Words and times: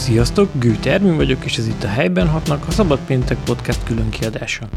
Sziasztok, 0.00 0.48
Gőte 0.58 0.92
Ervin 0.92 1.16
vagyok, 1.16 1.44
és 1.44 1.56
ez 1.56 1.66
itt 1.66 1.82
a 1.82 1.88
Helyben 1.88 2.28
hatnak, 2.28 2.64
a 2.66 2.70
Szabad 2.70 2.98
Péntek 3.06 3.36
Podcast 3.44 3.84
külön 3.84 4.10
kiadása. 4.10 4.68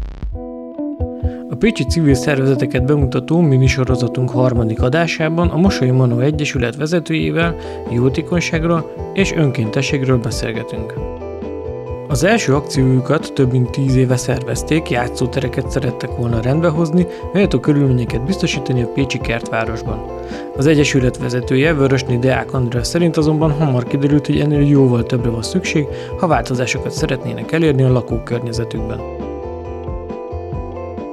A 1.50 1.54
Pécsi 1.58 1.84
civil 1.84 2.14
szervezeteket 2.14 2.84
bemutató 2.84 3.40
minisorozatunk 3.40 4.30
harmadik 4.30 4.82
adásában 4.82 5.48
a 5.48 5.56
Mosoly 5.56 5.90
Manó 5.90 6.20
Egyesület 6.20 6.76
vezetőjével 6.76 7.56
jótékonyságról 7.90 9.10
és 9.14 9.32
önkéntességről 9.32 10.18
beszélgetünk. 10.18 11.13
Az 12.08 12.24
első 12.24 12.54
akciójukat 12.54 13.32
több 13.32 13.52
mint 13.52 13.70
tíz 13.70 13.94
éve 13.94 14.16
szervezték, 14.16 14.90
játszótereket 14.90 15.70
szerettek 15.70 16.16
volna 16.16 16.40
rendbehozni, 16.40 17.06
méltó 17.32 17.60
körülményeket 17.60 18.24
biztosítani 18.24 18.82
a 18.82 18.86
Pécsi 18.86 19.18
kertvárosban. 19.18 20.04
Az 20.56 20.66
Egyesület 20.66 21.18
vezetője, 21.18 21.74
Vörösné 21.74 22.16
Deák 22.16 22.52
András 22.52 22.86
szerint 22.86 23.16
azonban 23.16 23.50
hamar 23.50 23.84
kiderült, 23.84 24.26
hogy 24.26 24.40
ennél 24.40 24.66
jóval 24.66 25.02
többre 25.02 25.30
van 25.30 25.42
szükség, 25.42 25.86
ha 26.18 26.26
változásokat 26.26 26.90
szeretnének 26.90 27.52
elérni 27.52 27.82
a 27.82 27.92
lakókörnyezetükben. 27.92 29.23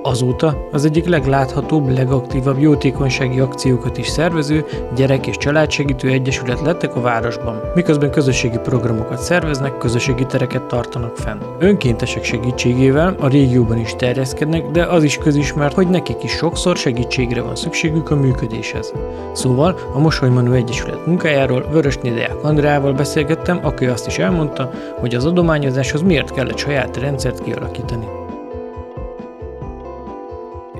Azóta 0.04 0.68
az 0.72 0.86
egyik 0.86 1.06
legláthatóbb, 1.06 1.90
legaktívabb 1.90 2.60
jótékonysági 2.60 3.40
akciókat 3.40 3.98
is 3.98 4.08
szervező 4.08 4.66
gyerek- 4.96 5.28
és 5.28 5.38
családsegítő 5.38 6.10
egyesület 6.10 6.62
lettek 6.62 6.96
a 6.96 7.02
városban, 7.02 7.62
miközben 7.76 8.12
közösségi 8.12 8.58
programokat 8.58 9.20
szerveznek, 9.20 9.78
közösségi 9.78 10.26
tereket 10.26 10.64
tartanak 10.64 11.18
fenn. 11.18 11.38
Önkéntesek 11.60 12.24
segítségével 12.24 13.16
a 13.20 13.28
régióban 13.28 13.78
is 13.78 13.96
terjeszkednek, 13.96 14.72
de 14.72 14.84
az 14.84 15.04
is 15.04 15.18
közismert, 15.18 15.74
hogy 15.74 15.88
nekik 15.88 16.24
is 16.24 16.32
sokszor 16.32 16.78
segítségre 16.78 17.42
van 17.42 17.56
szükségük 17.56 18.10
a 18.10 18.16
működéshez. 18.16 18.94
Szóval 19.34 19.80
a 19.94 20.00
Mosolymanó 20.00 20.52
Egyesület 20.52 21.06
munkájáról 21.06 21.66
Vörös 21.72 21.98
Nédeák 21.98 22.44
Andrával 22.44 22.94
beszélgettem, 22.94 23.60
aki 23.64 23.86
azt 23.86 24.08
is 24.08 24.18
elmondta, 24.18 24.72
hogy 25.00 25.16
az 25.16 25.26
adományozáshoz 25.26 26.02
miért 26.02 26.32
kellett 26.32 26.58
saját 26.58 26.98
rendszert 26.98 27.44
kialakítani 27.44 28.20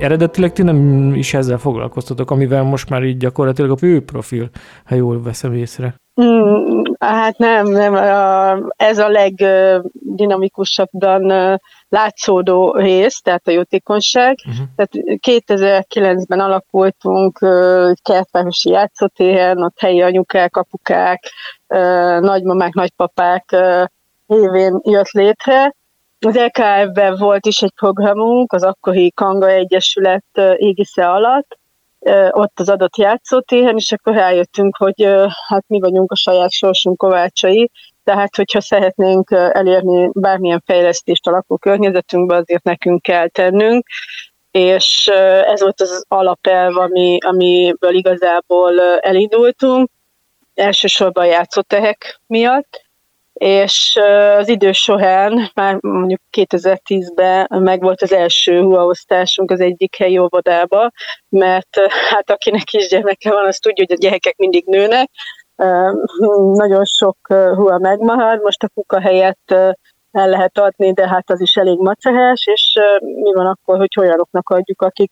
eredetileg 0.02 0.52
ti 0.52 0.64
nem 0.64 1.14
is 1.14 1.34
ezzel 1.34 1.58
foglalkoztatok, 1.58 2.32
amivel 2.32 2.64
most 2.64 2.90
már 2.90 3.04
így 3.04 3.18
gyakorlatilag 3.18 3.72
a 3.72 3.78
fő 3.78 4.04
profil, 4.04 4.50
ha 4.86 4.96
jól 4.96 5.22
veszem 5.22 5.54
észre. 5.54 5.96
Mm, 6.22 6.82
hát 7.00 7.38
nem, 7.38 7.68
nem, 7.68 7.96
ez 8.76 8.98
a 8.98 9.10
legdinamikusabban 9.10 11.60
látszódó 11.90 12.74
rész, 12.74 13.22
tehát 13.22 13.48
a 13.48 13.52
jótékonyság. 13.52 14.38
Uh-huh. 14.48 14.66
Tehát 14.76 14.92
2009-ben 15.28 16.40
alakultunk 16.40 17.38
kertvárosi 18.02 18.70
játszótéren, 18.70 19.64
ott 19.64 19.80
helyi 19.80 20.02
anyukák, 20.02 20.56
apukák, 20.56 21.24
nagymamák, 22.20 22.74
nagypapák 22.74 23.56
révén 24.28 24.80
jött 24.84 25.12
létre, 25.12 25.76
az 26.26 26.36
LKF-ben 26.36 27.16
volt 27.16 27.46
is 27.46 27.62
egy 27.62 27.74
programunk, 27.76 28.54
az 28.54 28.64
akkori 28.64 29.12
Kanga 29.12 29.50
Egyesület 29.50 30.26
égisze 30.56 31.10
alatt, 31.10 31.60
ott 32.30 32.60
az 32.60 32.70
adott 32.70 32.98
játszótéren, 32.98 33.78
és 33.78 33.92
akkor 33.92 34.14
rájöttünk, 34.14 34.76
hogy 34.78 35.08
hát 35.48 35.64
mi 35.68 35.80
vagyunk 35.80 36.12
a 36.12 36.16
saját 36.16 36.52
sorsunk 36.52 36.98
kovácsai, 36.98 37.72
tehát 38.04 38.36
hogyha 38.36 38.62
szeretnénk 38.62 39.32
elérni 39.32 40.10
bármilyen 40.14 40.64
fejlesztést 40.66 41.28
a 41.28 41.32
lakókörnyezetünkben, 41.32 42.42
azért 42.42 42.64
nekünk 42.64 43.02
kell 43.02 43.28
tennünk, 43.28 43.86
és 44.52 45.08
ez 45.46 45.62
volt 45.62 45.82
az 45.82 46.06
alapelv, 46.08 46.78
ami, 46.78 47.18
amiből 47.26 47.94
igazából 47.94 48.82
elindultunk, 49.00 49.90
elsősorban 50.56 51.26
játszótehek 51.26 52.20
miatt, 52.28 52.90
és 53.42 54.00
az 54.38 54.48
idő 54.48 54.72
során, 54.72 55.50
már 55.54 55.78
mondjuk 55.82 56.20
2010-ben 56.38 57.48
megvolt 57.50 58.02
az 58.02 58.14
első 58.14 58.62
huaosztásunk 58.62 59.52
az 59.52 59.60
egyik 59.60 59.96
helyi 59.96 60.18
óvodába, 60.18 60.92
mert 61.30 61.78
hát 62.10 62.30
akinek 62.30 62.64
kisgyermeke 62.64 63.32
van, 63.32 63.46
az 63.46 63.58
tudja, 63.58 63.86
hogy 63.88 63.98
a 63.98 64.02
gyerekek 64.02 64.38
mindig 64.38 64.66
nőnek, 64.66 65.10
nagyon 66.54 66.86
sok 66.86 67.18
hua 67.30 67.78
megmarad, 67.78 68.42
most 68.42 68.64
a 68.64 68.70
kuka 68.74 69.02
helyett 69.02 69.52
el 70.12 70.30
lehet 70.30 70.58
adni, 70.58 70.94
de 70.94 71.08
hát 71.08 71.30
az 71.30 71.42
is 71.42 71.56
elég 71.56 71.80
macerás, 71.80 72.48
és 72.48 72.74
mi 73.00 73.34
van 73.34 73.46
akkor, 73.46 73.78
hogy 73.78 73.94
olyanoknak 74.00 74.50
adjuk, 74.50 74.82
akik 74.82 75.12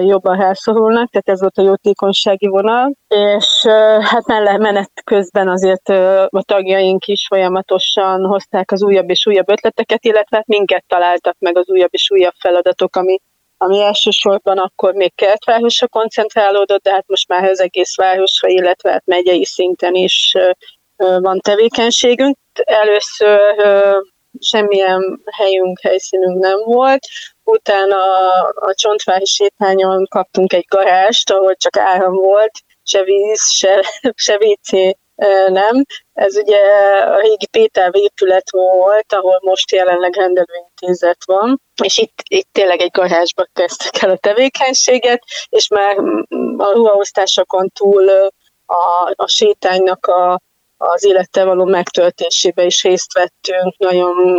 jobban 0.00 0.36
rászorulnak, 0.36 1.10
tehát 1.10 1.28
ez 1.28 1.40
volt 1.40 1.58
a 1.58 1.62
jótékonysági 1.62 2.46
vonal, 2.46 2.92
és 3.08 3.64
hát 4.00 4.26
menet 4.58 4.90
közben 5.04 5.48
azért 5.48 5.88
a 6.28 6.42
tagjaink 6.42 7.06
is 7.06 7.26
folyamatosan 7.28 8.24
hozták 8.24 8.72
az 8.72 8.82
újabb 8.82 9.10
és 9.10 9.26
újabb 9.26 9.48
ötleteket, 9.50 10.04
illetve 10.04 10.42
minket 10.46 10.84
találtak 10.86 11.36
meg 11.38 11.58
az 11.58 11.68
újabb 11.68 11.92
és 11.92 12.10
újabb 12.10 12.34
feladatok, 12.38 12.96
ami, 12.96 13.20
ami 13.56 13.80
elsősorban 13.82 14.58
akkor 14.58 14.94
még 14.94 15.14
kertvárosra 15.14 15.88
koncentrálódott, 15.88 16.82
de 16.82 16.90
hát 16.90 17.06
most 17.06 17.28
már 17.28 17.44
az 17.44 17.60
egész 17.60 17.96
városra, 17.96 18.48
illetve 18.48 18.90
hát 18.90 19.06
megyei 19.06 19.44
szinten 19.44 19.94
is 19.94 20.34
van 20.96 21.38
tevékenységünk. 21.38 22.36
Először 22.64 23.40
semmilyen 24.40 25.20
helyünk, 25.32 25.80
helyszínünk 25.80 26.38
nem 26.38 26.58
volt, 26.64 27.00
utána 27.48 27.96
a, 28.42 28.74
Csontvári 28.74 29.24
sétányon 29.24 30.06
kaptunk 30.10 30.52
egy 30.52 30.66
garást, 30.68 31.30
ahol 31.30 31.54
csak 31.54 31.76
áram 31.76 32.14
volt, 32.14 32.52
se 32.82 33.02
víz, 33.02 33.50
se, 33.50 33.84
se 34.14 34.38
WC 34.40 34.96
nem. 35.48 35.84
Ez 36.12 36.36
ugye 36.36 36.58
a 37.00 37.20
régi 37.20 37.46
Péter 37.46 37.90
épület 37.92 38.50
volt, 38.50 39.12
ahol 39.12 39.38
most 39.42 39.72
jelenleg 39.72 40.14
rendelőintézet 40.14 41.18
van, 41.24 41.60
és 41.82 41.98
itt, 41.98 42.18
itt 42.28 42.48
tényleg 42.52 42.80
egy 42.80 42.90
garázsba 42.90 43.46
kezdtek 43.52 44.02
el 44.02 44.10
a 44.10 44.16
tevékenységet, 44.16 45.22
és 45.48 45.68
már 45.68 45.96
a 46.56 46.72
ruhaosztásokon 46.72 47.70
túl 47.74 48.08
a, 48.66 49.12
a 49.14 49.26
sétánynak 49.26 50.06
a 50.06 50.40
az 50.78 51.04
élettel 51.04 51.44
való 51.44 51.64
megtöltésébe 51.64 52.64
is 52.64 52.82
részt 52.82 53.12
vettünk, 53.12 53.76
nagyon 53.76 54.38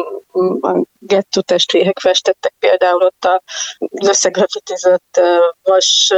a 0.61 0.83
gettó 0.99 1.41
testvérek 1.41 1.99
festettek 1.99 2.53
például 2.59 3.01
ott 3.01 3.25
az 3.25 4.07
összegrafitizett 4.07 5.21
vas 5.63 6.13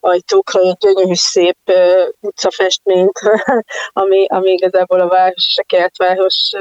ajtókra 0.00 0.60
egy 0.60 0.76
gyönyörű 0.78 1.14
szép 1.14 1.58
utcafestményt, 2.20 3.18
ami, 4.02 4.26
ami 4.26 4.50
igazából 4.50 5.00
a 5.00 5.08
város 5.08 5.46
és 5.46 5.58
a 5.58 5.64
kertváros 5.66 6.52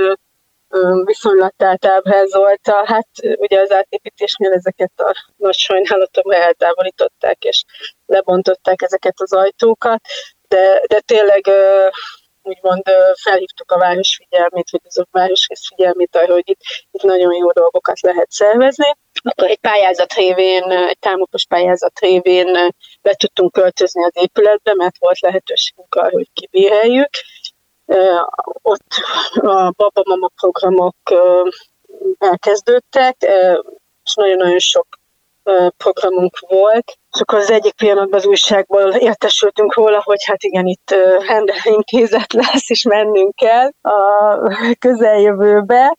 viszonylatát 1.04 1.86
ábrázolta. 1.86 2.84
Hát 2.86 3.08
ugye 3.22 3.60
az 3.60 3.72
átépítésnél 3.72 4.52
ezeket 4.52 4.92
a 4.96 5.14
nagy 5.36 5.58
sajnálatomra 5.58 6.38
eltávolították, 6.38 7.44
és 7.44 7.64
lebontották 8.06 8.82
ezeket 8.82 9.14
az 9.16 9.34
ajtókat, 9.34 10.02
de, 10.48 10.82
de 10.88 11.00
tényleg 11.00 11.50
úgymond 12.50 12.84
felhívtuk 13.22 13.72
a 13.72 13.78
város 13.78 14.16
figyelmét, 14.16 14.70
vagy 14.70 14.82
az 14.84 14.98
a 14.98 15.08
városrész 15.12 15.68
figyelmét 15.68 16.16
arra, 16.16 16.34
hogy 16.34 16.50
itt, 16.50 16.62
itt 16.92 17.02
nagyon 17.02 17.34
jó 17.34 17.52
dolgokat 17.52 18.02
lehet 18.02 18.32
szervezni. 18.32 18.98
Akkor 19.24 19.50
egy 19.50 19.60
pályázat 19.60 20.14
révén, 20.14 20.64
egy 20.72 21.00
támogatos 21.00 21.46
pályázat 21.46 22.00
révén 22.00 22.74
be 23.02 23.14
tudtunk 23.14 23.52
költözni 23.52 24.04
az 24.04 24.14
épületbe, 24.14 24.74
mert 24.74 24.98
volt 25.00 25.20
lehetőségünk 25.20 25.96
arra, 25.96 26.12
hogy 26.12 26.30
kibérheljük. 26.34 27.10
Ott 28.62 28.88
a 29.34 29.72
baba-mama 29.72 30.30
programok 30.36 30.96
elkezdődtek, 32.18 33.16
és 34.04 34.14
nagyon-nagyon 34.16 34.60
sok 34.60 34.88
programunk 35.78 36.40
volt, 36.40 36.98
és 37.14 37.22
akkor 37.22 37.40
az 37.40 37.52
egyik 37.52 37.74
pillanatban 37.74 38.20
az 38.20 38.26
újságból 38.26 38.94
értesültünk 38.94 39.76
róla, 39.76 40.02
hogy 40.04 40.24
hát 40.26 40.44
igen, 40.44 40.66
itt 40.66 40.96
rendelintézet 41.28 42.34
lesz, 42.34 42.70
és 42.70 42.84
mennünk 42.84 43.36
kell 43.36 43.70
a 43.82 44.76
közeljövőbe. 44.80 45.98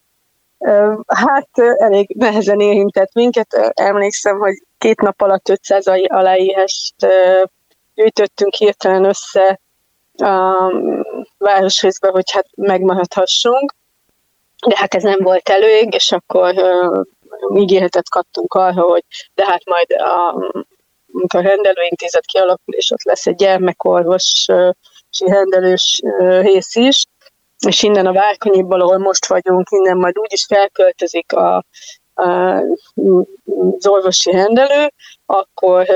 Hát 1.07 1.49
elég 1.77 2.15
nehezen 2.19 2.61
érintett 2.61 3.13
minket. 3.13 3.73
Emlékszem, 3.75 4.39
hogy 4.39 4.55
két 4.79 5.01
nap 5.01 5.21
alatt 5.21 5.49
500 5.49 5.87
aláírás 6.07 6.95
gyűjtöttünk 7.95 8.55
hirtelen 8.55 9.05
össze 9.05 9.61
a 10.17 10.73
városrészbe, 11.39 12.09
hogy 12.09 12.31
hát 12.31 12.47
megmaradhassunk. 12.55 13.75
De 14.67 14.77
hát 14.77 14.95
ez 14.95 15.03
nem 15.03 15.19
volt 15.23 15.49
elég, 15.49 15.95
és 15.95 16.13
akkor 16.13 16.55
ígéretet 17.55 18.09
kaptunk 18.09 18.55
arra, 18.55 18.83
hogy 18.83 19.05
de 19.35 19.45
hát 19.47 19.65
majd 19.65 19.87
a, 19.93 20.29
a 21.37 21.41
rendelőintézet 21.41 22.25
kialakul, 22.25 22.75
és 22.75 22.91
ott 22.91 23.03
lesz 23.03 23.27
egy 23.27 23.35
gyermekorvosi 23.35 24.53
rendelős 25.19 26.01
rész 26.19 26.75
is, 26.75 27.05
és 27.67 27.83
innen 27.83 28.07
a 28.07 28.13
Várkonyiból, 28.13 28.81
ahol 28.81 28.99
most 28.99 29.27
vagyunk, 29.27 29.69
innen 29.71 29.97
majd 29.97 30.19
úgy 30.19 30.33
is 30.33 30.47
felköltözik 30.47 31.33
a, 31.33 31.65
az 32.15 33.87
orvosi 33.87 34.31
rendelő, 34.31 34.93
akkor 35.27 35.87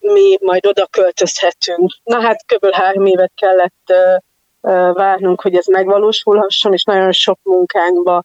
mi 0.00 0.38
majd 0.40 0.66
oda 0.66 0.86
költözhetünk. 0.90 1.90
Na 2.04 2.20
hát 2.20 2.44
kb. 2.46 2.72
három 2.72 3.06
évet 3.06 3.32
kellett 3.34 3.92
várnunk, 4.92 5.40
hogy 5.40 5.54
ez 5.54 5.66
megvalósulhasson, 5.66 6.72
és 6.72 6.84
nagyon 6.84 7.12
sok 7.12 7.38
munkánkba, 7.42 8.22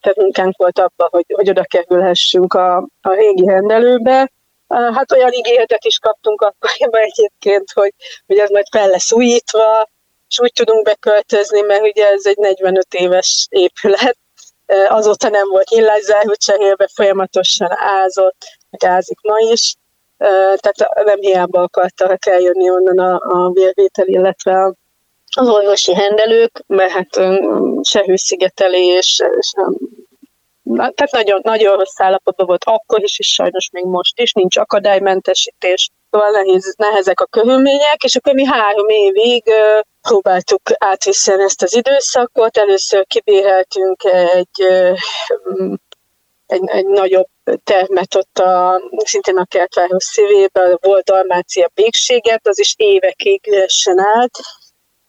tehát 0.00 0.16
munkánk 0.16 0.56
volt 0.56 0.78
abban, 0.78 1.08
hogy, 1.10 1.24
hogy 1.34 1.50
oda 1.50 1.64
kerülhessünk 1.64 2.54
a, 2.54 2.76
a 3.00 3.12
régi 3.14 3.44
rendelőbe. 3.46 4.30
Hát 4.68 5.12
olyan 5.12 5.32
ígéretet 5.32 5.84
is 5.84 5.98
kaptunk 5.98 6.40
akkoriban 6.40 7.00
egyébként, 7.10 7.72
hogy, 7.72 7.92
hogy 8.26 8.38
ez 8.38 8.50
majd 8.50 8.66
fel 8.70 8.88
lesz 8.88 9.12
újítva, 9.12 9.88
és 10.28 10.40
úgy 10.40 10.52
tudunk 10.52 10.84
beköltözni, 10.84 11.60
mert 11.60 11.82
ugye 11.82 12.06
ez 12.06 12.26
egy 12.26 12.36
45 12.36 12.94
éves 12.94 13.46
épület, 13.50 14.16
azóta 14.88 15.28
nem 15.28 15.48
volt 15.48 15.68
nyilászáró 15.68 16.34
cserélve, 16.34 16.88
folyamatosan 16.94 17.70
ázott, 17.70 18.36
ázik 18.84 19.18
ma 19.22 19.38
is, 19.38 19.74
tehát 20.56 21.04
nem 21.04 21.18
hiába 21.20 21.62
akartak 21.62 22.26
eljönni 22.26 22.70
onnan 22.70 22.98
a, 22.98 23.20
a 23.22 23.50
vérvétel, 23.50 24.06
illetve 24.06 24.74
az 25.36 25.48
orvosi 25.48 25.94
hendelők, 25.94 26.64
mert 26.66 26.90
hát 26.90 27.08
se 27.82 28.02
hőszigetelés, 28.06 29.22
sem 29.40 29.76
tehát 30.74 31.10
nagyon, 31.10 31.40
nagyon 31.42 31.76
rossz 31.76 32.00
állapotban 32.00 32.46
volt 32.46 32.64
akkor 32.64 33.02
is, 33.02 33.18
és 33.18 33.26
sajnos 33.26 33.70
még 33.72 33.84
most 33.84 34.20
is, 34.20 34.32
nincs 34.32 34.56
akadálymentesítés, 34.56 35.90
szóval 36.10 36.30
nehéz, 36.30 36.74
nehezek 36.78 37.20
a 37.20 37.26
körülmények, 37.26 38.02
és 38.04 38.16
akkor 38.16 38.34
mi 38.34 38.44
három 38.44 38.88
évig 38.88 39.44
próbáltuk 40.02 40.60
átviszeni 40.78 41.42
ezt 41.42 41.62
az 41.62 41.74
időszakot. 41.74 42.56
Először 42.56 43.06
kibéreltünk 43.06 44.04
egy, 44.04 44.66
egy, 46.46 46.68
egy 46.68 46.86
nagyobb 46.86 47.28
termet 47.64 48.14
ott 48.14 48.38
a, 48.38 48.80
szintén 48.96 49.36
a 49.36 49.44
kertváros 49.44 50.04
szívében, 50.04 50.78
volt 50.80 51.04
Dalmácia 51.04 51.68
pékséget, 51.74 52.46
az 52.46 52.58
is 52.58 52.74
évekig 52.76 53.46
üresen 53.46 53.98
állt, 53.98 54.38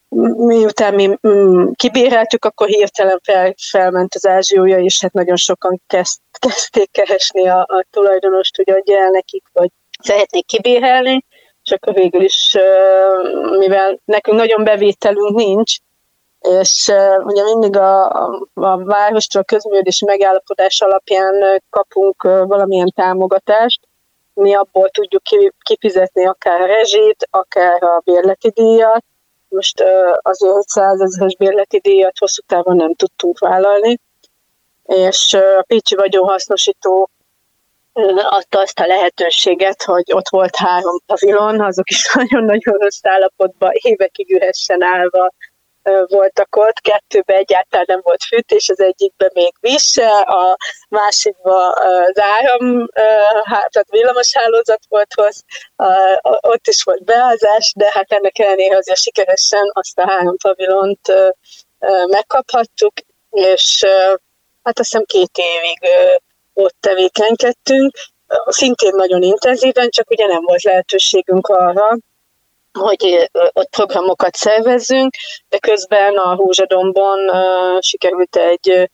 miután 0.10 0.94
mi 0.94 1.18
mm, 1.28 1.72
kibéreltük, 1.76 2.46
akkor 2.46 2.68
hirtelen 2.68 3.20
fel, 3.24 3.54
felment 3.72 4.16
az 4.16 4.28
ázsiója, 4.28 4.78
és 4.78 5.02
hát 5.02 5.14
nagyon 5.14 5.36
sokan 5.36 5.82
kezd, 5.88 6.20
kezdték 6.40 6.92
keresni 6.92 7.48
a, 7.48 7.60
a 7.60 7.86
tulajdonost, 7.90 8.56
hogy 8.56 8.70
adja 8.70 8.98
el 8.98 9.10
nekik, 9.10 9.44
vagy 9.54 9.70
szeretnék 10.00 10.46
kibérelni, 10.46 11.26
és 11.64 11.72
akkor 11.72 11.94
végül 11.94 12.22
is, 12.22 12.56
mivel 13.58 14.00
nekünk 14.06 14.38
nagyon 14.38 14.64
bevételünk 14.64 15.36
nincs, 15.36 15.78
és 16.40 16.92
ugye 17.24 17.44
mindig 17.44 17.78
a, 17.78 18.10
a, 18.10 18.42
a 18.54 18.84
várostól 18.84 19.42
a 19.42 19.46
közműködési 19.46 20.06
megállapodás 20.06 20.82
alapján 20.82 21.62
kapunk 21.70 22.22
valamilyen 22.24 22.92
támogatást, 22.96 23.80
mi 24.34 24.54
abból 24.54 24.90
tudjuk 24.90 25.22
kifizetni 25.64 26.26
akár 26.26 26.62
a 26.62 26.66
rezsit, 26.66 27.28
akár 27.30 27.84
a 27.84 28.02
bérleti 28.04 28.50
díjat, 28.50 29.06
most 29.50 29.84
az 30.22 30.44
500 30.44 31.02
ezeres 31.02 31.36
bérleti 31.36 31.80
díjat 31.80 32.18
hosszú 32.18 32.42
távon 32.48 32.76
nem 32.76 32.94
tudtunk 32.94 33.40
vállalni, 33.40 34.00
és 34.84 35.34
a 35.34 35.64
Pécsi 35.68 35.96
vagyonhasznosító 35.96 37.10
adta 38.30 38.60
azt 38.60 38.80
a 38.80 38.86
lehetőséget, 38.86 39.84
hogy 39.84 40.04
ott 40.14 40.30
volt 40.30 40.56
három 40.56 41.00
pavilon, 41.06 41.62
azok 41.62 41.90
is 41.90 42.12
nagyon-nagyon 42.14 42.78
rossz 42.78 43.06
állapotban, 43.06 43.72
évekig 43.74 44.32
üressen 44.32 44.84
állva 44.84 45.30
voltak 46.08 46.56
ott, 46.56 46.80
kettőben 46.80 47.38
egyáltalán 47.38 47.86
nem 47.88 48.00
volt 48.04 48.24
fűtés, 48.24 48.70
az 48.70 48.80
egyikben 48.80 49.30
még 49.34 49.54
víz 49.60 49.98
a 50.26 50.58
másikban 50.90 51.74
az 51.74 52.20
áram, 52.20 52.88
tehát 53.44 53.90
villamos 53.90 54.34
hálózat 54.34 54.82
volt 54.90 55.14
hoz, 55.14 55.44
ott 56.42 56.68
is 56.68 56.84
volt 56.84 57.04
beázás, 57.04 57.74
de 57.76 57.92
hát 57.94 58.12
ennek 58.12 58.40
ellenére 58.40 58.78
azért 58.78 59.02
sikeresen 59.02 59.72
azt 59.74 60.00
a 60.00 60.10
három 60.10 60.38
pavilont 60.38 61.14
megkaphattuk, 62.08 62.94
és 63.30 63.84
hát 64.64 64.80
azt 64.80 64.92
hiszem 64.92 65.04
két 65.04 65.32
évig 65.34 65.80
ott 66.54 66.76
tevékenykedtünk, 66.80 67.96
szintén 68.46 68.96
nagyon 68.96 69.22
intenzíven, 69.22 69.90
csak 69.90 70.10
ugye 70.10 70.28
nem 70.28 70.42
volt 70.42 70.64
lehetőségünk 70.64 71.48
arra, 71.48 71.98
hogy 72.72 73.30
ott 73.54 73.70
programokat 73.70 74.36
szervezzünk, 74.36 75.14
de 75.50 75.58
közben 75.58 76.18
a 76.18 76.36
Húzsadomban 76.36 77.20
sikerült 77.80 78.36
egy 78.36 78.90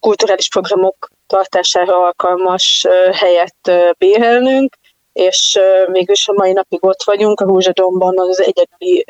kulturális 0.00 0.48
programok 0.48 1.08
tartására 1.26 1.96
alkalmas 1.96 2.86
helyet 3.12 3.70
bérelnünk, 3.98 4.74
és 5.12 5.58
mégis 5.86 6.28
a 6.28 6.32
mai 6.32 6.52
napig 6.52 6.84
ott 6.84 7.02
vagyunk, 7.04 7.40
a 7.40 7.44
Húzsadomban 7.44 8.18
az 8.18 8.42
egyedüli 8.42 9.04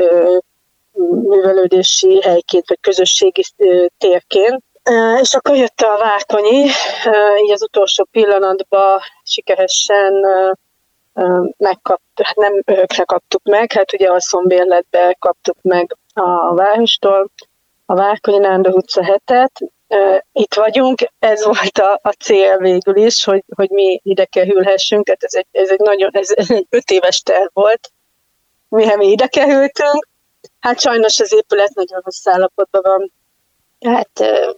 művelődési 1.22 2.20
helyként, 2.22 2.68
vagy 2.68 2.78
közösségi 2.80 3.42
térként. 3.98 4.62
És 5.20 5.34
akkor 5.34 5.56
jött 5.56 5.80
a 5.80 5.98
Várkonyi, 5.98 6.64
így 7.44 7.50
az 7.52 7.62
utolsó 7.62 8.04
pillanatban 8.10 9.00
sikeresen 9.22 10.12
megkap, 11.56 12.00
hát 12.22 12.36
nem 12.36 12.62
örökre 12.64 13.04
kaptuk 13.04 13.42
meg, 13.42 13.72
hát 13.72 13.92
ugye 13.92 14.10
a 14.10 14.20
szombérletbe 14.20 15.16
kaptuk 15.18 15.56
meg 15.62 15.96
a 16.12 16.54
várostól, 16.54 17.30
a 17.86 17.94
Várkonyi 17.94 18.38
Nándor 18.38 18.74
utca 18.74 19.04
hetet. 19.04 19.60
Itt 20.32 20.54
vagyunk, 20.54 21.00
ez 21.18 21.44
volt 21.44 21.78
a, 21.78 22.00
a 22.02 22.10
cél 22.10 22.58
végül 22.58 22.96
is, 22.96 23.24
hogy, 23.24 23.44
hogy 23.54 23.70
mi 23.70 24.00
ide 24.02 24.24
kerülhessünk, 24.24 25.04
tehát 25.04 25.22
ez 25.22 25.34
egy, 25.34 25.46
ez 25.52 25.70
egy 25.70 25.78
nagyon, 25.78 26.10
ez 26.12 26.32
egy 26.36 26.66
öt 26.70 26.90
éves 26.90 27.20
terv 27.20 27.48
volt, 27.52 27.90
mihez 28.68 28.96
mi 28.96 29.10
ide 29.10 29.26
kerültünk. 29.26 30.08
Hát 30.60 30.80
sajnos 30.80 31.20
az 31.20 31.32
épület 31.32 31.74
nagyon 31.74 32.00
rossz 32.04 32.26
állapotban 32.26 32.82
van, 32.82 33.12
hát 33.92 34.10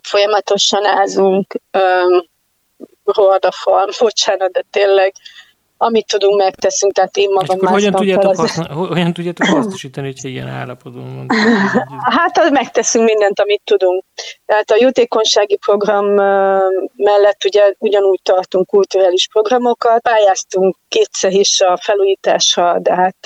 folyamatosan 0.03 0.85
ázunk, 0.85 1.55
hordafal, 3.05 3.89
bocsánat, 3.99 4.53
de 4.53 4.65
tényleg 4.71 5.13
amit 5.77 6.07
tudunk, 6.07 6.37
megteszünk, 6.37 6.93
tehát 6.93 7.17
én 7.17 7.31
magam 7.31 7.59
már 7.61 7.73
hogyan 7.73 7.93
tudjátok, 7.93 8.31
az... 8.31 8.39
haszna, 8.39 8.75
hogyan 8.75 9.13
tudjátok 9.13 9.47
hasznosítani, 9.47 10.07
hogyha 10.07 10.29
ilyen 10.29 10.49
állapotban 10.49 11.15
van? 11.15 11.27
Hát 12.19 12.51
megteszünk 12.51 13.05
mindent, 13.05 13.41
amit 13.41 13.63
tudunk. 13.65 14.05
Tehát 14.47 14.71
a 14.71 14.77
jótékonysági 14.79 15.57
program 15.57 16.05
mellett 16.97 17.45
ugye 17.45 17.73
ugyanúgy 17.79 18.21
tartunk 18.23 18.67
kulturális 18.67 19.29
programokat, 19.33 20.03
pályáztunk 20.03 20.77
kétszer 20.89 21.33
is 21.33 21.61
a 21.61 21.79
felújításra, 21.83 22.79
de 22.79 22.95
hát 22.95 23.17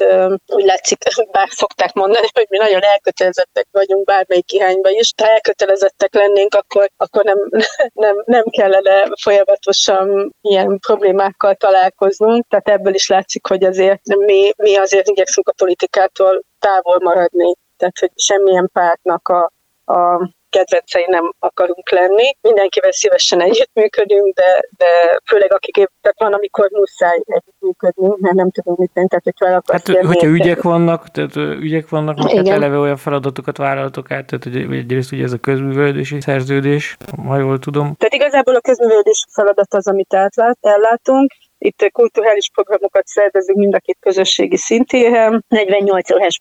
úgy 0.46 0.64
látszik, 0.64 0.99
bár 1.32 1.49
szokták 1.50 1.93
mondani, 1.93 2.27
hogy 2.32 2.46
mi 2.48 2.56
nagyon 2.56 2.82
elkötelezettek 2.82 3.67
vagyunk 3.70 4.05
bármelyik 4.05 4.53
irányba 4.53 4.91
is. 4.91 5.13
Ha 5.17 5.29
elkötelezettek 5.29 6.15
lennénk, 6.15 6.55
akkor, 6.55 6.91
akkor 6.96 7.25
nem, 7.25 7.39
nem, 8.05 8.22
nem 8.25 8.44
kellene 8.44 9.08
folyamatosan 9.20 10.34
ilyen 10.41 10.79
problémákkal 10.79 11.55
találkoznunk. 11.55 12.40
Tehát 12.49 12.69
ebből 12.69 12.94
is 12.94 13.09
látszik, 13.09 13.47
hogy 13.47 13.65
azért 13.65 14.17
mi, 14.17 14.53
mi 14.56 14.77
azért 14.77 15.09
igyekszünk 15.09 15.49
a 15.49 15.55
politikától 15.56 16.43
távol 16.59 16.99
maradni. 17.03 17.55
Tehát, 17.77 17.99
hogy 17.99 18.11
semmilyen 18.15 18.70
pártnak 18.73 19.29
a, 19.29 19.53
a 19.93 20.31
kedvencei 20.51 21.05
nem 21.09 21.32
akarunk 21.39 21.91
lenni. 21.91 22.37
Mindenkivel 22.41 22.93
szívesen 22.93 23.41
együttműködünk, 23.41 24.35
de, 24.35 24.63
de 24.77 25.20
főleg 25.25 25.53
akik 25.53 25.77
épp, 25.77 25.89
tehát 26.01 26.19
van, 26.19 26.32
amikor 26.32 26.69
muszáj 26.73 27.20
együttműködni, 27.25 28.09
mert 28.19 28.35
nem 28.35 28.51
tudunk 28.51 28.79
mit 28.79 28.91
tenni, 28.93 29.09
tehát 29.09 29.25
hogy 29.25 29.35
fel 29.39 29.63
Hát, 29.67 29.82
kérni, 29.82 30.06
hogyha 30.06 30.27
ügyek 30.27 30.63
vannak, 30.63 31.09
tehát 31.09 31.37
ügyek 31.37 31.89
vannak, 31.89 32.19
hát 32.19 32.49
eleve 32.49 32.77
olyan 32.77 32.97
feladatokat 32.97 33.56
vállaltok 33.56 34.11
át, 34.11 34.27
tehát 34.27 34.44
hogy 34.44 34.77
egyrészt 34.77 35.13
ugye 35.13 35.25
ez 35.25 35.32
a 35.32 35.39
közművelődési 35.39 36.20
szerződés, 36.20 36.97
ha 37.27 37.37
jól 37.37 37.59
tudom. 37.59 37.94
Tehát 37.99 38.15
igazából 38.15 38.55
a 38.55 38.61
közművelődési 38.61 39.25
feladat 39.32 39.75
az, 39.75 39.87
amit 39.87 40.15
átlát, 40.15 40.59
ellátunk, 40.61 41.32
itt 41.60 41.90
kulturális 41.93 42.50
programokat 42.55 43.06
szervezünk 43.06 43.58
mind 43.58 43.74
a 43.74 43.79
két 43.79 43.96
közösségi 44.00 44.56
szintéren. 44.56 45.44
48 45.48 46.10
órás 46.10 46.38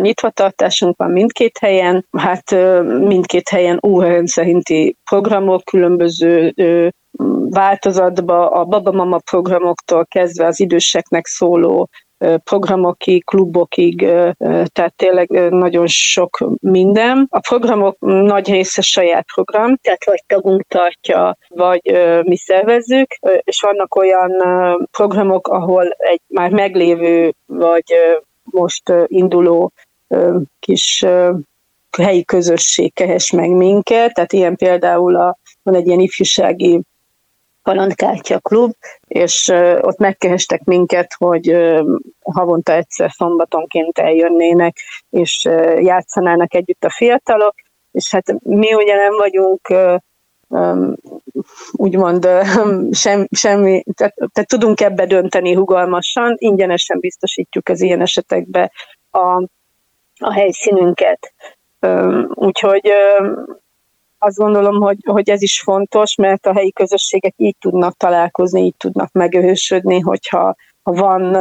nyitvatartásunk 0.00 0.96
van 0.96 1.10
mindkét 1.10 1.58
helyen. 1.58 2.06
Hát 2.18 2.50
mindkét 2.84 3.48
helyen 3.48 3.80
órarend 3.86 4.28
szerinti 4.28 4.96
programok, 5.10 5.64
különböző 5.64 6.52
változatba 7.50 8.50
a 8.50 8.64
babamama 8.64 9.18
programoktól 9.18 10.06
kezdve 10.06 10.46
az 10.46 10.60
időseknek 10.60 11.26
szóló 11.26 11.88
programokig, 12.44 13.24
klubokig, 13.24 13.98
tehát 14.72 14.94
tényleg 14.96 15.30
nagyon 15.50 15.86
sok 15.86 16.38
minden. 16.60 17.26
A 17.30 17.40
programok 17.40 17.96
nagy 17.98 18.50
része 18.50 18.82
saját 18.82 19.26
program, 19.34 19.76
tehát 19.76 20.04
vagy 20.04 20.22
tagunk 20.26 20.62
tartja, 20.68 21.36
vagy 21.48 21.80
mi 22.22 22.36
szervezzük, 22.36 23.06
és 23.40 23.60
vannak 23.60 23.94
olyan 23.94 24.30
programok, 24.90 25.48
ahol 25.48 25.88
egy 25.96 26.20
már 26.26 26.50
meglévő, 26.50 27.34
vagy 27.46 27.94
most 28.42 28.92
induló 29.06 29.72
kis 30.58 31.04
helyi 31.98 32.24
közösség 32.24 32.92
kehes 32.94 33.30
meg 33.30 33.50
minket, 33.50 34.14
tehát 34.14 34.32
ilyen 34.32 34.56
például 34.56 35.16
a, 35.16 35.38
van 35.62 35.74
egy 35.74 35.86
ilyen 35.86 36.00
ifjúsági 36.00 36.80
Kalandkártya 37.70 38.38
klub, 38.38 38.72
és 39.06 39.48
ott 39.80 39.98
megkerestek 39.98 40.64
minket, 40.64 41.14
hogy 41.18 41.56
havonta 42.22 42.72
egyszer 42.72 43.10
szombatonként 43.10 43.98
eljönnének, 43.98 44.76
és 45.10 45.44
játszanának 45.78 46.54
együtt 46.54 46.84
a 46.84 46.90
fiatalok, 46.90 47.54
és 47.92 48.10
hát 48.10 48.34
mi 48.42 48.74
ugye 48.74 48.94
nem 48.94 49.16
vagyunk 49.16 49.74
úgymond 51.72 52.28
sem, 52.90 53.26
semmi, 53.30 53.82
tehát, 53.94 54.14
tehát 54.14 54.48
tudunk 54.48 54.80
ebbe 54.80 55.06
dönteni 55.06 55.54
hugalmasan, 55.54 56.34
ingyenesen 56.38 57.00
biztosítjuk 57.00 57.68
az 57.68 57.80
ilyen 57.80 58.00
esetekbe 58.00 58.72
a, 59.10 59.42
a 60.18 60.32
helyszínünket. 60.32 61.32
Úgyhogy 62.28 62.92
azt 64.22 64.36
gondolom, 64.36 64.80
hogy, 64.80 64.96
hogy 65.04 65.30
ez 65.30 65.42
is 65.42 65.60
fontos, 65.60 66.14
mert 66.14 66.46
a 66.46 66.52
helyi 66.52 66.72
közösségek 66.72 67.34
így 67.36 67.56
tudnak 67.60 67.96
találkozni, 67.96 68.64
így 68.64 68.76
tudnak 68.76 69.12
megősödni, 69.12 70.00
hogyha 70.00 70.54
ha 70.82 70.92
van 70.92 71.34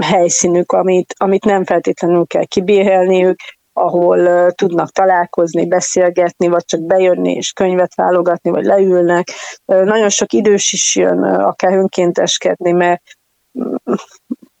helyszínük, 0.00 0.72
amit, 0.72 1.14
amit 1.16 1.44
nem 1.44 1.64
feltétlenül 1.64 2.26
kell 2.26 2.44
kibérelniük, 2.44 3.36
ahol 3.72 4.50
tudnak 4.52 4.90
találkozni, 4.90 5.66
beszélgetni, 5.66 6.48
vagy 6.48 6.64
csak 6.64 6.80
bejönni 6.80 7.32
és 7.32 7.52
könyvet 7.52 7.94
válogatni, 7.94 8.50
vagy 8.50 8.64
leülnek. 8.64 9.28
Nagyon 9.64 10.08
sok 10.08 10.32
idős 10.32 10.72
is 10.72 10.96
jön 10.96 11.22
akár 11.22 11.72
önkénteskedni, 11.72 12.72
mert 12.72 13.02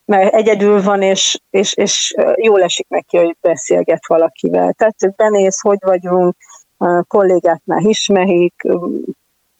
mert 0.04 0.34
egyedül 0.34 0.82
van, 0.82 1.02
és, 1.02 1.38
és, 1.50 1.74
és 1.74 2.14
jól 2.34 2.62
esik 2.62 2.88
neki, 2.88 3.16
hogy 3.16 3.36
beszélget 3.40 4.06
valakivel. 4.06 4.72
Tehát 4.72 5.16
benéz, 5.16 5.60
hogy 5.60 5.78
vagyunk, 5.80 6.36
kollégáknál 7.06 7.80
ismerik, 7.80 8.62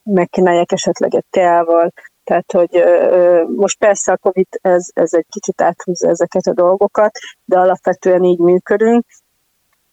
megkínálják 0.02 0.72
esetleg 0.72 1.14
egy 1.14 1.24
teával, 1.30 1.92
tehát, 2.24 2.52
hogy 2.52 2.82
most 3.56 3.78
persze 3.78 4.12
a 4.12 4.16
COVID 4.16 4.46
ez, 4.50 4.86
ez 4.94 5.12
egy 5.12 5.26
kicsit 5.28 5.60
áthúzza 5.60 6.08
ezeket 6.08 6.46
a 6.46 6.52
dolgokat, 6.52 7.10
de 7.44 7.58
alapvetően 7.58 8.24
így 8.24 8.38
működünk, 8.38 9.04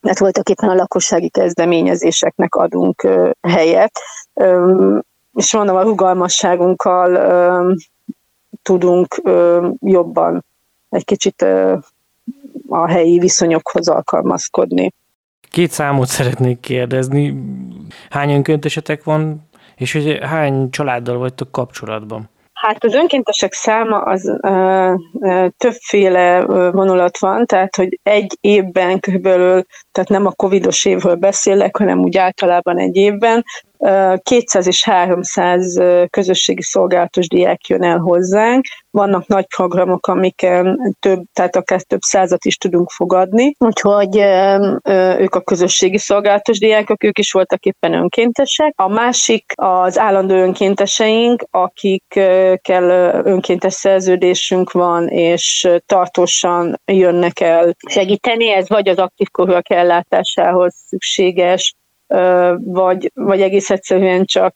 mert 0.01 0.19
voltak 0.19 0.49
éppen 0.49 0.69
a 0.69 0.75
lakossági 0.75 1.29
kezdeményezéseknek 1.29 2.55
adunk 2.55 3.07
helyet, 3.41 3.91
és 5.33 5.53
mondom, 5.53 5.75
a 5.75 5.81
rugalmasságunkkal 5.81 7.75
tudunk 8.61 9.21
jobban 9.79 10.45
egy 10.89 11.05
kicsit 11.05 11.41
a 12.67 12.87
helyi 12.87 13.19
viszonyokhoz 13.19 13.87
alkalmazkodni. 13.87 14.93
Két 15.49 15.71
számot 15.71 16.07
szeretnék 16.07 16.59
kérdezni. 16.59 17.35
Hány 18.09 18.31
önkéntesetek 18.31 19.03
van, 19.03 19.49
és 19.75 19.93
hogy 19.93 20.19
hány 20.21 20.69
családdal 20.69 21.17
vagytok 21.17 21.51
kapcsolatban? 21.51 22.29
Hát 22.53 22.83
az 22.83 22.93
önkéntesek 22.93 23.53
száma 23.53 24.01
az 24.01 24.37
ö, 24.41 24.93
ö, 25.19 25.47
többféle 25.57 26.45
vonulat 26.71 27.17
van, 27.19 27.45
tehát 27.45 27.75
hogy 27.75 27.99
egy 28.03 28.37
évben 28.41 28.99
körülbelül, 28.99 29.63
tehát 29.99 30.23
nem 30.23 30.25
a 30.25 30.35
covidos 30.35 30.85
évről 30.85 31.15
beszélek, 31.15 31.77
hanem 31.77 31.99
úgy 31.99 32.17
általában 32.17 32.77
egy 32.77 32.95
évben, 32.95 33.43
200 34.23 34.67
és 34.67 34.83
300 34.83 35.81
közösségi 36.09 36.61
szolgálatos 36.61 37.27
diák 37.27 37.67
jön 37.67 37.83
el 37.83 37.97
hozzánk. 37.97 38.65
Vannak 38.91 39.27
nagy 39.27 39.45
programok, 39.55 40.07
amiken 40.07 40.95
több, 40.99 41.21
tehát 41.33 41.55
akár 41.55 41.81
több 41.81 42.01
százat 42.01 42.45
is 42.45 42.57
tudunk 42.57 42.89
fogadni. 42.89 43.55
Úgyhogy 43.57 44.17
ők 45.19 45.35
a 45.35 45.41
közösségi 45.41 45.97
szolgálatos 45.97 46.59
diákok, 46.59 47.03
ők 47.03 47.17
is 47.17 47.31
voltak 47.31 47.63
éppen 47.63 47.93
önkéntesek. 47.93 48.73
A 48.75 48.87
másik 48.87 49.43
az 49.55 49.99
állandó 49.99 50.35
önkénteseink, 50.35 51.43
akikkel 51.51 52.89
önkéntes 53.25 53.73
szerződésünk 53.73 54.71
van, 54.71 55.07
és 55.07 55.69
tartósan 55.85 56.81
jönnek 56.85 57.39
el 57.39 57.75
segíteni. 57.87 58.51
Ez 58.51 58.69
vagy 58.69 58.89
az 58.89 58.97
aktív 58.97 59.27
korúak 59.31 59.69
ellátásához 59.89 60.75
szükséges, 60.87 61.75
vagy, 62.57 63.11
vagy 63.13 63.41
egész 63.41 63.69
egyszerűen 63.69 64.25
csak 64.25 64.55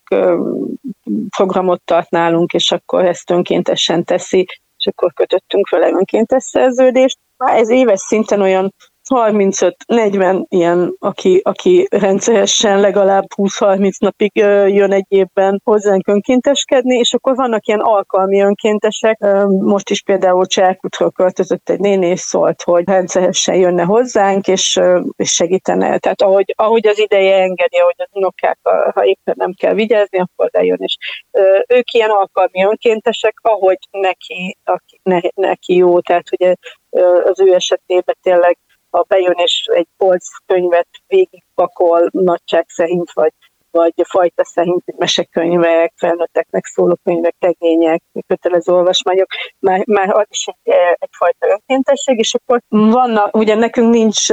programot 1.29 1.81
tart 1.85 2.09
nálunk, 2.09 2.53
és 2.53 2.71
akkor 2.71 3.05
ezt 3.05 3.29
önkéntesen 3.29 4.03
teszi, 4.03 4.45
és 4.77 4.87
akkor 4.87 5.13
kötöttünk 5.13 5.69
vele 5.69 5.87
önkéntes 5.87 6.43
szerződést. 6.43 7.17
Ez 7.37 7.69
éves 7.69 7.99
szinten 7.99 8.41
olyan 8.41 8.73
35-40 9.09 10.45
ilyen, 10.47 10.95
aki, 10.99 11.41
aki 11.43 11.87
rendszeresen 11.89 12.79
legalább 12.79 13.23
20-30 13.35 13.91
napig 13.99 14.31
jön 14.75 14.91
egy 14.91 15.05
évben 15.07 15.61
hozzánk 15.63 16.07
önkénteskedni, 16.07 16.97
és 16.97 17.13
akkor 17.13 17.35
vannak 17.35 17.65
ilyen 17.65 17.79
alkalmi 17.79 18.41
önkéntesek. 18.41 19.17
Most 19.47 19.89
is 19.89 20.01
például 20.01 20.45
Cselkutról 20.45 21.11
költözött 21.11 21.69
egy 21.69 21.79
néni, 21.79 22.07
és 22.07 22.19
szólt, 22.19 22.61
hogy 22.61 22.83
rendszeresen 22.87 23.55
jönne 23.55 23.83
hozzánk, 23.83 24.47
és, 24.47 24.79
és 25.15 25.31
segítene. 25.31 25.97
Tehát 25.97 26.21
ahogy, 26.21 26.53
ahogy 26.57 26.87
az 26.87 26.99
ideje 26.99 27.35
engedi, 27.35 27.77
ahogy 27.77 27.95
az 27.97 28.09
unokák, 28.11 28.59
ha 28.93 29.05
éppen 29.05 29.35
nem 29.37 29.53
kell 29.57 29.73
vigyázni, 29.73 30.19
akkor 30.19 30.49
lejön. 30.51 30.79
És 30.79 30.97
ők 31.67 31.91
ilyen 31.91 32.09
alkalmi 32.09 32.63
önkéntesek, 32.63 33.33
ahogy 33.41 33.77
neki, 33.91 34.57
aki, 34.63 34.99
ne, 35.03 35.19
neki 35.35 35.75
jó. 35.75 35.99
Tehát 35.99 36.25
ugye 36.31 36.55
az 37.23 37.39
ő 37.39 37.53
esetében 37.53 38.15
tényleg 38.21 38.57
ha 38.93 39.05
bejön 39.07 39.35
és 39.35 39.65
egy 39.71 39.87
polc 39.97 40.27
könyvet 40.45 40.87
végigpakol 41.07 42.09
nagyság 42.11 42.65
szerint, 42.67 43.11
vagy, 43.13 43.33
vagy 43.71 43.93
fajta 44.03 44.45
szerint 44.45 44.83
mesekönyvek, 44.97 45.93
felnőtteknek 45.95 46.65
szóló 46.65 46.97
könyvek, 47.03 47.35
tegények, 47.39 48.03
kötelező 48.27 48.73
olvasmányok, 48.73 49.27
már, 49.59 49.83
már 49.85 50.09
az 50.09 50.25
is 50.29 50.45
egy, 50.47 50.73
egyfajta 50.93 51.47
önkéntesség, 51.47 52.19
és 52.19 52.33
akkor 52.33 52.61
vannak, 52.67 53.35
ugye 53.35 53.55
nekünk 53.55 53.93
nincs 53.93 54.25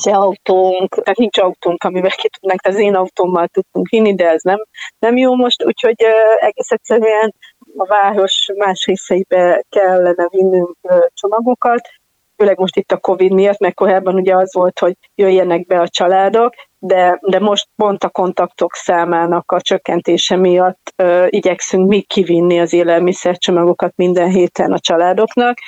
se 0.00 0.12
autónk, 0.12 0.94
tehát 0.94 1.18
nincs 1.18 1.38
autónk, 1.38 1.84
amivel 1.84 2.10
ki 2.10 2.28
tudnánk, 2.28 2.60
az 2.66 2.76
én 2.76 2.94
autómmal 2.94 3.46
tudtunk 3.46 3.88
vinni, 3.88 4.14
de 4.14 4.28
ez 4.28 4.42
nem, 4.42 4.58
nem 4.98 5.16
jó 5.16 5.34
most, 5.34 5.64
úgyhogy 5.64 6.04
egész 6.40 6.70
egyszerűen 6.70 7.34
a 7.76 7.86
város 7.86 8.46
más 8.54 8.84
részeibe 8.86 9.64
kellene 9.68 10.28
vinnünk 10.30 10.76
csomagokat, 11.14 11.88
főleg 12.38 12.58
most 12.58 12.76
itt 12.76 12.92
a 12.92 12.96
Covid 12.96 13.32
miatt, 13.32 13.58
mert 13.58 13.74
korábban 13.74 14.14
ugye 14.14 14.34
az 14.34 14.54
volt, 14.54 14.78
hogy 14.78 14.94
jöjjenek 15.14 15.66
be 15.66 15.80
a 15.80 15.88
családok, 15.88 16.54
de, 16.78 17.18
de 17.22 17.38
most 17.38 17.68
pont 17.76 18.04
a 18.04 18.08
kontaktok 18.08 18.74
számának 18.74 19.52
a 19.52 19.60
csökkentése 19.60 20.36
miatt 20.36 20.92
ö, 20.96 21.26
igyekszünk 21.28 21.88
mi 21.88 22.00
kivinni 22.00 22.60
az 22.60 22.72
élelmiszercsomagokat 22.72 23.92
minden 23.96 24.28
héten 24.28 24.72
a 24.72 24.78
családoknak. 24.78 25.58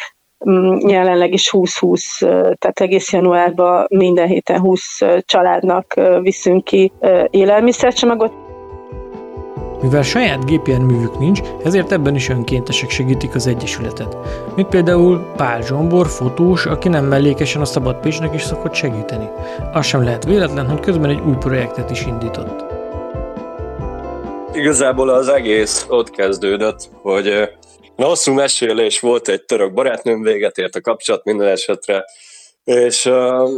Mm, 0.51 0.89
jelenleg 0.89 1.33
is 1.33 1.51
20-20, 1.53 2.19
tehát 2.59 2.81
egész 2.81 3.13
januárban 3.13 3.87
minden 3.89 4.27
héten 4.27 4.61
20 4.61 4.99
családnak 5.21 5.95
viszünk 6.21 6.65
ki 6.65 6.93
élelmiszercsomagot. 7.31 8.50
Mivel 9.83 10.03
saját 10.03 10.45
gépjárművük 10.45 11.19
nincs, 11.19 11.41
ezért 11.65 11.93
ebben 11.93 12.15
is 12.15 12.29
önkéntesek 12.29 12.91
segítik 12.91 13.35
az 13.35 13.47
Egyesületet. 13.47 14.17
Mint 14.57 14.69
például 14.69 15.33
Pál 15.37 15.63
Zsombor, 15.63 16.07
fotós, 16.07 16.67
aki 16.67 16.89
nem 16.89 17.05
mellékesen 17.05 17.61
a 17.61 17.65
Szabad 17.65 18.01
Pécsnek 18.01 18.35
is 18.35 18.43
szokott 18.43 18.75
segíteni. 18.75 19.29
Az 19.73 19.87
sem 19.87 20.05
lehet 20.05 20.25
véletlen, 20.25 20.69
hogy 20.69 20.81
közben 20.81 21.11
egy 21.11 21.21
új 21.21 21.37
projektet 21.39 21.91
is 21.91 22.07
indított. 22.07 22.65
Igazából 24.53 25.09
az 25.09 25.29
egész 25.29 25.87
ott 25.89 26.11
kezdődött, 26.11 26.91
hogy 27.03 27.51
na, 27.97 28.07
hosszú 28.07 28.33
mesélés 28.33 29.01
volt 29.01 29.29
egy 29.29 29.45
török 29.45 29.73
barátnőm, 29.73 30.23
véget 30.23 30.59
ért 30.59 30.75
a 30.75 30.81
kapcsolat 30.81 31.25
minden 31.25 31.49
esetre, 31.49 32.05
és, 32.65 33.11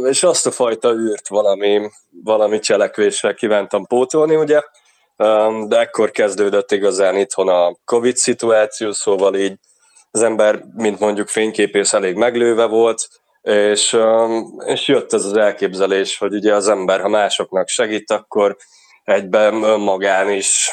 és 0.09 0.23
azt 0.23 0.45
a 0.45 0.51
fajta 0.51 0.93
űrt 0.93 1.27
valami, 1.27 1.89
valami 2.23 2.59
cselekvéssel 2.59 3.33
kívántam 3.33 3.85
pótolni, 3.85 4.35
ugye, 4.35 4.61
de 5.67 5.79
ekkor 5.79 6.11
kezdődött 6.11 6.71
igazán 6.71 7.15
itthon 7.15 7.49
a 7.49 7.75
Covid 7.85 8.15
szituáció, 8.15 8.91
szóval 8.91 9.35
így 9.35 9.57
az 10.11 10.21
ember, 10.21 10.63
mint 10.75 10.99
mondjuk 10.99 11.27
fényképész, 11.27 11.93
elég 11.93 12.15
meglőve 12.15 12.65
volt, 12.65 13.07
és, 13.41 13.97
és 14.65 14.87
jött 14.87 15.13
ez 15.13 15.25
az 15.25 15.37
elképzelés, 15.37 16.17
hogy 16.17 16.33
ugye 16.33 16.55
az 16.55 16.67
ember, 16.67 17.01
ha 17.01 17.07
másoknak 17.07 17.67
segít, 17.67 18.11
akkor 18.11 18.55
egyben 19.03 19.53
magán 19.79 20.29
is 20.29 20.71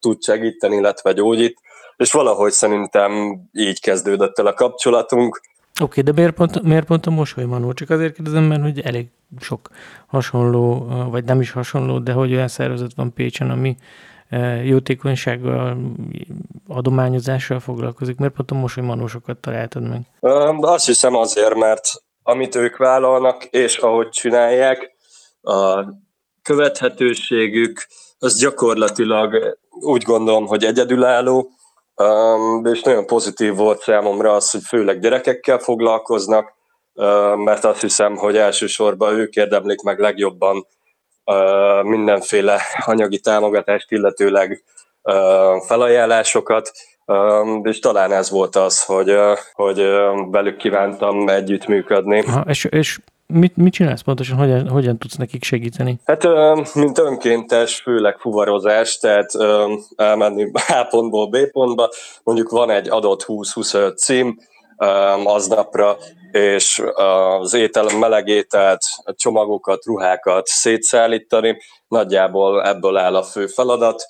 tud 0.00 0.22
segíteni, 0.22 0.76
illetve 0.76 1.12
gyógyít, 1.12 1.58
és 1.96 2.12
valahogy 2.12 2.52
szerintem 2.52 3.40
így 3.52 3.80
kezdődött 3.80 4.38
el 4.38 4.46
a 4.46 4.54
kapcsolatunk. 4.54 5.40
Oké, 5.80 6.00
de 6.00 6.12
miért 6.12 6.34
pont, 6.34 6.62
miért 6.62 6.86
pont 6.86 7.06
a 7.06 7.10
mosolymanó? 7.10 7.72
Csak 7.72 7.90
azért 7.90 8.14
kérdezem, 8.14 8.42
mert 8.42 8.62
hogy 8.62 8.80
elég 8.80 9.06
sok 9.40 9.70
hasonló, 10.06 10.86
vagy 11.10 11.24
nem 11.24 11.40
is 11.40 11.50
hasonló, 11.50 11.98
de 11.98 12.12
hogy 12.12 12.32
olyan 12.32 12.48
szervezet 12.48 12.94
van 12.96 13.12
Pécsen, 13.12 13.50
ami 13.50 13.76
jótékonysággal, 14.64 15.76
adományozással 16.68 17.60
foglalkozik. 17.60 18.16
Miért 18.16 18.34
pont 18.34 18.50
a 18.50 18.54
mosolymanósokat 18.54 19.36
találtad 19.36 19.88
meg? 19.88 20.00
Azt 20.60 20.86
hiszem 20.86 21.14
azért, 21.14 21.54
mert 21.54 22.02
amit 22.22 22.54
ők 22.54 22.76
vállalnak, 22.76 23.44
és 23.44 23.76
ahogy 23.76 24.08
csinálják, 24.08 24.98
a 25.42 25.84
követhetőségük, 26.42 27.86
az 28.18 28.38
gyakorlatilag 28.38 29.58
úgy 29.68 30.02
gondolom, 30.02 30.46
hogy 30.46 30.64
egyedülálló, 30.64 31.50
és 32.62 32.82
nagyon 32.82 33.06
pozitív 33.06 33.54
volt 33.54 33.80
számomra 33.80 34.32
az, 34.32 34.50
hogy 34.50 34.60
főleg 34.68 35.00
gyerekekkel 35.00 35.58
foglalkoznak, 35.58 36.54
mert 37.36 37.64
azt 37.64 37.80
hiszem, 37.80 38.16
hogy 38.16 38.36
elsősorban 38.36 39.14
ők 39.14 39.34
érdemlik 39.34 39.80
meg 39.80 39.98
legjobban 39.98 40.66
mindenféle 41.82 42.60
anyagi 42.86 43.18
támogatást, 43.18 43.90
illetőleg 43.90 44.64
felajánlásokat, 45.66 46.72
és 47.62 47.78
talán 47.78 48.12
ez 48.12 48.30
volt 48.30 48.56
az, 48.56 48.84
hogy, 48.84 49.16
hogy 49.52 49.78
velük 50.30 50.56
kívántam 50.56 51.28
együttműködni. 51.28 52.20
Aha, 52.20 52.44
és, 52.48 52.64
és 52.64 52.98
mit, 53.30 53.56
mit 53.56 53.72
csinálsz 53.72 54.00
pontosan, 54.00 54.36
hogyan, 54.36 54.68
hogyan 54.68 54.98
tudsz 54.98 55.16
nekik 55.16 55.44
segíteni? 55.44 56.00
Hát, 56.04 56.26
mint 56.74 56.98
önkéntes, 56.98 57.80
főleg 57.80 58.18
fuvarozás, 58.18 58.98
tehát 58.98 59.30
elmenni 59.96 60.50
A 60.68 60.86
pontból 60.90 61.28
B 61.28 61.50
pontba, 61.50 61.88
mondjuk 62.22 62.50
van 62.50 62.70
egy 62.70 62.88
adott 62.88 63.24
20-25 63.28 63.96
cím, 63.96 64.38
aznapra, 65.24 65.96
és 66.30 66.82
az 66.94 67.54
étel, 67.54 67.98
meleg 67.98 68.28
ételt, 68.28 68.80
csomagokat, 69.14 69.84
ruhákat 69.84 70.46
szétszállítani. 70.46 71.56
Nagyjából 71.88 72.64
ebből 72.64 72.96
áll 72.96 73.16
a 73.16 73.22
fő 73.22 73.46
feladat. 73.46 74.06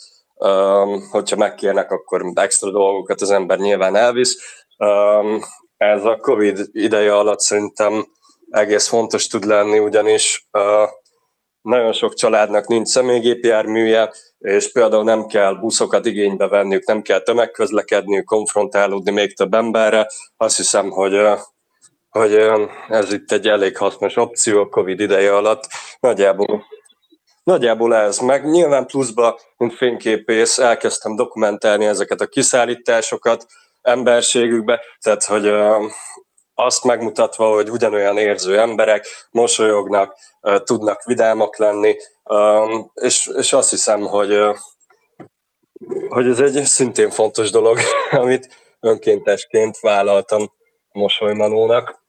Hogyha 1.11 1.37
megkérnek, 1.37 1.91
akkor 1.91 2.33
extra 2.35 2.71
dolgokat 2.71 3.21
az 3.21 3.31
ember 3.31 3.59
nyilván 3.59 3.97
elvisz. 3.97 4.65
Ez 5.77 6.05
a 6.05 6.17
Covid 6.17 6.61
ideje 6.73 7.17
alatt 7.17 7.41
szerintem 7.41 8.05
egész 8.51 8.89
fontos 8.89 9.27
tud 9.27 9.45
lenni, 9.45 9.79
ugyanis 9.79 10.49
nagyon 11.63 11.93
sok 11.93 12.15
családnak 12.15 12.67
nincs 12.67 12.89
személygépjárműje, 12.89 14.13
és 14.39 14.73
például 14.73 15.05
nem 15.05 15.27
kell 15.27 15.55
buszokat 15.55 16.07
igénybe 16.07 16.49
venniük, 16.49 16.87
nem 16.87 17.03
kell 17.03 17.21
tömegközlekedniük, 17.21 18.25
konfrontálódni 18.25 19.11
még 19.11 19.37
több 19.37 19.55
emberre. 19.55 20.07
Azt 20.37 20.57
hiszem, 20.57 20.91
hogy 20.91 21.21
hogy 22.11 22.35
ez 22.89 23.13
itt 23.13 23.33
egy 23.33 23.49
elég 23.49 23.77
hasznos 23.77 24.17
opció 24.17 24.61
a 24.61 24.69
Covid 24.69 25.01
ideje 25.01 25.35
alatt. 25.35 25.65
Nagyjából, 26.01 26.65
nagyjából 27.43 27.95
ez. 27.95 28.19
Meg 28.19 28.45
nyilván 28.45 28.87
pluszba, 28.87 29.41
mint 29.57 29.75
fényképész, 29.75 30.59
elkezdtem 30.59 31.17
dokumentálni 31.17 31.85
ezeket 31.85 32.21
a 32.21 32.27
kiszállításokat 32.27 33.47
emberségükbe, 33.83 34.81
tehát 35.01 35.25
hogy 35.25 35.53
azt 36.65 36.85
megmutatva, 36.85 37.55
hogy 37.55 37.71
ugyanolyan 37.71 38.19
érző 38.19 38.59
emberek 38.61 39.07
mosolyognak, 39.31 40.17
tudnak 40.65 41.03
vidámak 41.05 41.57
lenni, 41.57 41.97
és, 42.95 43.31
és 43.37 43.53
azt 43.53 43.71
hiszem, 43.71 44.01
hogy, 44.01 44.39
hogy 46.09 46.27
ez 46.27 46.41
egy 46.41 46.65
szintén 46.65 47.11
fontos 47.11 47.51
dolog, 47.51 47.79
amit 48.11 48.49
önkéntesként 48.81 49.79
vállaltam 49.81 50.53
mosolymanónak. 50.93 52.05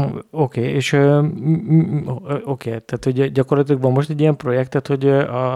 Oké, 0.00 0.20
okay, 0.30 0.64
és 0.64 0.92
oké, 0.92 1.20
okay, 2.44 2.80
tehát 2.80 3.04
hogy 3.04 3.32
gyakorlatilag 3.32 3.80
van 3.80 3.92
most 3.92 4.10
egy 4.10 4.20
ilyen 4.20 4.36
projektet, 4.36 4.86
hogy 4.86 5.08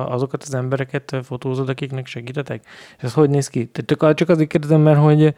azokat 0.09 0.43
az 0.43 0.55
embereket 0.55 1.17
fotózod, 1.23 1.69
akiknek 1.69 2.07
segítetek? 2.07 2.65
És 2.97 3.03
ez 3.03 3.15
hogy 3.15 3.31
néz 3.31 3.49
ki? 3.49 3.71
Tehát 3.71 4.17
csak 4.17 4.29
azért 4.29 4.49
kérdezem, 4.49 4.81
mert 4.81 4.99
hogy 4.99 5.35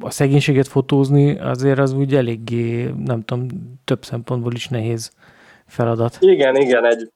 a 0.00 0.10
szegénységet 0.10 0.68
fotózni 0.68 1.38
azért 1.38 1.78
az 1.78 1.92
úgy 1.92 2.14
eléggé, 2.14 2.94
nem 2.96 3.22
tudom, 3.22 3.46
több 3.84 4.04
szempontból 4.04 4.52
is 4.52 4.68
nehéz 4.68 5.12
feladat. 5.66 6.16
Igen, 6.20 6.56
igen, 6.56 6.84
egy 6.86 7.12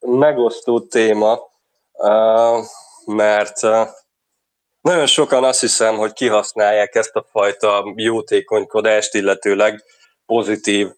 megosztó 0.00 0.80
téma, 0.80 1.38
mert 3.06 3.60
nagyon 4.80 5.06
sokan 5.06 5.44
azt 5.44 5.60
hiszem, 5.60 5.96
hogy 5.96 6.12
kihasználják 6.12 6.94
ezt 6.94 7.14
a 7.14 7.26
fajta 7.30 7.92
jótékonykodást, 7.96 9.14
illetőleg 9.14 9.84
pozitív 10.26 10.88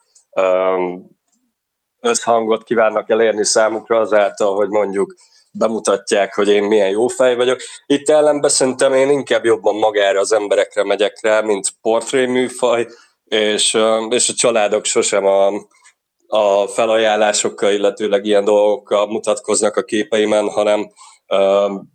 összhangot 2.01 2.65
kívánnak 2.65 3.11
elérni 3.11 3.45
számukra 3.45 4.01
azáltal, 4.01 4.55
hogy 4.55 4.69
mondjuk 4.69 5.15
bemutatják, 5.53 6.35
hogy 6.35 6.49
én 6.49 6.63
milyen 6.63 6.89
jó 6.89 7.07
fej 7.07 7.37
vagyok. 7.37 7.61
Itt 7.87 8.09
ellenben 8.09 8.51
szerintem 8.51 8.95
én 8.95 9.11
inkább 9.11 9.45
jobban 9.45 9.75
magára 9.75 10.21
az 10.21 10.33
emberekre 10.33 10.85
megyek 10.85 11.19
rá, 11.23 11.41
mint 11.41 11.69
portréműfaj, 11.81 12.87
és, 13.25 13.79
és 14.09 14.29
a 14.29 14.33
családok 14.37 14.85
sosem 14.85 15.27
a, 15.27 15.53
a 16.27 16.67
felajánlásokkal, 16.67 17.73
illetőleg 17.73 18.25
ilyen 18.25 18.45
dolgokkal 18.45 19.07
mutatkoznak 19.07 19.77
a 19.77 19.83
képeimen, 19.83 20.49
hanem 20.49 20.91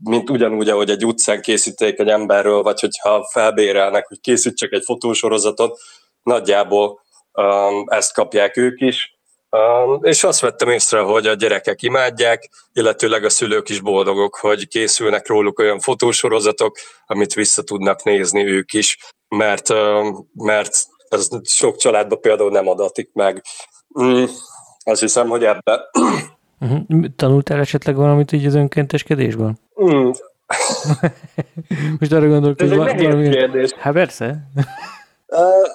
mint 0.03 0.29
ugyanúgy, 0.29 0.69
ahogy 0.69 0.89
egy 0.89 1.05
utcán 1.05 1.41
készíték 1.41 1.99
egy 1.99 2.07
emberről, 2.07 2.61
vagy 2.61 2.79
hogyha 2.79 3.27
felbérelnek, 3.31 4.07
hogy 4.07 4.19
készítsek 4.19 4.71
egy 4.71 4.83
fotósorozatot, 4.85 5.79
nagyjából 6.23 7.01
ezt 7.85 8.13
kapják 8.13 8.57
ők 8.57 8.81
is. 8.81 9.13
És 10.01 10.23
azt 10.23 10.39
vettem 10.39 10.69
észre, 10.69 10.99
hogy 10.99 11.27
a 11.27 11.33
gyerekek 11.33 11.81
imádják, 11.81 12.49
illetőleg 12.73 13.23
a 13.23 13.29
szülők 13.29 13.69
is 13.69 13.79
boldogok, 13.79 14.35
hogy 14.35 14.67
készülnek 14.67 15.27
róluk 15.27 15.59
olyan 15.59 15.79
fotósorozatok, 15.79 16.77
amit 17.05 17.33
vissza 17.33 17.63
tudnak 17.63 18.03
nézni 18.03 18.45
ők 18.45 18.73
is, 18.73 18.97
mert, 19.27 19.69
mert 20.33 20.85
ez 21.07 21.27
sok 21.43 21.77
családban 21.77 22.21
például 22.21 22.51
nem 22.51 22.67
adatik 22.67 23.09
meg. 23.13 23.43
Mm, 24.01 24.23
azt 24.83 25.01
hiszem, 25.01 25.27
hogy 25.27 25.43
ebbe 25.43 25.89
Uh-huh. 26.65 27.05
Tanultál 27.15 27.59
esetleg 27.59 27.95
valamit 27.95 28.31
így 28.31 28.45
az 28.45 28.55
önkénteskedésből? 28.55 29.53
Mm. 29.83 30.09
Most 31.99 32.11
arra 32.11 32.27
gondolok, 32.27 32.59
hogy 32.59 32.75
valami... 32.75 33.29
kérdés. 33.29 33.71
Hát 33.77 33.93
persze. 33.93 34.49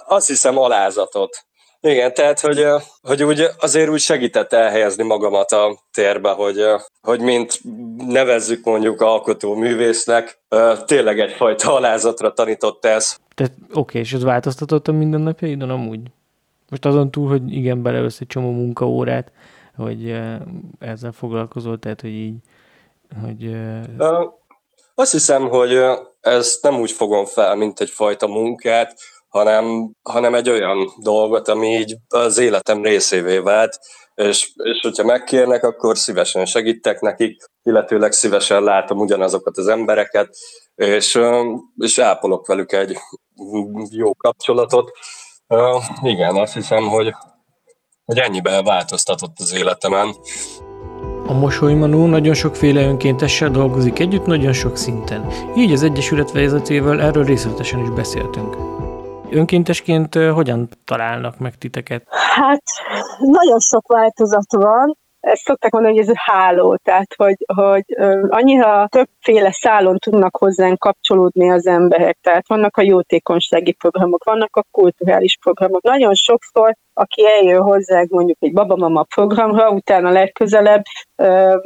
azt 0.07 0.27
hiszem 0.27 0.59
alázatot. 0.59 1.45
Igen, 1.83 2.15
tehát, 2.15 2.41
hogy, 2.41 2.67
hogy 3.03 3.23
úgy 3.23 3.47
azért 3.61 3.89
úgy 3.89 4.01
segített 4.01 4.53
elhelyezni 4.53 5.05
magamat 5.05 5.53
a 5.53 5.79
térbe, 5.93 6.31
hogy, 6.31 6.65
hogy 7.03 7.21
mint 7.21 7.61
nevezzük 7.97 8.65
mondjuk 8.65 9.01
alkotó 9.01 9.55
művésznek, 9.55 10.41
tényleg 10.85 11.21
egyfajta 11.21 11.75
alázatra 11.75 12.33
tanított 12.33 12.85
ez. 12.85 13.17
Tehát 13.35 13.53
oké, 13.73 13.99
és 13.99 14.13
ez 14.13 14.23
változtatott 14.23 14.89
a 14.89 14.93
mindennapjaidon 14.93 15.71
amúgy? 15.71 16.01
Most 16.69 16.85
azon 16.85 17.11
túl, 17.11 17.29
hogy 17.29 17.53
igen, 17.53 17.83
beleölsz 17.83 18.21
egy 18.21 18.27
csomó 18.27 18.51
munkaórát, 18.51 19.33
hogy 19.81 20.21
ezzel 20.79 21.13
foglalkozol, 21.13 21.79
tehát 21.79 22.01
hogy 22.01 22.11
így, 22.11 22.37
hogy... 23.23 23.57
Azt 24.95 25.13
hiszem, 25.13 25.49
hogy 25.49 25.81
ezt 26.21 26.63
nem 26.63 26.81
úgy 26.81 26.91
fogom 26.91 27.25
fel, 27.25 27.55
mint 27.57 27.81
egyfajta 27.81 28.27
munkát, 28.27 28.95
hanem, 29.29 29.91
hanem 30.03 30.35
egy 30.35 30.51
olyan 30.51 30.93
dolgot, 31.03 31.49
ami 31.49 31.67
így 31.67 31.97
az 32.09 32.39
életem 32.39 32.83
részévé 32.83 33.39
vált, 33.39 33.79
és, 34.15 34.53
és 34.57 34.81
hogyha 34.83 35.05
megkérnek, 35.05 35.65
akkor 35.65 35.99
szívesen 35.99 36.45
segítek 36.45 37.01
nekik, 37.01 37.45
illetőleg 37.63 38.13
szívesen 38.13 38.63
látom 38.63 38.99
ugyanazokat 38.99 39.57
az 39.57 39.67
embereket, 39.67 40.37
és, 40.75 41.21
és 41.77 41.99
ápolok 41.99 42.47
velük 42.47 42.73
egy 42.73 42.97
jó 43.91 44.15
kapcsolatot. 44.15 44.91
Igen, 46.03 46.37
azt 46.37 46.55
hiszem, 46.55 46.89
hogy, 46.89 47.15
hogy 48.11 48.19
ennyiben 48.19 48.65
változtatott 48.65 49.37
az 49.39 49.55
életemen. 49.55 50.15
A 51.27 51.33
Mosolymanó 51.33 52.07
nagyon 52.07 52.35
sokféle 52.35 52.83
önkéntessel 52.83 53.51
dolgozik 53.51 53.99
együtt 53.99 54.27
nagyon 54.27 54.53
sok 54.53 54.77
szinten. 54.77 55.27
Így 55.57 55.73
az 55.73 55.83
Egyesület 55.83 56.33
vezetőjével 56.33 57.01
erről 57.01 57.25
részletesen 57.25 57.81
is 57.81 57.91
beszéltünk. 57.91 58.57
Önkéntesként 59.31 60.15
hogyan 60.15 60.69
találnak 60.85 61.39
meg 61.39 61.59
titeket? 61.59 62.03
Hát 62.35 62.63
nagyon 63.19 63.59
sok 63.59 63.87
változat 63.87 64.53
van 64.53 64.99
ezt 65.21 65.43
szokták 65.43 65.73
mondani, 65.73 65.95
hogy 65.95 66.03
ez 66.03 66.15
a 66.15 66.33
háló, 66.33 66.77
tehát 66.83 67.15
hogy, 67.17 67.37
hogy 67.55 67.85
annyira 68.29 68.87
többféle 68.89 69.53
szálon 69.53 69.99
tudnak 69.99 70.37
hozzánk 70.37 70.79
kapcsolódni 70.79 71.51
az 71.51 71.67
emberek, 71.67 72.19
tehát 72.23 72.49
vannak 72.49 72.77
a 72.77 72.83
jótékonysági 72.83 73.73
programok, 73.73 74.25
vannak 74.25 74.57
a 74.57 74.65
kulturális 74.71 75.39
programok. 75.41 75.83
Nagyon 75.83 76.15
sokszor, 76.15 76.75
aki 76.95 77.27
eljön 77.27 77.63
hozzánk 77.63 78.11
mondjuk 78.11 78.37
egy 78.41 78.53
babamama 78.53 79.03
programra, 79.03 79.71
utána 79.71 80.11
legközelebb 80.11 80.83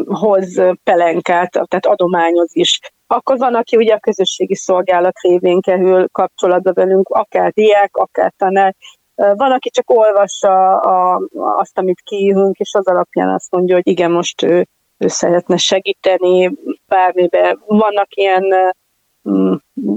hoz 0.07 0.61
pelenkát, 0.83 1.51
tehát 1.51 1.87
adományoz 1.87 2.51
is 2.53 2.81
akkor 3.07 3.39
van, 3.39 3.55
aki 3.55 3.77
ugye 3.77 3.95
a 3.95 3.99
közösségi 3.99 4.55
szolgálat 4.55 5.19
révén 5.21 5.61
kerül 5.61 6.09
kapcsolatba 6.13 6.73
velünk, 6.73 7.09
akár 7.09 7.53
diák, 7.53 7.97
akár 7.97 8.33
tanár, 8.37 8.75
van, 9.15 9.53
aki 9.53 9.71
csak 9.71 9.91
olvassa 9.91 10.77
a, 10.77 11.21
azt, 11.33 11.79
amit 11.79 12.01
kiírunk, 12.01 12.57
és 12.57 12.75
az 12.75 12.87
alapján 12.87 13.29
azt 13.29 13.51
mondja, 13.51 13.75
hogy 13.75 13.89
igen, 13.89 14.11
most 14.11 14.43
ő, 14.43 14.67
ő 14.99 15.09
szeretne 15.09 15.57
segíteni 15.57 16.53
bármibe. 16.87 17.59
Vannak 17.67 18.17
ilyen 18.17 18.45
mm, 19.31 19.53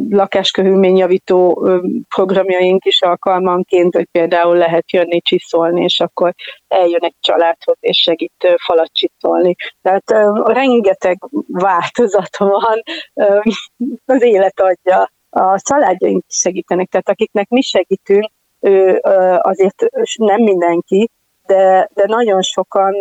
lakáskörülményjavító 0.10 1.70
programjaink 2.16 2.86
is 2.86 3.02
alkalmanként, 3.02 3.96
hogy 3.96 4.08
például 4.12 4.58
lehet 4.58 4.92
jönni 4.92 5.22
csiszolni, 5.22 5.84
és 5.84 6.00
akkor 6.00 6.34
eljön 6.68 7.04
egy 7.04 7.16
családhoz, 7.20 7.78
és 7.80 7.98
segít 7.98 8.58
falat 8.66 8.92
csiszolni. 8.94 9.56
Tehát 9.82 10.10
rengeteg 10.46 11.18
változat 11.48 12.38
van, 12.38 12.82
az 14.06 14.22
élet 14.22 14.60
adja. 14.60 15.12
A 15.30 15.60
családjaink 15.60 16.24
is 16.28 16.36
segítenek, 16.36 16.90
tehát 16.90 17.10
akiknek 17.10 17.50
mi 17.50 17.62
segítünk, 17.62 18.32
ő 18.60 19.00
azért 19.42 19.86
nem 20.16 20.42
mindenki, 20.42 21.10
de, 21.46 21.90
de 21.94 22.04
nagyon 22.06 22.42
sokan 22.42 22.94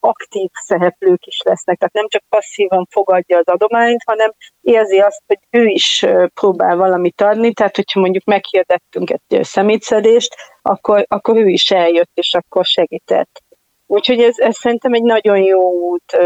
aktív 0.00 0.50
szereplők 0.52 1.26
is 1.26 1.40
lesznek, 1.44 1.78
tehát 1.78 1.94
nem 1.94 2.08
csak 2.08 2.22
passzívan 2.28 2.86
fogadja 2.90 3.38
az 3.38 3.48
adományt, 3.48 4.02
hanem 4.06 4.32
érzi 4.60 4.98
azt, 4.98 5.22
hogy 5.26 5.38
ő 5.50 5.64
is 5.64 6.06
próbál 6.34 6.76
valamit 6.76 7.20
adni, 7.20 7.52
tehát 7.52 7.76
hogyha 7.76 8.00
mondjuk 8.00 8.24
meghirdettünk 8.24 9.10
egy 9.10 9.44
szemétszedést, 9.44 10.34
akkor, 10.62 11.04
akkor 11.08 11.36
ő 11.36 11.48
is 11.48 11.70
eljött, 11.70 12.10
és 12.14 12.34
akkor 12.34 12.64
segített. 12.64 13.42
Úgyhogy 13.86 14.20
ez, 14.20 14.38
ez 14.38 14.56
szerintem 14.56 14.92
egy 14.92 15.02
nagyon 15.02 15.38
jó 15.38 15.70
út 15.70 16.16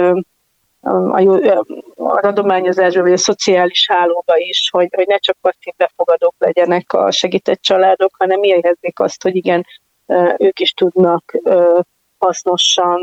a, 0.80 1.20
jó, 1.20 1.34
a 1.94 2.26
adományozásban, 2.26 3.02
vagy 3.02 3.12
a 3.12 3.16
szociális 3.16 3.86
hálóba 3.88 4.36
is, 4.36 4.68
hogy, 4.72 4.88
hogy 4.96 5.06
ne 5.06 5.16
csak 5.16 5.36
passzív 5.40 5.74
befogadók 5.76 6.34
legyenek 6.38 6.92
a 6.92 7.10
segített 7.10 7.60
családok, 7.60 8.10
hanem 8.18 8.42
érezzék 8.42 9.00
azt, 9.00 9.22
hogy 9.22 9.36
igen, 9.36 9.66
ők 10.38 10.60
is 10.60 10.70
tudnak 10.70 11.38
hasznosan 12.18 13.00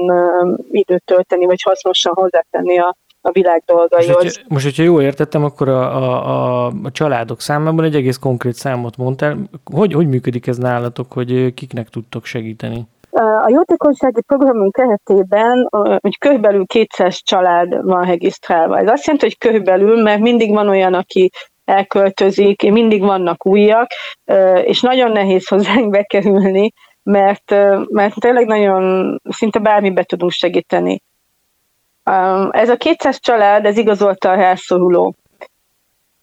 időt 0.72 1.04
tölteni, 1.06 1.46
vagy 1.46 1.62
hasznosan 1.62 2.14
hozzátenni 2.14 2.80
a, 2.80 2.96
a 3.22 3.32
világ 3.32 3.64
dolgaihoz. 3.66 4.08
Most, 4.08 4.36
hogyha, 4.36 4.42
most, 4.48 4.66
hogyha 4.66 4.84
jól 4.84 5.02
értettem, 5.02 5.44
akkor 5.44 5.70
a, 5.70 5.96
a, 5.96 6.66
a 6.84 6.92
családok 6.92 7.42
számában 7.42 7.86
egy 7.86 7.96
egész 7.96 8.18
konkrét 8.18 8.54
számot 8.54 8.98
mondtál. 8.98 9.38
Hogy, 9.64 9.94
hogy 9.94 10.08
működik 10.08 10.48
ez 10.48 10.58
nálatok, 10.58 11.12
hogy 11.12 11.54
kiknek 11.54 11.90
tudtok 11.90 12.26
segíteni? 12.26 12.88
A 13.20 13.50
jótékonysági 13.50 14.22
programunk 14.22 14.74
keretében 14.74 15.68
hogy 16.02 16.18
körülbelül 16.18 16.66
200 16.66 17.22
család 17.24 17.86
van 17.86 18.06
regisztrálva. 18.06 18.78
Ez 18.78 18.90
azt 18.90 19.06
jelenti, 19.06 19.26
hogy 19.26 19.38
körülbelül, 19.38 20.02
mert 20.02 20.20
mindig 20.20 20.54
van 20.54 20.70
olyan, 20.70 20.94
aki 20.94 21.30
elköltözik, 21.66 22.72
mindig 22.72 23.02
vannak 23.02 23.46
újak, 23.46 23.88
és 24.64 24.82
nagyon 24.82 25.12
nehéz 25.12 25.48
hozzánk 25.48 25.90
bekerülni, 25.90 26.72
mert, 27.04 27.56
mert 27.90 28.14
tényleg 28.20 28.46
nagyon 28.46 29.18
szinte 29.30 29.60
bármibe 29.60 30.04
tudunk 30.04 30.32
segíteni. 30.32 31.02
Ez 32.50 32.70
a 32.70 32.76
200 32.78 33.20
család, 33.20 33.66
ez 33.66 33.78
igazolta 33.78 34.30
a 34.30 34.36
rászoruló. 34.36 35.16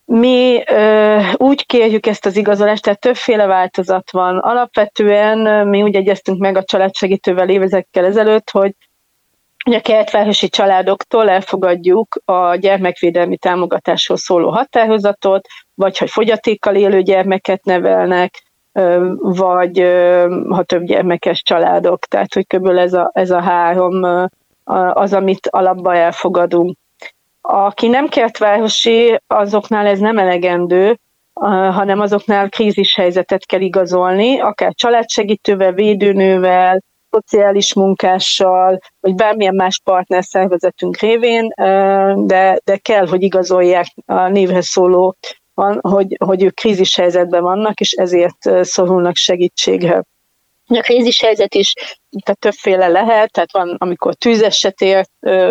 Mi 0.04 0.62
ö, 0.66 1.20
úgy 1.36 1.66
kérjük 1.66 2.06
ezt 2.06 2.26
az 2.26 2.36
igazolást, 2.36 2.82
tehát 2.82 3.00
többféle 3.00 3.46
változat 3.46 4.10
van. 4.10 4.38
Alapvetően 4.38 5.68
mi 5.68 5.82
úgy 5.82 5.96
egyeztünk 5.96 6.40
meg 6.40 6.56
a 6.56 6.64
családsegítővel 6.64 7.48
évezekkel 7.48 8.04
ezelőtt, 8.04 8.50
hogy 8.50 8.74
a 9.70 9.80
kertvárosi 9.80 10.48
családoktól 10.48 11.30
elfogadjuk 11.30 12.18
a 12.24 12.54
gyermekvédelmi 12.54 13.36
támogatásról 13.36 14.16
szóló 14.16 14.50
határozatot, 14.50 15.46
vagy 15.74 15.98
hogy 15.98 16.10
fogyatékkal 16.10 16.74
élő 16.74 17.02
gyermeket 17.02 17.64
nevelnek, 17.64 18.42
vagy 19.18 19.78
ha 20.48 20.62
több 20.62 20.84
gyermekes 20.84 21.42
családok. 21.42 22.04
Tehát, 22.04 22.34
hogy 22.34 22.46
kb. 22.46 22.66
ez 22.66 22.92
a, 22.92 23.10
ez 23.12 23.30
a 23.30 23.40
három 23.40 24.28
az, 24.92 25.12
amit 25.12 25.48
alapba 25.50 25.94
elfogadunk. 25.94 26.76
Aki 27.46 27.88
nem 27.88 28.08
kertvárosi, 28.08 29.20
azoknál 29.26 29.86
ez 29.86 29.98
nem 29.98 30.18
elegendő, 30.18 30.98
hanem 31.70 32.00
azoknál 32.00 32.48
krízis 32.48 32.94
helyzetet 32.94 33.46
kell 33.46 33.60
igazolni, 33.60 34.40
akár 34.40 34.72
családsegítővel, 34.74 35.72
védőnővel, 35.72 36.82
szociális 37.10 37.74
munkással, 37.74 38.78
vagy 39.00 39.14
bármilyen 39.14 39.54
más 39.54 39.80
partnerszervezetünk 39.84 40.96
révén, 40.96 41.48
de, 42.26 42.60
de 42.64 42.76
kell, 42.76 43.06
hogy 43.06 43.22
igazolják 43.22 43.86
a 44.06 44.28
névhez 44.28 44.66
szóló 44.66 45.16
hogy, 45.80 46.16
hogy 46.24 46.42
ők 46.42 46.54
krízis 46.54 46.96
helyzetben 46.96 47.42
vannak, 47.42 47.80
és 47.80 47.92
ezért 47.92 48.64
szorulnak 48.64 49.16
segítségre. 49.16 50.02
A 50.66 50.80
krízis 50.80 51.20
helyzet 51.20 51.54
is 51.54 51.72
tehát 52.22 52.38
többféle 52.38 52.88
lehet, 52.88 53.32
tehát 53.32 53.52
van, 53.52 53.76
amikor 53.78 54.14
tűzeset 54.14 54.80
ért 54.80 55.10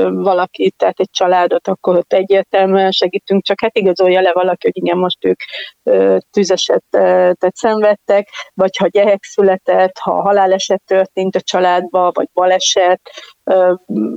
valaki, 0.09 0.73
tehát 0.77 0.99
egy 0.99 1.09
családot, 1.11 1.67
akkor 1.67 1.97
ott 1.97 2.13
egyértelműen 2.13 2.91
segítünk, 2.91 3.43
csak 3.43 3.61
hát 3.61 3.77
igazolja 3.77 4.21
le 4.21 4.33
valaki, 4.33 4.71
hogy 4.73 4.83
igen, 4.83 4.97
most 4.97 5.25
ők 5.25 5.39
tűzesetet 6.31 7.55
szenvedtek, 7.55 8.29
vagy 8.53 8.77
ha 8.77 8.87
gyerek 8.87 9.23
született, 9.23 9.97
ha 9.97 10.21
haláleset 10.21 10.81
történt 10.85 11.35
a 11.35 11.41
családba, 11.41 12.11
vagy 12.13 12.27
baleset, 12.33 13.01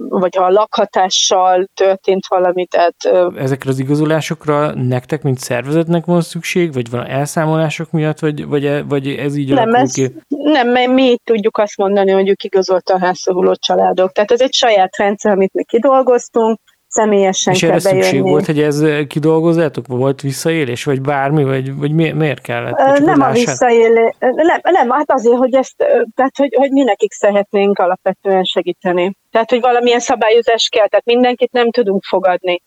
vagy 0.08 0.36
ha 0.36 0.44
a 0.44 0.50
lakhatással 0.50 1.66
történt 1.74 2.26
valami. 2.28 2.66
Tehát, 2.66 2.94
Ezekre 3.36 3.70
az 3.70 3.78
igazolásokra 3.78 4.74
nektek, 4.74 5.22
mint 5.22 5.38
szervezetnek 5.38 6.04
van 6.04 6.20
szükség, 6.20 6.72
vagy 6.72 6.90
van 6.90 7.06
elszámolások 7.06 7.90
miatt, 7.90 8.18
vagy, 8.18 8.46
vagy, 8.46 8.64
e, 8.64 8.82
vagy 8.82 9.08
ez 9.08 9.36
így 9.36 9.52
nem, 9.52 9.74
ez, 9.74 9.92
ki? 9.92 10.14
Nem, 10.28 10.92
mi 10.92 11.16
tudjuk 11.24 11.58
azt 11.58 11.76
mondani, 11.76 12.10
hogy 12.10 12.28
ők 12.28 12.44
igazolta 12.44 12.94
a 12.94 12.98
házszoruló 12.98 13.54
családok. 13.54 14.12
Tehát 14.12 14.30
ez 14.30 14.40
egy 14.40 14.54
saját 14.54 14.96
rendszer, 14.96 15.32
amit 15.32 15.52
mi 15.52 15.64
kidolgoztunk, 15.64 16.60
személyesen 16.96 17.52
És 17.52 17.60
kell 17.60 17.70
erre 17.70 17.80
bejönni. 17.82 18.02
szükség 18.02 18.22
volt, 18.22 18.46
hogy 18.46 18.60
ez 18.60 18.82
kidolgozzátok? 19.06 19.86
Volt 19.86 20.20
visszaélés, 20.20 20.84
vagy 20.84 21.00
bármi, 21.00 21.44
vagy, 21.44 21.76
vagy 21.76 21.92
mi, 21.92 22.10
miért 22.10 22.40
kellett? 22.40 22.98
Nem 22.98 23.20
a 23.20 23.30
visszaélés, 23.30 24.14
nem, 24.18 24.60
nem, 24.62 24.90
hát 24.90 25.10
azért, 25.10 25.36
hogy 25.36 25.54
ezt, 25.54 25.76
tehát 26.14 26.36
hogy, 26.36 26.54
hogy 26.56 26.70
mi 26.70 26.82
nekik 26.82 27.12
szeretnénk 27.12 27.78
alapvetően 27.78 28.44
segíteni. 28.44 29.16
Tehát, 29.30 29.50
hogy 29.50 29.60
valamilyen 29.60 30.00
szabályozás 30.00 30.68
kell, 30.68 30.86
tehát 30.86 31.04
mindenkit 31.04 31.52
nem 31.52 31.70
tudunk 31.70 32.02
fogadni. 32.02 32.62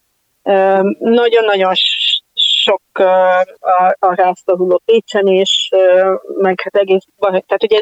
Nagyon-nagyon 1.00 1.74
sok 2.34 2.82
a, 3.60 3.96
a 4.00 4.16
rászoruló 4.16 4.82
Pécsen 4.86 5.28
is, 5.28 5.70
meg 6.38 6.62
hát 6.62 6.76
egész 6.76 7.06
baj. 7.18 7.44
Tehát 7.48 7.64
ugye 7.64 7.82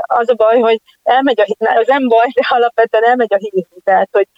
az 0.00 0.28
a 0.28 0.34
baj, 0.34 0.58
hogy 0.58 0.80
elmegy 1.02 1.40
a, 1.40 1.44
az 1.80 1.86
nem 1.86 2.08
baj, 2.08 2.26
de 2.34 2.42
alapvetően 2.48 3.04
elmegy 3.04 3.34
a 3.34 3.36
hír, 3.36 3.66
tehát 3.84 4.08
hogy 4.12 4.28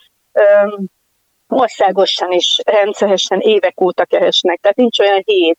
országosan 1.49 2.33
is 2.33 2.61
rendszeresen 2.65 3.41
évek 3.41 3.81
óta 3.81 4.05
keresnek, 4.05 4.61
tehát 4.61 4.77
nincs 4.77 4.99
olyan 4.99 5.23
hét, 5.25 5.59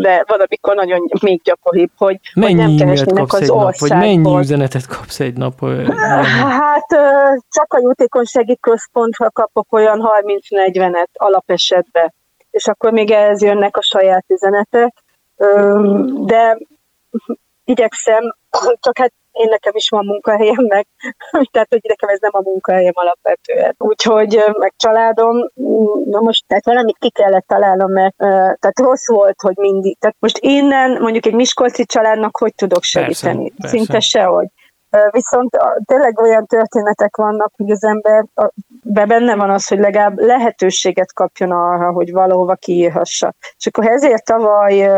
de 0.00 0.24
valamikor 0.26 0.74
nagyon 0.74 1.10
még 1.20 1.42
gyakoribb, 1.42 1.90
hogy, 1.96 2.20
mennyi 2.34 2.52
hogy 2.52 2.66
nem 2.66 2.76
keresnének 2.76 3.32
az 3.32 3.50
országból. 3.50 3.64
Nap, 3.64 3.76
vagy 3.78 3.90
mennyi 3.90 4.38
üzenetet 4.38 4.86
kapsz 4.86 5.20
egy 5.20 5.36
nap? 5.36 5.60
Hát 6.36 6.86
csak 7.50 7.72
a 7.72 7.80
jótékonysági 7.80 8.58
központra 8.60 9.30
kapok 9.30 9.72
olyan 9.72 10.10
30-40-et 10.22 11.12
alapesetben, 11.12 12.14
és 12.50 12.66
akkor 12.66 12.92
még 12.92 13.10
ehhez 13.10 13.42
jönnek 13.42 13.76
a 13.76 13.82
saját 13.82 14.24
üzenetek, 14.28 14.94
de 16.24 16.58
igyekszem, 17.64 18.34
csak 18.80 18.98
hát 18.98 19.12
én 19.36 19.48
nekem 19.48 19.72
is 19.74 19.88
van 19.88 20.04
munkahelyem, 20.04 20.64
meg, 20.68 20.86
tehát 21.52 21.68
hogy 21.68 21.80
nekem 21.82 22.08
ez 22.08 22.18
nem 22.20 22.30
a 22.34 22.40
munkahelyem 22.42 22.92
alapvetően. 22.94 23.74
Úgyhogy 23.78 24.44
meg 24.58 24.72
családom, 24.76 25.36
na 26.04 26.20
most 26.20 26.44
tehát 26.46 26.64
valamit 26.64 26.96
ki 26.98 27.10
kellett 27.10 27.46
találnom, 27.46 27.92
mert 27.92 28.16
tehát 28.16 28.78
rossz 28.80 29.08
volt, 29.08 29.40
hogy 29.40 29.56
mindig, 29.56 29.98
tehát 29.98 30.16
most 30.18 30.38
innen 30.38 31.00
mondjuk 31.00 31.26
egy 31.26 31.34
Miskolci 31.34 31.84
családnak 31.84 32.36
hogy 32.36 32.54
tudok 32.54 32.82
segíteni? 32.82 33.48
Persze, 33.48 33.54
persze. 33.60 33.76
Szinte 33.76 34.00
sehogy. 34.00 34.46
Viszont 35.10 35.56
tényleg 35.84 36.20
olyan 36.20 36.46
történetek 36.46 37.16
vannak, 37.16 37.52
hogy 37.56 37.70
az 37.70 37.84
ember 37.84 38.24
be 38.82 39.06
benne 39.06 39.36
van 39.36 39.50
az, 39.50 39.66
hogy 39.66 39.78
legalább 39.78 40.18
lehetőséget 40.18 41.12
kapjon 41.12 41.50
arra, 41.50 41.92
hogy 41.92 42.12
valahova 42.12 42.54
kiírhassa. 42.54 43.34
És 43.56 43.66
akkor 43.66 43.86
ezért 43.86 44.24
tavaly 44.24 44.88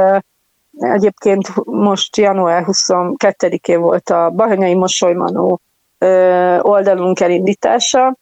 Egyébként 0.79 1.65
most 1.65 2.17
január 2.17 2.65
22-én 2.67 3.81
volt 3.81 4.11
a 4.11 4.31
Bahanyai 4.31 4.75
Mosolymanó 4.75 5.61
oldalunk 6.59 7.21
elindítása. 7.21 8.17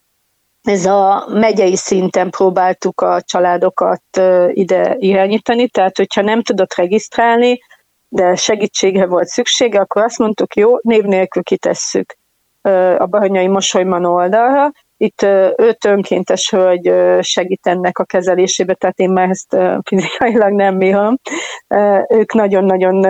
Ez 0.62 0.87
a 0.87 1.27
megyei 1.29 1.77
szinten 1.77 2.31
próbáltuk 2.31 3.01
a 3.01 3.21
családokat 3.21 4.03
ide 4.49 4.95
irányítani, 4.99 5.69
tehát 5.69 5.97
hogyha 5.97 6.23
nem 6.23 6.42
tudott 6.42 6.75
regisztrálni, 6.75 7.61
de 8.09 8.35
segítségre 8.35 9.07
volt 9.07 9.27
szüksége, 9.27 9.81
akkor 9.81 10.03
azt 10.03 10.19
mondtuk, 10.19 10.57
jó, 10.57 10.77
név 10.83 11.03
nélkül 11.03 11.42
kitesszük 11.42 12.16
a 12.99 13.07
Bahanyai 13.07 13.47
Mosolymanó 13.49 14.14
oldalra, 14.14 14.71
itt 14.97 15.23
öt 15.57 15.85
önkéntes 15.85 16.51
hölgy 16.51 16.93
segít 17.21 17.67
ennek 17.67 17.99
a 17.99 18.05
kezelésébe, 18.05 18.75
tehát 18.75 18.99
én 18.99 19.11
már 19.11 19.29
ezt 19.29 19.57
fizikailag 19.89 20.53
nem 20.53 20.79
bírom. 20.79 21.17
Ők 22.09 22.33
nagyon-nagyon 22.33 23.05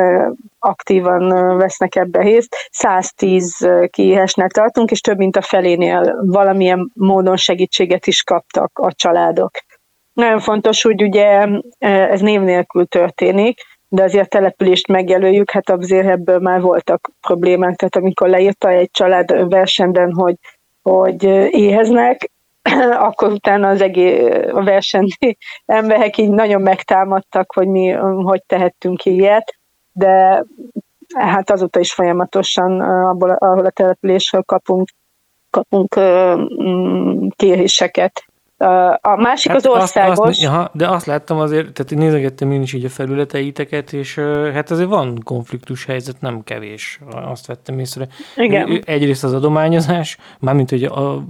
aktívan 0.59 1.57
vesznek 1.57 1.95
ebbe 1.95 2.23
részt. 2.23 2.57
110 2.71 3.69
kiírásnál 3.91 4.49
tartunk, 4.49 4.91
és 4.91 5.01
több 5.01 5.17
mint 5.17 5.37
a 5.37 5.43
felénél 5.43 6.17
valamilyen 6.27 6.91
módon 6.95 7.37
segítséget 7.37 8.07
is 8.07 8.23
kaptak 8.23 8.79
a 8.79 8.93
családok. 8.93 9.51
nagyon 10.13 10.41
fontos, 10.41 10.83
hogy 10.83 11.03
ugye 11.03 11.47
ez 11.79 12.21
név 12.21 12.41
nélkül 12.41 12.87
történik, 12.87 13.61
de 13.89 14.03
azért 14.03 14.25
a 14.25 14.29
települést 14.29 14.89
megjelöljük, 14.89 15.51
hát 15.51 15.71
azért 15.71 16.07
ebből 16.07 16.39
már 16.39 16.61
voltak 16.61 17.11
problémák, 17.21 17.77
tehát 17.77 17.97
amikor 17.97 18.29
leírta 18.29 18.69
egy 18.69 18.91
család 18.91 19.49
versenyben, 19.49 20.13
hogy, 20.13 20.35
hogy 20.91 21.23
éheznek, 21.51 22.31
akkor 23.09 23.33
utána 23.33 23.69
az 23.69 23.81
egész 23.81 24.29
a 24.53 24.65
versenyi 24.65 25.11
emberek 25.67 26.17
így 26.17 26.31
nagyon 26.31 26.63
megtámadtak, 26.63 27.53
hogy 27.53 27.67
mi 27.67 27.91
hogy 28.23 28.43
tehettünk 28.47 29.05
ilyet, 29.05 29.59
de 29.93 30.45
hát 31.15 31.51
azóta 31.51 31.81
is 31.81 31.93
folyamatosan 31.93 32.81
abból, 32.81 33.31
ahol 33.31 33.65
a 33.65 33.71
településről 33.71 34.43
kapunk, 34.43 34.89
kapunk 35.51 36.01
mm, 36.01 37.27
kéréseket 37.37 38.25
a 39.01 39.17
másik 39.17 39.51
hát 39.51 39.61
az 39.61 39.67
országos. 39.67 40.19
Azt, 40.19 40.29
azt, 40.29 40.45
aha, 40.45 40.71
de 40.73 40.89
azt 40.89 41.07
láttam 41.07 41.39
azért, 41.39 41.73
tehát 41.73 42.05
nézegettem 42.05 42.53
én 42.53 42.63
is 42.63 42.73
így 42.73 42.85
a 42.85 42.89
felületeiteket, 42.89 43.93
és 43.93 44.15
hát 44.53 44.71
azért 44.71 44.89
van 44.89 45.21
konfliktus 45.25 45.85
helyzet, 45.85 46.21
nem 46.21 46.45
kevés. 46.45 47.01
Azt 47.11 47.47
vettem 47.47 47.79
észre. 47.79 48.09
Igen. 48.37 48.83
Egyrészt 48.85 49.25
az 49.25 49.33
adományozás, 49.33 50.17
mármint 50.39 50.71
hogy 50.71 50.85
a, 50.85 51.25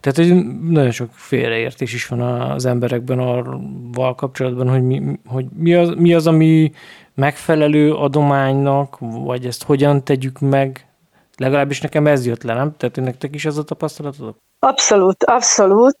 tehát 0.00 0.16
hogy 0.16 0.46
nagyon 0.68 0.90
sok 0.90 1.08
félreértés 1.12 1.94
is 1.94 2.06
van 2.06 2.20
az 2.20 2.66
emberekben 2.66 3.18
arval 3.18 4.14
kapcsolatban, 4.14 4.68
hogy 4.68 4.82
mi, 4.82 5.02
hogy 5.26 5.46
mi, 5.56 5.74
az, 5.74 5.94
mi 5.96 6.14
az, 6.14 6.26
ami 6.26 6.72
megfelelő 7.14 7.94
adománynak, 7.94 8.96
vagy 8.98 9.46
ezt 9.46 9.62
hogyan 9.62 10.04
tegyük 10.04 10.38
meg, 10.38 10.89
legalábbis 11.40 11.80
nekem 11.80 12.06
ez 12.06 12.26
jött 12.26 12.42
le, 12.42 12.54
nem? 12.54 12.76
Tehát 12.76 12.96
nektek 12.96 13.34
is 13.34 13.44
ez 13.44 13.56
a 13.56 13.64
tapasztalatotok? 13.64 14.36
Abszolút, 14.58 15.24
abszolút. 15.24 15.96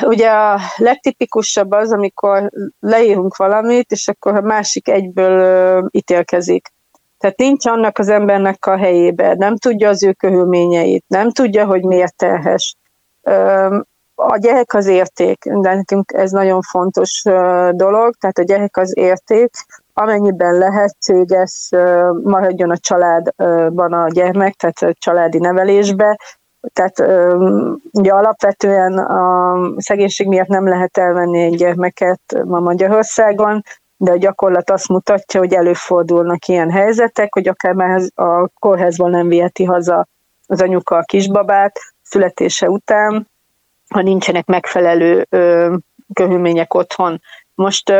Ugye 0.00 0.30
a 0.30 0.60
legtipikusabb 0.76 1.70
az, 1.70 1.92
amikor 1.92 2.50
leírunk 2.80 3.36
valamit, 3.36 3.90
és 3.90 4.08
akkor 4.08 4.36
a 4.36 4.40
másik 4.40 4.88
egyből 4.88 5.88
ítélkezik. 5.90 6.68
Tehát 7.18 7.38
nincs 7.38 7.66
annak 7.66 7.98
az 7.98 8.08
embernek 8.08 8.66
a 8.66 8.76
helyébe, 8.76 9.34
nem 9.34 9.56
tudja 9.56 9.88
az 9.88 10.02
ő 10.02 10.12
körülményeit, 10.12 11.04
nem 11.06 11.30
tudja, 11.30 11.66
hogy 11.66 11.82
miért 11.82 12.16
terhes. 12.16 12.76
A 14.14 14.36
gyerek 14.36 14.74
az 14.74 14.86
érték, 14.86 15.44
de 15.44 15.74
nekünk 15.74 16.12
ez 16.14 16.30
nagyon 16.30 16.60
fontos 16.60 17.22
dolog, 17.70 18.14
tehát 18.14 18.38
a 18.38 18.42
gyerek 18.42 18.76
az 18.76 18.96
érték, 18.96 19.50
amennyiben 19.92 20.58
lehetséges, 20.58 21.68
maradjon 22.22 22.70
a 22.70 22.76
családban 22.76 23.92
a 23.92 24.08
gyermek, 24.08 24.54
tehát 24.54 24.82
a 24.82 24.98
családi 24.98 25.38
nevelésbe, 25.38 26.18
tehát 26.72 26.98
ugye 27.92 28.12
alapvetően 28.12 28.98
a 28.98 29.56
szegénység 29.76 30.26
miatt 30.26 30.46
nem 30.46 30.68
lehet 30.68 30.98
elvenni 30.98 31.42
egy 31.42 31.56
gyermeket 31.56 32.20
ma 32.44 32.60
Magyarországon, 32.60 33.62
de 33.96 34.10
a 34.10 34.16
gyakorlat 34.16 34.70
azt 34.70 34.88
mutatja, 34.88 35.40
hogy 35.40 35.52
előfordulnak 35.52 36.46
ilyen 36.46 36.70
helyzetek, 36.70 37.34
hogy 37.34 37.48
akár 37.48 37.72
már 37.74 38.00
a 38.14 38.48
kórházból 38.48 39.10
nem 39.10 39.28
viheti 39.28 39.64
haza 39.64 40.06
az 40.46 40.62
anyuka 40.62 40.96
a 40.96 41.02
kisbabát 41.02 41.78
születése 42.02 42.68
után, 42.68 43.28
ha 43.88 44.02
nincsenek 44.02 44.46
megfelelő 44.46 45.26
körülmények 46.12 46.74
otthon. 46.74 47.20
Most 47.54 47.92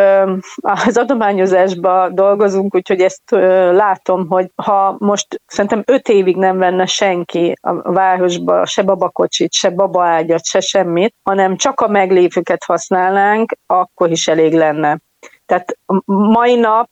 az 0.61 0.97
adományozásba 0.97 2.09
dolgozunk, 2.09 2.75
úgyhogy 2.75 3.01
ezt 3.01 3.31
látom, 3.73 4.29
hogy 4.29 4.51
ha 4.55 4.97
most 4.99 5.41
szerintem 5.47 5.83
öt 5.87 6.09
évig 6.09 6.37
nem 6.37 6.59
venne 6.59 6.87
senki 6.87 7.55
a 7.61 7.93
városba 7.93 8.67
se 8.67 8.83
babakocsit, 8.83 9.53
se 9.53 9.71
babaágyat, 9.71 10.45
se 10.45 10.61
semmit, 10.61 11.15
hanem 11.23 11.57
csak 11.57 11.81
a 11.81 11.89
meglévőket 11.89 12.65
használnánk, 12.65 13.53
akkor 13.67 14.11
is 14.11 14.29
elég 14.29 14.55
lenne. 14.55 14.99
Tehát 15.47 15.79
mai 16.05 16.55
nap 16.55 16.89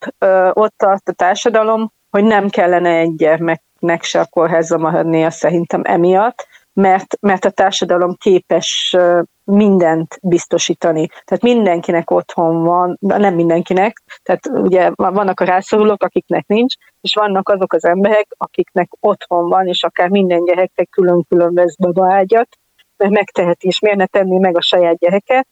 ott 0.53 0.75
tart 0.77 1.09
a 1.09 1.13
társadalom, 1.13 1.93
hogy 2.11 2.25
nem 2.25 2.49
kellene 2.49 2.91
egy 2.91 3.15
gyermeknek 3.15 4.03
se 4.03 4.21
a 4.21 4.27
kórházba 4.31 4.79
maradnia 4.79 5.31
szerintem 5.31 5.81
emiatt, 5.85 6.47
mert, 6.73 7.17
mert 7.21 7.45
a 7.45 7.51
társadalom 7.51 8.15
képes 8.15 8.97
mindent 9.45 10.19
biztosítani. 10.23 11.07
Tehát 11.07 11.43
mindenkinek 11.43 12.11
otthon 12.11 12.63
van, 12.63 12.97
nem 13.01 13.35
mindenkinek, 13.35 14.03
tehát 14.23 14.47
ugye 14.47 14.91
vannak 14.95 15.41
a 15.41 15.45
rászorulók, 15.45 16.03
akiknek 16.03 16.47
nincs, 16.47 16.75
és 17.01 17.15
vannak 17.15 17.49
azok 17.49 17.73
az 17.73 17.85
emberek, 17.85 18.27
akiknek 18.37 18.89
otthon 19.01 19.49
van, 19.49 19.67
és 19.67 19.83
akár 19.83 20.09
minden 20.09 20.45
gyereknek 20.45 20.89
külön-külön 20.89 21.55
vesz 21.55 21.77
babaágyat, 21.77 22.49
mert 22.97 23.13
megteheti, 23.13 23.67
és 23.67 23.81
miért 23.81 23.97
ne 23.97 24.07
tenni 24.07 24.39
meg 24.39 24.57
a 24.57 24.61
saját 24.61 24.99
gyereke. 24.99 25.47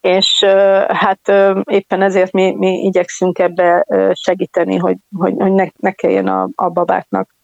És 0.00 0.44
hát 0.88 1.32
éppen 1.64 2.02
ezért 2.02 2.32
mi, 2.32 2.54
mi 2.54 2.68
igyekszünk 2.68 3.38
ebbe 3.38 3.86
segíteni, 4.12 4.76
hogy, 4.76 4.96
hogy, 5.16 5.34
hogy 5.38 5.52
ne, 5.52 5.66
ne 5.76 5.92
kelljen 5.92 6.26
a, 6.26 6.48
a 6.54 6.68
babáknak 6.68 7.35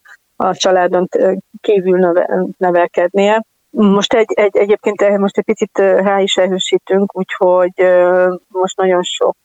a 0.43 0.55
családon 0.55 1.09
kívül 1.61 1.99
neve, 1.99 2.47
nevelkednie. 2.57 3.45
Most 3.71 4.15
egy, 4.15 4.33
egy, 4.35 4.57
egyébként 4.57 5.19
most 5.19 5.39
egy 5.39 5.45
picit 5.45 5.79
rá 5.79 6.21
is 6.21 6.37
erősítünk, 6.37 7.17
úgyhogy 7.17 7.73
most 8.49 8.77
nagyon 8.77 9.03
sok 9.03 9.37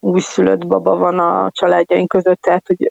újszülött 0.00 0.66
baba 0.66 0.96
van 0.96 1.18
a 1.18 1.50
családjaink 1.52 2.08
között, 2.08 2.40
tehát 2.40 2.66
hogy 2.66 2.88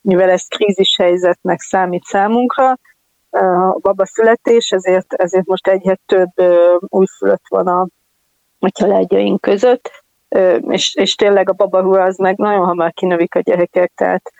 mivel 0.00 0.30
ez 0.30 0.46
krízis 0.46 0.96
helyzetnek 0.96 1.60
számít 1.60 2.04
számunkra, 2.04 2.78
a 3.30 3.78
baba 3.80 4.06
születés, 4.06 4.70
ezért, 4.72 5.12
ezért 5.12 5.46
most 5.46 5.68
egyre 5.68 5.98
több 6.06 6.30
újszülött 6.78 7.44
van 7.48 7.66
a, 7.66 7.86
a 8.58 8.70
családjaink 8.70 9.40
között, 9.40 9.90
és, 10.60 10.94
és 10.94 11.14
tényleg 11.14 11.48
a 11.48 11.52
babaruha 11.52 12.02
az 12.02 12.16
meg 12.16 12.36
nagyon 12.36 12.64
hamar 12.64 12.92
kinövik 12.92 13.34
a 13.34 13.40
gyerekek, 13.40 13.92
tehát 13.94 14.32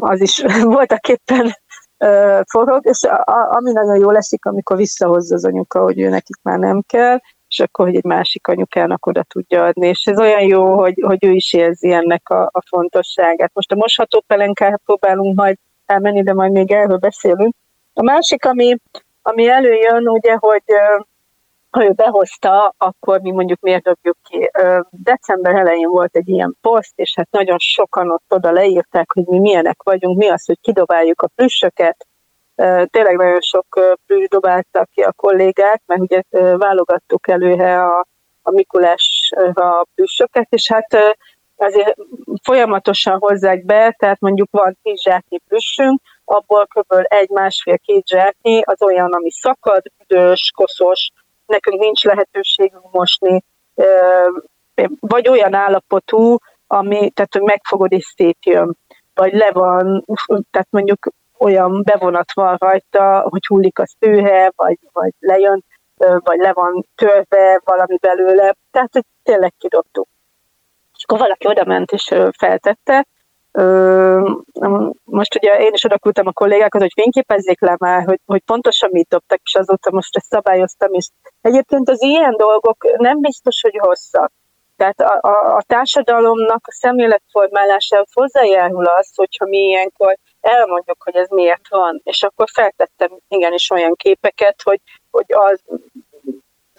az 0.00 0.20
is 0.20 0.44
voltak 0.76 1.08
éppen 1.08 1.52
forog, 2.46 2.86
és 2.86 3.02
a, 3.02 3.56
ami 3.56 3.72
nagyon 3.72 3.96
jól 3.96 4.16
esik, 4.16 4.44
amikor 4.44 4.76
visszahozza 4.76 5.34
az 5.34 5.44
anyuka, 5.44 5.82
hogy 5.82 6.00
ő 6.00 6.08
nekik 6.08 6.36
már 6.42 6.58
nem 6.58 6.82
kell, 6.86 7.18
és 7.48 7.60
akkor, 7.60 7.86
hogy 7.86 7.96
egy 7.96 8.04
másik 8.04 8.46
anyukának 8.46 9.06
oda 9.06 9.22
tudja 9.22 9.64
adni. 9.64 9.86
És 9.86 10.04
ez 10.04 10.18
olyan 10.18 10.42
jó, 10.42 10.78
hogy, 10.78 11.02
hogy 11.06 11.24
ő 11.24 11.30
is 11.30 11.52
érzi 11.52 11.92
ennek 11.92 12.28
a, 12.28 12.42
a 12.42 12.62
fontosságát. 12.68 13.50
Most 13.54 13.72
a 13.72 13.76
mosható 13.76 14.24
pelenkára 14.26 14.80
próbálunk 14.84 15.36
majd 15.36 15.56
elmenni, 15.86 16.22
de 16.22 16.34
majd 16.34 16.52
még 16.52 16.72
erről 16.72 16.96
beszélünk. 16.96 17.54
A 17.92 18.02
másik, 18.02 18.44
ami, 18.44 18.76
ami 19.22 19.48
előjön, 19.48 20.08
ugye, 20.08 20.34
hogy 20.38 20.62
ha 21.72 21.84
ő 21.84 21.90
behozta, 21.90 22.74
akkor 22.76 23.20
mi 23.20 23.30
mondjuk 23.30 23.60
miért 23.60 23.82
dobjuk 23.82 24.16
ki. 24.22 24.50
December 24.90 25.54
elején 25.54 25.88
volt 25.88 26.16
egy 26.16 26.28
ilyen 26.28 26.56
poszt, 26.60 26.92
és 26.94 27.12
hát 27.16 27.30
nagyon 27.30 27.58
sokan 27.58 28.10
ott 28.10 28.24
oda 28.28 28.50
leírták, 28.50 29.12
hogy 29.12 29.24
mi 29.26 29.38
milyenek 29.38 29.82
vagyunk, 29.82 30.18
mi 30.18 30.28
az, 30.28 30.44
hogy 30.46 30.60
kidobáljuk 30.60 31.22
a 31.22 31.30
plüssöket. 31.34 32.06
Tényleg 32.90 33.16
nagyon 33.16 33.40
sok 33.40 33.66
plüss 34.06 34.28
dobáltak 34.28 34.88
ki 34.90 35.00
a 35.00 35.12
kollégák, 35.12 35.82
mert 35.86 36.00
ugye 36.00 36.22
válogattuk 36.56 37.28
előre 37.28 37.82
a, 37.82 38.06
a 38.42 38.50
Mikulás 38.50 39.32
a 39.54 39.86
plüssöket, 39.94 40.46
és 40.50 40.72
hát 40.72 41.16
azért 41.56 41.96
folyamatosan 42.42 43.18
hozzák 43.18 43.64
be, 43.64 43.94
tehát 43.98 44.20
mondjuk 44.20 44.48
van 44.50 44.78
tíz 44.82 45.02
zsáknyi 45.02 45.38
plüssünk, 45.48 46.00
abból 46.24 46.66
kb. 46.66 46.94
egy-másfél-két 47.02 48.06
zsáknyi 48.06 48.62
az 48.64 48.82
olyan, 48.82 49.12
ami 49.12 49.30
szakad, 49.30 49.82
büdös, 49.98 50.50
koszos, 50.54 51.10
nekünk 51.52 51.80
nincs 51.80 52.04
lehetőségünk 52.04 52.90
mosni, 52.92 53.42
vagy 55.00 55.28
olyan 55.28 55.54
állapotú, 55.54 56.36
ami, 56.66 57.10
tehát 57.10 57.32
hogy 57.32 57.42
megfogod 57.42 57.92
és 57.92 58.14
szétjön, 58.16 58.76
vagy 59.14 59.32
le 59.32 59.50
van, 59.52 60.04
tehát 60.50 60.68
mondjuk 60.70 61.08
olyan 61.38 61.82
bevonat 61.84 62.32
van 62.34 62.56
rajta, 62.58 63.26
hogy 63.28 63.46
hullik 63.46 63.78
a 63.78 63.86
szőhe, 63.86 64.52
vagy, 64.56 64.78
vagy 64.92 65.12
lejön, 65.18 65.64
vagy 66.18 66.38
le 66.38 66.52
van 66.52 66.86
törve 66.94 67.60
valami 67.64 67.96
belőle, 67.96 68.54
tehát 68.70 68.92
hogy 68.92 69.04
tényleg 69.22 69.52
kidobtuk. 69.58 70.08
És 70.96 71.04
akkor 71.04 71.18
valaki 71.18 71.46
oda 71.46 71.64
ment 71.64 71.92
és 71.92 72.14
feltette, 72.38 73.06
most 75.04 75.34
ugye 75.34 75.58
én 75.58 75.72
is 75.72 75.84
odaküldtem 75.84 76.26
a 76.26 76.32
kollégákat, 76.32 76.80
hogy 76.80 76.92
fényképezzék 76.94 77.60
le 77.60 77.76
már, 77.78 78.04
hogy, 78.04 78.20
hogy 78.24 78.42
pontosan 78.44 78.90
mit 78.92 79.08
dobtak, 79.08 79.40
és 79.44 79.54
azóta 79.54 79.90
most 79.90 80.16
ezt 80.16 80.26
szabályoztam, 80.26 80.92
és 80.92 81.08
egyébként 81.40 81.88
az 81.88 82.02
ilyen 82.02 82.34
dolgok 82.36 82.76
nem 82.96 83.20
biztos, 83.20 83.60
hogy 83.60 83.76
hosszak. 83.78 84.32
Tehát 84.76 85.00
a, 85.00 85.28
a, 85.28 85.56
a 85.56 85.62
társadalomnak 85.66 86.66
a 86.66 86.72
szemléletformálásához 86.72 88.12
hozzájárul 88.12 88.86
az, 88.86 89.12
hogyha 89.14 89.46
mi 89.46 89.58
ilyenkor 89.58 90.16
elmondjuk, 90.40 91.02
hogy 91.02 91.16
ez 91.16 91.28
miért 91.28 91.68
van, 91.68 92.00
és 92.04 92.22
akkor 92.22 92.48
feltettem 92.52 93.18
igenis 93.28 93.70
olyan 93.70 93.94
képeket, 93.94 94.62
hogy, 94.62 94.80
hogy 95.10 95.26
az 95.28 95.62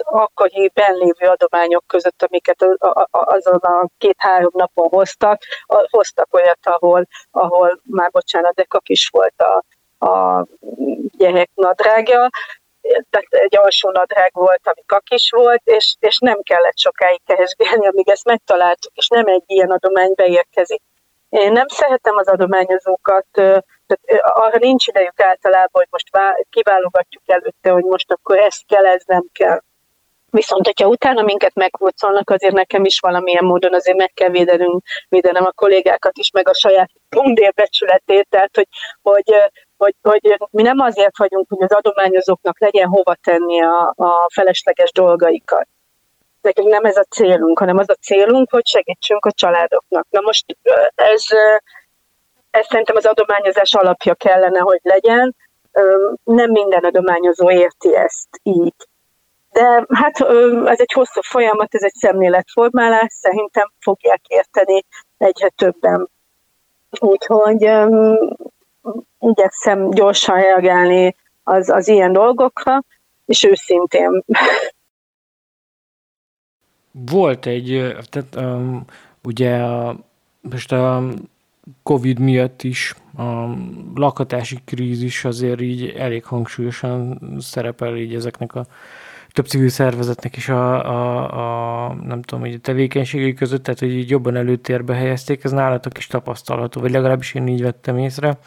akkori 0.03 0.71
benlévő 0.73 1.27
adományok 1.27 1.83
között, 1.87 2.23
amiket 2.27 2.65
azon 3.11 3.59
a 3.59 3.87
két-három 3.97 4.51
napon 4.53 4.87
hoztak, 4.89 5.41
hoztak 5.89 6.33
olyat, 6.33 6.59
ahol, 6.61 7.07
ahol 7.31 7.81
már 7.83 8.11
bocsánat, 8.11 8.53
de 8.53 8.63
kak 8.63 8.89
is 8.89 9.09
volt 9.11 9.41
a, 9.41 9.63
a 10.05 10.45
gyerek 11.17 11.49
nadrágja, 11.53 12.29
tehát 13.09 13.27
egy 13.29 13.57
alsó 13.57 13.89
nadrág 13.89 14.31
volt, 14.33 14.61
ami 14.63 14.83
kakis 14.85 15.29
volt, 15.35 15.61
és, 15.63 15.95
és 15.99 16.17
nem 16.19 16.41
kellett 16.41 16.77
sokáig 16.77 17.21
kehesgélni, 17.25 17.87
amíg 17.87 18.09
ezt 18.09 18.25
megtaláltuk, 18.25 18.95
és 18.95 19.07
nem 19.07 19.25
egy 19.25 19.43
ilyen 19.45 19.71
adomány 19.71 20.13
beérkezik. 20.15 20.81
Én 21.29 21.51
nem 21.51 21.67
szeretem 21.67 22.15
az 22.15 22.27
adományozókat, 22.27 23.25
tehát 23.31 24.03
arra 24.21 24.57
nincs 24.57 24.87
idejük 24.87 25.19
általában, 25.19 25.69
hogy 25.71 25.87
most 25.89 26.09
kiválogatjuk 26.49 27.23
előtte, 27.25 27.69
hogy 27.69 27.83
most 27.83 28.11
akkor 28.11 28.37
ezt 28.37 28.65
kell, 28.65 28.85
ez 28.85 29.03
nem 29.05 29.25
kell. 29.31 29.61
Viszont, 30.33 30.65
hogyha 30.65 30.87
utána 30.87 31.21
minket 31.21 31.53
megkurcolnak, 31.53 32.29
azért 32.29 32.53
nekem 32.53 32.85
is 32.85 32.99
valamilyen 32.99 33.45
módon 33.45 33.73
azért 33.73 33.97
meg 33.97 34.11
kell 34.13 34.29
védenünk, 34.29 34.83
védenem 35.09 35.45
a 35.45 35.51
kollégákat 35.51 36.17
is, 36.17 36.31
meg 36.31 36.47
a 36.47 36.53
saját 36.53 36.89
pundérbecsületét, 37.09 38.27
tehát 38.29 38.55
hogy, 38.55 38.67
hogy, 39.01 39.33
hogy, 39.77 39.95
hogy 40.01 40.37
mi 40.51 40.61
nem 40.61 40.79
azért 40.79 41.17
vagyunk, 41.17 41.45
hogy 41.49 41.63
az 41.63 41.71
adományozóknak 41.71 42.59
legyen 42.59 42.87
hova 42.87 43.15
tenni 43.23 43.61
a, 43.61 43.93
a 43.95 44.29
felesleges 44.33 44.91
dolgaikat. 44.91 45.67
Nekünk 46.41 46.67
nem 46.67 46.85
ez 46.85 46.97
a 46.97 47.03
célunk, 47.09 47.59
hanem 47.59 47.77
az 47.77 47.89
a 47.89 47.95
célunk, 48.01 48.49
hogy 48.51 48.67
segítsünk 48.67 49.25
a 49.25 49.31
családoknak. 49.31 50.07
Na 50.09 50.21
most 50.21 50.57
ez, 50.95 51.23
ez 52.51 52.65
szerintem 52.67 52.95
az 52.95 53.05
adományozás 53.05 53.73
alapja 53.73 54.13
kellene, 54.13 54.59
hogy 54.59 54.79
legyen. 54.83 55.35
Nem 56.23 56.51
minden 56.51 56.83
adományozó 56.83 57.51
érti 57.51 57.95
ezt 57.95 58.39
így. 58.43 58.75
De 59.53 59.85
hát 59.89 60.19
ez 60.65 60.79
egy 60.79 60.91
hosszú 60.91 61.21
folyamat, 61.21 61.75
ez 61.75 61.83
egy 61.83 61.93
szemléletformálás, 61.93 63.13
szerintem 63.13 63.71
fogják 63.79 64.21
érteni 64.27 64.85
egyre 65.17 65.49
többen. 65.49 66.09
Úgyhogy 66.99 67.65
um, 67.65 68.17
igyekszem 69.19 69.89
gyorsan 69.89 70.35
reagálni 70.35 71.15
az, 71.43 71.69
az 71.69 71.87
ilyen 71.87 72.13
dolgokra, 72.13 72.83
és 73.25 73.43
őszintén. 73.43 74.23
Volt 76.91 77.45
egy, 77.45 77.95
tehát 78.09 78.35
um, 78.35 78.85
ugye 79.23 79.61
most 80.41 80.71
a 80.71 81.03
Covid 81.83 82.19
miatt 82.19 82.63
is 82.63 82.95
a 83.17 83.47
lakhatási 83.95 84.57
krízis 84.65 85.25
azért 85.25 85.61
így 85.61 85.89
elég 85.89 86.25
hangsúlyosan 86.25 87.19
szerepel 87.39 87.97
így 87.97 88.15
ezeknek 88.15 88.55
a 88.55 88.65
több 89.33 89.47
civil 89.47 89.69
szervezetnek 89.69 90.35
is 90.35 90.49
a, 90.49 90.85
a, 90.85 91.87
a 91.87 91.93
nem 91.93 92.21
tudom, 92.21 92.43
hogy 92.43 92.53
a 92.53 92.59
tevékenységei 92.59 93.33
között, 93.33 93.63
tehát 93.63 93.79
hogy 93.79 93.91
így 93.93 94.09
jobban 94.09 94.35
előtérbe 94.35 94.93
helyezték, 94.93 95.43
ez 95.43 95.51
nálatok 95.51 95.97
is 95.97 96.07
tapasztalható, 96.07 96.81
vagy 96.81 96.91
legalábbis 96.91 97.33
én 97.33 97.47
így 97.47 97.61
vettem 97.61 97.97
észre. 97.97 98.37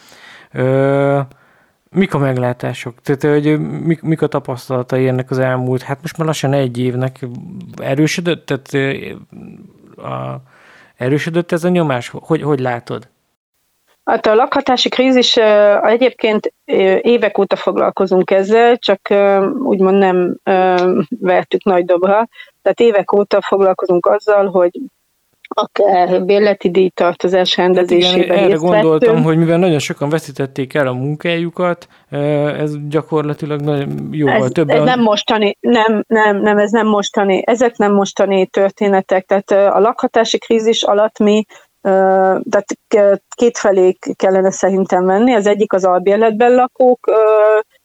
Ö, 0.53 1.21
mik 1.91 2.15
a 2.15 2.19
meglátások? 2.19 3.01
Tehát, 3.03 3.23
hogy 3.23 3.61
mik, 3.61 4.03
mik 4.03 4.23
a 4.23 4.27
tapasztalatai 4.27 5.09
ennek 5.09 5.31
az 5.31 5.39
elmúlt, 5.39 5.83
hát 5.83 6.01
most 6.01 6.17
már 6.17 6.27
lassan 6.27 6.53
egy 6.53 6.79
évnek 6.79 7.27
erősödött, 7.77 8.47
tehát 8.47 8.99
a, 9.97 10.43
erősödött 10.97 11.53
ez 11.53 11.65
a 11.65 11.69
nyomás? 11.69 12.09
Hogy, 12.09 12.43
hogy 12.43 12.61
látod? 12.61 13.09
Hát 14.07 14.27
a 14.27 14.35
lakhatási 14.35 14.89
krízis 14.89 15.37
egyébként 15.83 16.53
évek 17.01 17.39
óta 17.39 17.57
foglalkozunk 17.57 18.31
ezzel, 18.31 18.77
csak 18.77 19.01
úgymond 19.63 19.99
nem 19.99 20.37
vettük 21.21 21.65
nagy 21.65 21.85
dobra. 21.85 22.29
Tehát 22.63 22.81
évek 22.81 23.13
óta 23.13 23.41
foglalkozunk 23.41 24.07
azzal, 24.07 24.51
hogy 24.51 24.71
akár 25.49 26.25
bérleti 26.25 26.71
díjtartozás 26.71 27.57
rendezésében 27.57 28.37
hát 28.37 28.45
erre 28.45 28.55
gondoltam, 28.55 29.23
hogy 29.23 29.37
mivel 29.39 29.59
nagyon 29.59 29.79
sokan 29.79 30.09
veszítették 30.09 30.75
el 30.75 30.87
a 30.87 30.93
munkájukat, 30.93 31.89
ez 32.59 32.73
gyakorlatilag 32.89 33.61
nagyon 33.61 34.09
jóval 34.11 34.45
ez, 34.45 34.51
több. 34.51 34.69
Ez 34.69 34.85
nem 34.85 35.03
mostani, 35.03 35.57
nem, 35.61 36.05
nem, 36.07 36.41
nem, 36.41 36.59
ez 36.59 36.71
nem 36.71 36.87
mostani, 36.87 37.43
ezek 37.47 37.77
nem 37.77 37.93
mostani 37.93 38.47
történetek, 38.47 39.25
tehát 39.25 39.75
a 39.75 39.81
lakhatási 39.81 40.39
krízis 40.39 40.83
alatt 40.83 41.19
mi 41.19 41.45
tehát 42.51 42.67
kétfelé 43.37 43.97
kellene 44.17 44.51
szerintem 44.51 45.05
menni. 45.05 45.35
Az 45.35 45.47
egyik 45.47 45.73
az 45.73 45.85
albérletben 45.85 46.55
lakók 46.55 47.11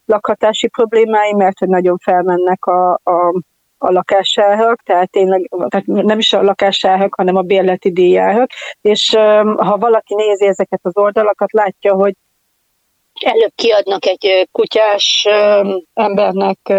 lakhatási 0.06 0.68
problémái, 0.68 1.34
mert 1.34 1.60
hogy 1.60 1.68
nagyon 1.68 1.98
felmennek 1.98 2.66
a, 2.66 2.92
a, 2.92 3.34
a 3.78 3.92
lakásárak, 3.92 4.82
tehát 4.84 5.12
tényleg 5.12 5.50
tehát 5.68 5.86
nem 5.86 6.18
is 6.18 6.34
a 6.34 6.42
lakásárak, 6.42 7.16
hanem 7.16 7.36
a 7.36 7.42
bérleti 7.42 7.92
díjárak, 7.92 8.50
és 8.82 9.10
ha 9.58 9.78
valaki 9.78 10.16
nézi 10.16 10.46
ezeket 10.46 10.80
az 10.84 10.98
oldalakat, 10.98 11.52
látja, 11.52 11.94
hogy 11.94 12.14
előbb 13.26 13.52
kiadnak 13.56 14.06
egy 14.06 14.50
kutyás 14.52 15.28
embernek 15.94 16.74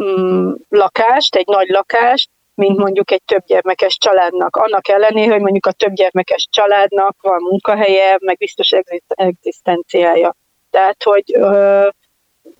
mm, 0.00 0.52
lakást, 0.68 1.34
egy 1.34 1.46
nagy 1.46 1.68
lakást, 1.68 2.30
mint 2.54 2.78
mondjuk 2.78 3.10
egy 3.10 3.22
többgyermekes 3.22 3.98
családnak. 3.98 4.56
Annak 4.56 4.88
ellenére, 4.88 5.32
hogy 5.32 5.40
mondjuk 5.40 5.66
a 5.66 5.72
többgyermekes 5.72 6.48
családnak 6.50 7.16
van 7.22 7.42
munkahelye, 7.42 8.18
meg 8.20 8.36
biztos 8.36 8.70
egzisztenciája. 9.08 10.34
Tehát, 10.70 11.02
hogy 11.02 11.38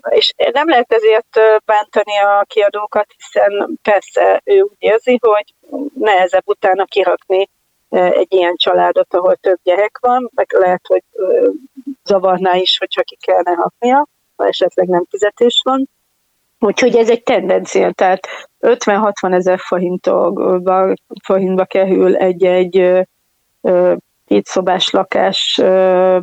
és 0.09 0.33
nem 0.53 0.69
lehet 0.69 0.93
ezért 0.93 1.41
bántani 1.65 2.19
a 2.19 2.45
kiadókat, 2.47 3.07
hiszen 3.17 3.79
persze 3.83 4.41
ő 4.45 4.61
úgy 4.61 4.77
érzi, 4.79 5.19
hogy 5.21 5.55
nehezebb 5.95 6.43
utána 6.47 6.85
kirakni 6.85 7.49
egy 7.91 8.33
ilyen 8.33 8.57
családot, 8.57 9.15
ahol 9.15 9.37
több 9.37 9.59
gyerek 9.63 9.99
van, 10.01 10.31
meg 10.35 10.53
lehet, 10.53 10.87
hogy 10.87 11.03
zavarná 12.05 12.55
is, 12.55 12.79
hogyha 12.79 13.03
ki 13.03 13.17
kellene 13.21 13.55
haknia, 13.55 14.07
ha 14.37 14.47
esetleg 14.47 14.89
nem 14.89 15.05
fizetés 15.11 15.61
van. 15.65 15.89
Úgyhogy 16.59 16.97
ez 16.97 17.11
egy 17.11 17.23
tendencia, 17.23 17.93
tehát 17.93 18.27
50-60 18.61 19.35
ezer 19.35 19.59
forintba, 19.59 20.95
forintba 21.25 21.65
kerül 21.65 22.17
egy-egy 22.17 23.05
szobás 24.43 24.91
lakás 24.91 25.61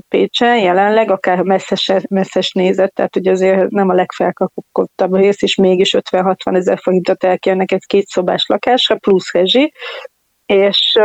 Pécsen 0.10 0.60
jelenleg, 0.60 1.12
akár 1.12 1.42
messzes, 1.42 1.92
messzes 2.10 2.52
nézet, 2.52 2.94
tehát 2.94 3.16
ugye 3.16 3.32
azért 3.32 3.70
nem 3.70 3.90
a 3.90 3.94
legfelkapottabb 3.94 5.16
rész, 5.16 5.42
és 5.42 5.56
mégis 5.56 5.96
50-60 6.12 6.56
ezer 6.56 6.80
forintot 6.80 7.24
elkérnek 7.24 7.72
egy 7.72 8.06
szobás 8.08 8.46
lakásra, 8.48 8.96
plusz 8.96 9.32
rezsi, 9.32 9.74
és 10.46 11.00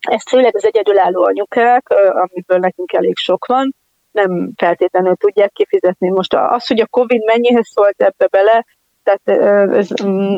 ezt 0.00 0.28
főleg 0.28 0.56
az 0.56 0.64
egyedülálló 0.64 1.24
anyukák, 1.24 1.88
amiből 2.10 2.58
nekünk 2.58 2.92
elég 2.92 3.16
sok 3.16 3.46
van, 3.46 3.74
nem 4.12 4.52
feltétlenül 4.56 5.14
tudják 5.14 5.52
kifizetni. 5.52 6.08
Most 6.08 6.34
az, 6.34 6.66
hogy 6.66 6.80
a 6.80 6.86
Covid 6.86 7.24
mennyihez 7.24 7.68
szólt 7.68 8.02
ebbe 8.02 8.26
bele, 8.30 8.64
tehát 9.02 9.40
ez 9.72 9.88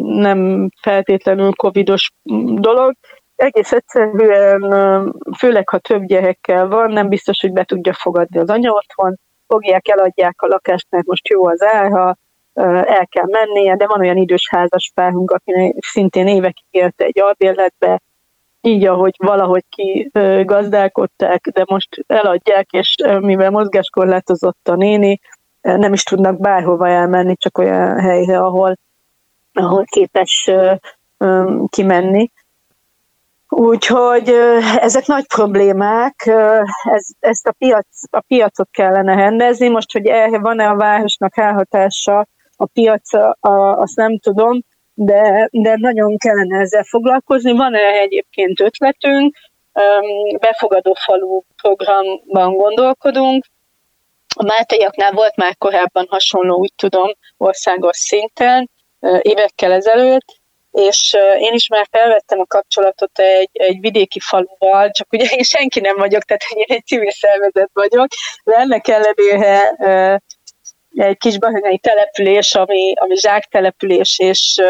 nem 0.00 0.68
feltétlenül 0.82 1.52
covidos 1.52 2.10
dolog. 2.54 2.94
Egész 3.36 3.72
egyszerűen, 3.72 4.62
főleg 5.38 5.68
ha 5.68 5.78
több 5.78 6.04
gyerekkel 6.04 6.68
van, 6.68 6.90
nem 6.90 7.08
biztos, 7.08 7.40
hogy 7.40 7.52
be 7.52 7.64
tudja 7.64 7.92
fogadni 7.92 8.38
az 8.38 8.50
anya 8.50 8.70
otthon, 8.70 9.18
fogják, 9.46 9.88
eladják 9.88 10.42
a 10.42 10.46
lakást, 10.46 10.86
mert 10.90 11.06
most 11.06 11.28
jó 11.28 11.46
az 11.46 11.62
ára, 11.62 12.16
el 12.84 13.06
kell 13.06 13.26
mennie, 13.26 13.76
de 13.76 13.86
van 13.86 14.00
olyan 14.00 14.16
idős 14.16 14.48
házas 14.50 14.92
párunk, 14.94 15.30
aki 15.30 15.74
szintén 15.78 16.26
évekig 16.26 16.66
élte 16.70 17.04
egy 17.04 17.20
albérletbe, 17.20 18.00
így, 18.66 18.86
ahogy 18.86 19.14
valahogy 19.18 19.64
ki 19.68 20.10
gazdálkodták, 20.44 21.48
de 21.48 21.64
most 21.66 22.04
eladják, 22.06 22.70
és 22.70 22.96
mivel 23.20 23.50
mozgáskorlátozott 23.50 24.68
a 24.68 24.74
néni, 24.74 25.20
nem 25.60 25.92
is 25.92 26.02
tudnak 26.02 26.40
bárhova 26.40 26.88
elmenni, 26.88 27.36
csak 27.36 27.58
olyan 27.58 28.00
helyre, 28.00 28.38
ahol, 28.38 28.76
ahol 29.52 29.84
képes 29.84 30.50
kimenni. 31.68 32.30
Úgyhogy 33.48 34.28
ezek 34.78 35.06
nagy 35.06 35.26
problémák, 35.26 36.26
ez, 36.82 37.06
ezt 37.20 37.46
a, 37.46 37.52
piac, 37.58 37.86
a 38.10 38.20
piacot 38.20 38.68
kellene 38.70 39.14
rendezni. 39.14 39.68
Most, 39.68 39.92
hogy 39.92 40.10
van-e 40.40 40.68
a 40.68 40.76
városnak 40.76 41.36
elhatása 41.36 42.26
a 42.56 42.66
piacra, 42.66 43.36
azt 43.40 43.96
nem 43.96 44.18
tudom, 44.18 44.60
de, 44.94 45.48
de 45.52 45.76
nagyon 45.76 46.16
kellene 46.16 46.60
ezzel 46.60 46.84
foglalkozni. 46.84 47.52
Van 47.52 47.74
erre 47.74 47.98
egyébként 47.98 48.60
ötletünk, 48.60 49.36
befogadó 50.40 50.94
falu 51.04 51.40
programban 51.62 52.56
gondolkodunk. 52.56 53.44
A 54.36 54.42
Máteiaknál 54.42 55.12
volt 55.12 55.36
már 55.36 55.56
korábban 55.56 56.06
hasonló, 56.08 56.56
úgy 56.56 56.72
tudom, 56.76 57.12
országos 57.36 57.96
szinten, 57.96 58.70
évekkel 59.20 59.72
ezelőtt, 59.72 60.42
és 60.70 61.16
én 61.38 61.52
is 61.52 61.68
már 61.68 61.86
felvettem 61.90 62.40
a 62.40 62.46
kapcsolatot 62.46 63.18
egy, 63.18 63.50
egy 63.52 63.80
vidéki 63.80 64.20
faluval, 64.20 64.90
csak 64.90 65.12
ugye 65.12 65.24
én 65.24 65.42
senki 65.42 65.80
nem 65.80 65.96
vagyok, 65.96 66.22
tehát 66.22 66.42
én 66.54 66.76
egy 66.76 66.84
civil 66.84 67.10
szervezet 67.10 67.70
vagyok, 67.72 68.06
de 68.44 68.56
ennek 68.56 68.88
ellenére 68.88 69.74
egy 70.94 71.16
kis 71.16 71.38
bahanyai 71.38 71.78
település, 71.78 72.54
ami, 72.54 72.92
ami 72.96 73.16
zsáktelepülés, 73.16 74.18
és 74.18 74.62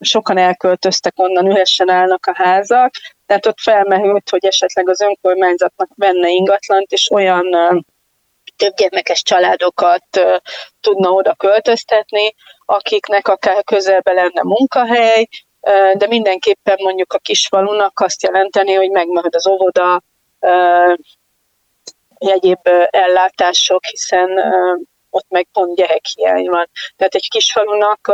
sokan 0.00 0.38
elköltöztek 0.38 1.12
onnan, 1.16 1.50
ühesen 1.50 1.88
állnak 1.88 2.26
a 2.26 2.32
házak, 2.34 2.90
tehát 3.26 3.46
ott 3.46 3.60
felmerült, 3.60 4.30
hogy 4.30 4.46
esetleg 4.46 4.88
az 4.88 5.00
önkormányzatnak 5.00 5.88
venne 5.96 6.28
ingatlant, 6.28 6.92
és 6.92 7.10
olyan 7.10 7.46
több 8.56 8.74
gyermekes 8.74 9.22
családokat 9.22 10.04
tudna 10.80 11.10
oda 11.10 11.34
költöztetni, 11.34 12.34
akiknek 12.64 13.28
akár 13.28 13.64
közelbe 13.64 14.12
lenne 14.12 14.42
munkahely, 14.42 15.28
de 15.94 16.06
mindenképpen 16.08 16.76
mondjuk 16.82 17.12
a 17.12 17.18
kisfalunak 17.18 18.00
azt 18.00 18.22
jelenteni, 18.22 18.72
hogy 18.72 18.90
megmarad 18.90 19.34
az 19.34 19.46
óvoda, 19.46 20.02
egyéb 22.18 22.68
ellátások, 22.90 23.84
hiszen 23.84 24.28
ott 25.12 25.26
meg 25.28 25.46
pont 25.52 25.76
gyerekhiány 25.76 26.48
van. 26.48 26.68
Tehát 26.96 27.14
egy 27.14 27.28
kisfalunak 27.30 28.06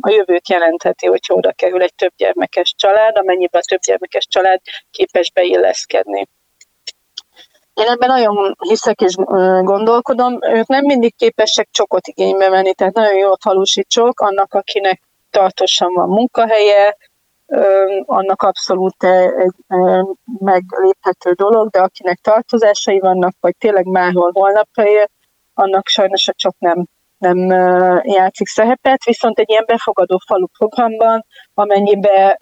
a 0.00 0.10
jövőt 0.10 0.48
jelentheti, 0.48 1.06
hogy 1.06 1.20
oda 1.28 1.52
kerül 1.52 1.82
egy 1.82 1.94
több 1.94 2.12
gyermekes 2.16 2.74
család, 2.76 3.18
amennyiben 3.18 3.60
a 3.60 3.68
több 3.68 3.80
gyermekes 3.80 4.26
család 4.26 4.60
képes 4.90 5.32
beilleszkedni. 5.32 6.28
Én 7.74 7.88
ebben 7.88 8.08
nagyon 8.08 8.56
hiszek 8.58 9.00
és 9.00 9.14
gondolkodom. 9.62 10.38
Ők 10.42 10.66
nem 10.66 10.84
mindig 10.84 11.16
képesek 11.16 11.68
csokot 11.70 12.06
igénybe 12.06 12.48
venni, 12.48 12.74
tehát 12.74 12.94
nagyon 12.94 13.16
jó 13.16 13.30
a 13.30 13.38
falusi 13.40 13.84
csok, 13.84 14.20
annak, 14.20 14.54
akinek 14.54 15.02
tartósan 15.30 15.92
van 15.92 16.08
munkahelye, 16.08 16.96
annak 18.04 18.42
abszolút 18.42 19.04
egy 19.04 19.54
megléphető 20.38 21.32
dolog, 21.32 21.68
de 21.70 21.80
akinek 21.80 22.18
tartozásai 22.18 22.98
vannak, 22.98 23.34
vagy 23.40 23.56
tényleg 23.58 23.86
máshol 23.86 24.30
holnapra 24.34 24.86
él, 24.88 25.10
annak 25.58 25.88
sajnos 25.88 26.28
a 26.28 26.32
csok 26.32 26.54
nem, 26.58 26.86
nem 27.18 27.38
játszik 28.02 28.46
szerepet, 28.46 29.04
viszont 29.04 29.38
egy 29.38 29.50
ilyen 29.50 29.64
befogadó 29.66 30.20
falu 30.26 30.46
programban, 30.46 31.24
amennyibe 31.54 32.38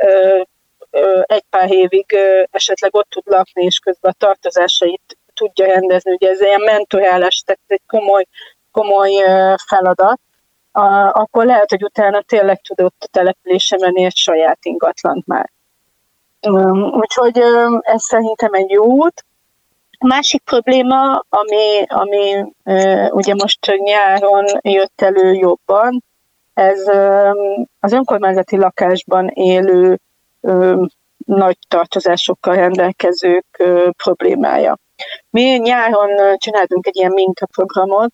egy 1.22 1.44
pár 1.50 1.72
évig 1.72 2.16
esetleg 2.50 2.94
ott 2.94 3.08
tud 3.08 3.22
lakni, 3.26 3.64
és 3.64 3.78
közben 3.78 4.12
a 4.12 4.24
tartozásait 4.24 5.18
tudja 5.34 5.66
rendezni. 5.66 6.12
Ugye 6.12 6.28
ez 6.28 6.40
ilyen 6.40 6.60
mentorálás, 6.60 7.42
tehát 7.46 7.60
egy 7.66 7.82
komoly, 7.86 8.24
komoly 8.72 9.12
feladat, 9.66 10.20
akkor 11.12 11.44
lehet, 11.44 11.70
hogy 11.70 11.82
utána 11.82 12.22
tényleg 12.22 12.60
tudott 12.60 12.96
a 12.98 13.08
települése 13.10 13.76
menni 13.80 14.04
egy 14.04 14.16
saját 14.16 14.58
ingatlant 14.62 15.26
már. 15.26 15.50
Úgyhogy 16.90 17.38
ez 17.80 18.02
szerintem 18.02 18.52
egy 18.52 18.70
jó 18.70 18.84
út. 18.84 19.24
Másik 20.06 20.42
probléma, 20.42 21.24
ami, 21.28 21.84
ami 21.86 22.44
ugye 23.10 23.34
most 23.34 23.72
nyáron 23.76 24.44
jött 24.60 25.00
elő 25.00 25.32
jobban, 25.32 26.04
ez 26.54 26.80
az 27.80 27.92
önkormányzati 27.92 28.56
lakásban 28.56 29.28
élő 29.28 29.98
nagy 31.26 31.56
tartozásokkal 31.68 32.54
rendelkezők 32.54 33.62
problémája. 34.02 34.78
Mi 35.30 35.42
nyáron 35.42 36.36
csináltunk 36.36 36.86
egy 36.86 36.96
ilyen 36.96 37.12
mintaprogramot, 37.12 38.12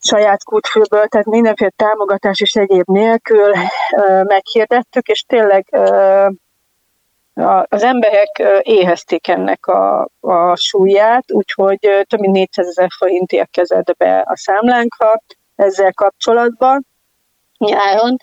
saját 0.00 0.44
kútfőből, 0.44 1.06
tehát 1.06 1.26
mindenféle 1.26 1.72
támogatás 1.76 2.40
és 2.40 2.52
egyéb 2.52 2.88
nélkül 2.88 3.52
meghirdettük, 4.22 5.06
és 5.06 5.22
tényleg 5.22 5.66
az 7.68 7.82
emberek 7.82 8.42
éhezték 8.62 9.28
ennek 9.28 9.66
a, 9.66 10.08
a 10.20 10.56
súlyát, 10.56 11.32
úgyhogy 11.32 11.78
több 12.08 12.20
mint 12.20 12.32
400 12.32 12.66
ezer 12.66 12.88
forint 12.98 13.32
érkezett 13.32 13.96
be 13.96 14.24
a 14.26 14.36
számlánkra 14.36 15.22
ezzel 15.56 15.92
kapcsolatban 15.92 16.86
nyáron. 17.58 18.16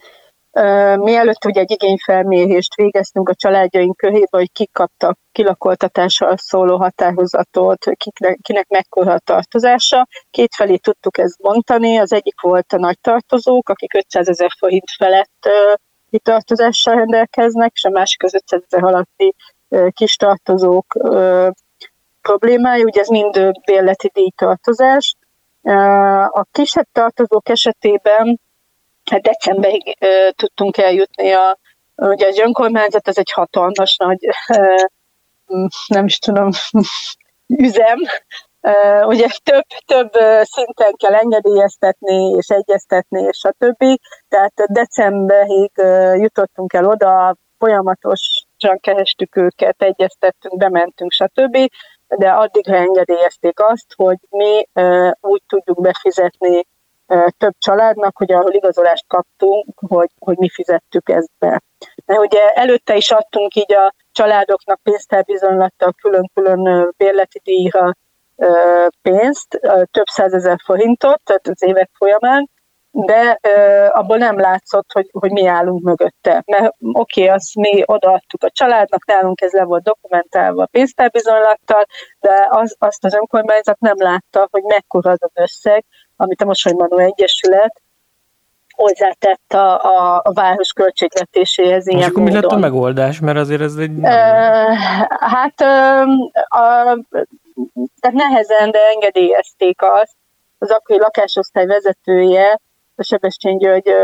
Mielőtt 0.99 1.45
ugye 1.45 1.61
egy 1.61 1.71
igényfelmérést 1.71 2.75
végeztünk 2.75 3.29
a 3.29 3.35
családjaink 3.35 3.97
körébe, 3.97 4.27
hogy 4.29 4.51
kik 4.51 4.71
kaptak 4.71 5.17
kilakoltatással 5.31 6.37
szóló 6.37 6.77
határozatot, 6.77 7.85
kiknek, 7.95 8.39
kinek 8.41 8.67
mekkora 8.67 9.13
a 9.13 9.19
tartozása, 9.19 10.07
kétfelé 10.31 10.75
tudtuk 10.75 11.17
ezt 11.17 11.41
bontani. 11.41 11.97
Az 11.97 12.13
egyik 12.13 12.41
volt 12.41 12.73
a 12.73 12.77
nagy 12.77 12.99
tartozók, 12.99 13.69
akik 13.69 13.93
500 13.93 14.27
ezer 14.27 14.49
forint 14.57 14.89
felett 14.97 15.49
kitartozással 16.11 16.95
rendelkeznek, 16.95 17.71
és 17.73 17.83
a 17.83 17.89
másik 17.89 18.23
az 18.23 18.33
500 18.33 18.61
ezer 18.69 18.83
alatti 18.83 19.35
kis 19.89 20.15
tartozók 20.15 20.97
problémája, 22.21 22.83
ugye 22.83 23.01
ez 23.01 23.07
mind 23.07 23.51
bérleti 23.65 24.11
díjtartozás. 24.13 25.15
A 26.27 26.43
kisebb 26.51 26.87
tartozók 26.91 27.49
esetében 27.49 28.39
hát 29.11 29.21
decemberig 29.21 29.97
tudtunk 30.35 30.77
eljutni 30.77 31.31
a, 31.31 31.57
ugye 31.95 32.27
az 32.27 32.37
önkormányzat, 32.37 33.07
ez 33.07 33.17
egy 33.17 33.31
hatalmas 33.31 33.97
nagy, 33.97 34.19
nem 35.87 36.05
is 36.05 36.19
tudom, 36.19 36.49
üzem, 37.67 37.99
ugye 39.05 39.27
több, 39.51 39.65
több 39.85 40.11
szinten 40.41 40.93
kell 40.97 41.13
engedélyeztetni 41.13 42.29
és 42.29 42.47
egyeztetni, 42.47 43.21
és 43.21 43.43
a 43.43 43.51
többi. 43.57 43.99
Tehát 44.29 44.53
decemberig 44.55 45.71
jutottunk 46.15 46.73
el 46.73 46.85
oda, 46.85 47.35
folyamatosan 47.57 48.79
kerestük 48.79 49.35
őket, 49.35 49.81
egyeztettünk, 49.81 50.57
bementünk, 50.57 51.11
stb. 51.11 51.57
De 52.07 52.29
addigra 52.29 52.75
engedélyezték 52.75 53.59
azt, 53.59 53.93
hogy 53.95 54.17
mi 54.29 54.67
úgy 55.21 55.41
tudjuk 55.47 55.81
befizetni 55.81 56.65
több 57.37 57.53
családnak, 57.57 58.17
hogy 58.17 58.31
ahol 58.31 58.53
igazolást 58.53 59.05
kaptunk, 59.07 59.65
hogy, 59.87 60.09
hogy 60.19 60.37
mi 60.37 60.49
fizettük 60.49 61.09
ezt 61.09 61.31
be. 61.39 61.61
De 62.05 62.19
ugye 62.19 62.49
előtte 62.53 62.95
is 62.95 63.11
adtunk 63.11 63.55
így 63.55 63.73
a 63.73 63.93
családoknak 64.11 64.79
pénztárbizonylattal 64.83 65.93
külön-külön 66.01 66.93
bérleti 66.97 67.41
díjra 67.43 67.95
pénzt, 69.01 69.59
több 69.91 70.05
százezer 70.05 70.57
forintot, 70.65 71.21
tehát 71.23 71.47
az 71.47 71.63
évek 71.63 71.89
folyamán, 71.97 72.49
de 72.91 73.39
abból 73.89 74.17
nem 74.17 74.39
látszott, 74.39 74.91
hogy, 74.93 75.09
hogy 75.11 75.31
mi 75.31 75.45
állunk 75.45 75.83
mögötte. 75.83 76.43
Mert 76.45 76.75
oké, 76.93 77.21
okay, 77.23 77.35
azt 77.35 77.55
mi 77.55 77.83
odaadtuk 77.85 78.43
a 78.43 78.49
családnak, 78.49 79.05
nálunk 79.05 79.41
ez 79.41 79.51
le 79.51 79.63
volt 79.63 79.83
dokumentálva 79.83 80.63
a 80.63 80.69
pénztárbizonylattal, 80.71 81.85
de 82.19 82.47
az, 82.49 82.75
azt 82.79 83.05
az 83.05 83.13
önkormányzat 83.13 83.79
nem 83.79 83.95
látta, 83.97 84.47
hogy 84.51 84.63
mekkora 84.63 85.11
az 85.11 85.19
az 85.21 85.31
összeg, 85.33 85.85
amit 86.15 86.41
a 86.41 86.45
Mosoly 86.45 86.73
Manu 86.73 86.97
Egyesület 86.97 87.81
hozzátett 88.75 89.53
a, 89.53 89.83
a, 89.83 90.21
a 90.23 90.33
város 90.33 90.73
költségvetéséhez 90.73 91.87
ilyen 91.87 92.01
És 92.01 92.07
akkor 92.07 92.23
mi 92.23 92.31
lett 92.31 92.43
a 92.43 92.57
megoldás? 92.57 93.19
Mert 93.19 93.37
azért 93.37 93.61
ez 93.61 93.75
egy... 93.75 93.97
Uh, 93.97 94.05
hát 95.19 95.61
uh, 95.61 96.09
a, 96.47 96.97
tehát 97.99 98.17
nehezen, 98.17 98.71
de 98.71 98.79
engedélyezték 98.87 99.81
azt. 99.81 100.15
Az 100.57 100.71
akkori 100.71 100.99
lakásosztály 100.99 101.65
vezetője, 101.65 102.59
a 102.95 103.03
Sebestén 103.03 103.57
György 103.57 103.95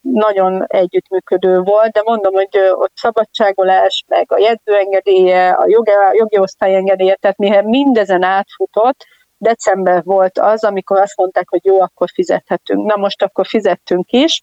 nagyon 0.00 0.64
együttműködő 0.66 1.60
volt, 1.60 1.92
de 1.92 2.02
mondom, 2.04 2.34
hogy 2.34 2.58
ott 2.70 2.92
szabadságolás, 2.94 4.04
meg 4.06 4.32
a 4.32 4.38
jegyzőengedélye, 4.38 5.50
a 5.50 5.64
jogi, 5.66 5.90
jogi 6.12 6.38
osztály 6.38 6.74
engedélye, 6.74 7.14
tehát 7.14 7.36
mihez 7.36 7.64
mindezen 7.64 8.22
átfutott, 8.22 9.06
december 9.38 10.02
volt 10.04 10.38
az, 10.38 10.64
amikor 10.64 11.00
azt 11.00 11.16
mondták, 11.16 11.48
hogy 11.48 11.64
jó, 11.64 11.80
akkor 11.80 12.08
fizethetünk. 12.14 12.86
Na 12.86 12.96
most 12.96 13.22
akkor 13.22 13.46
fizettünk 13.46 14.10
is, 14.10 14.42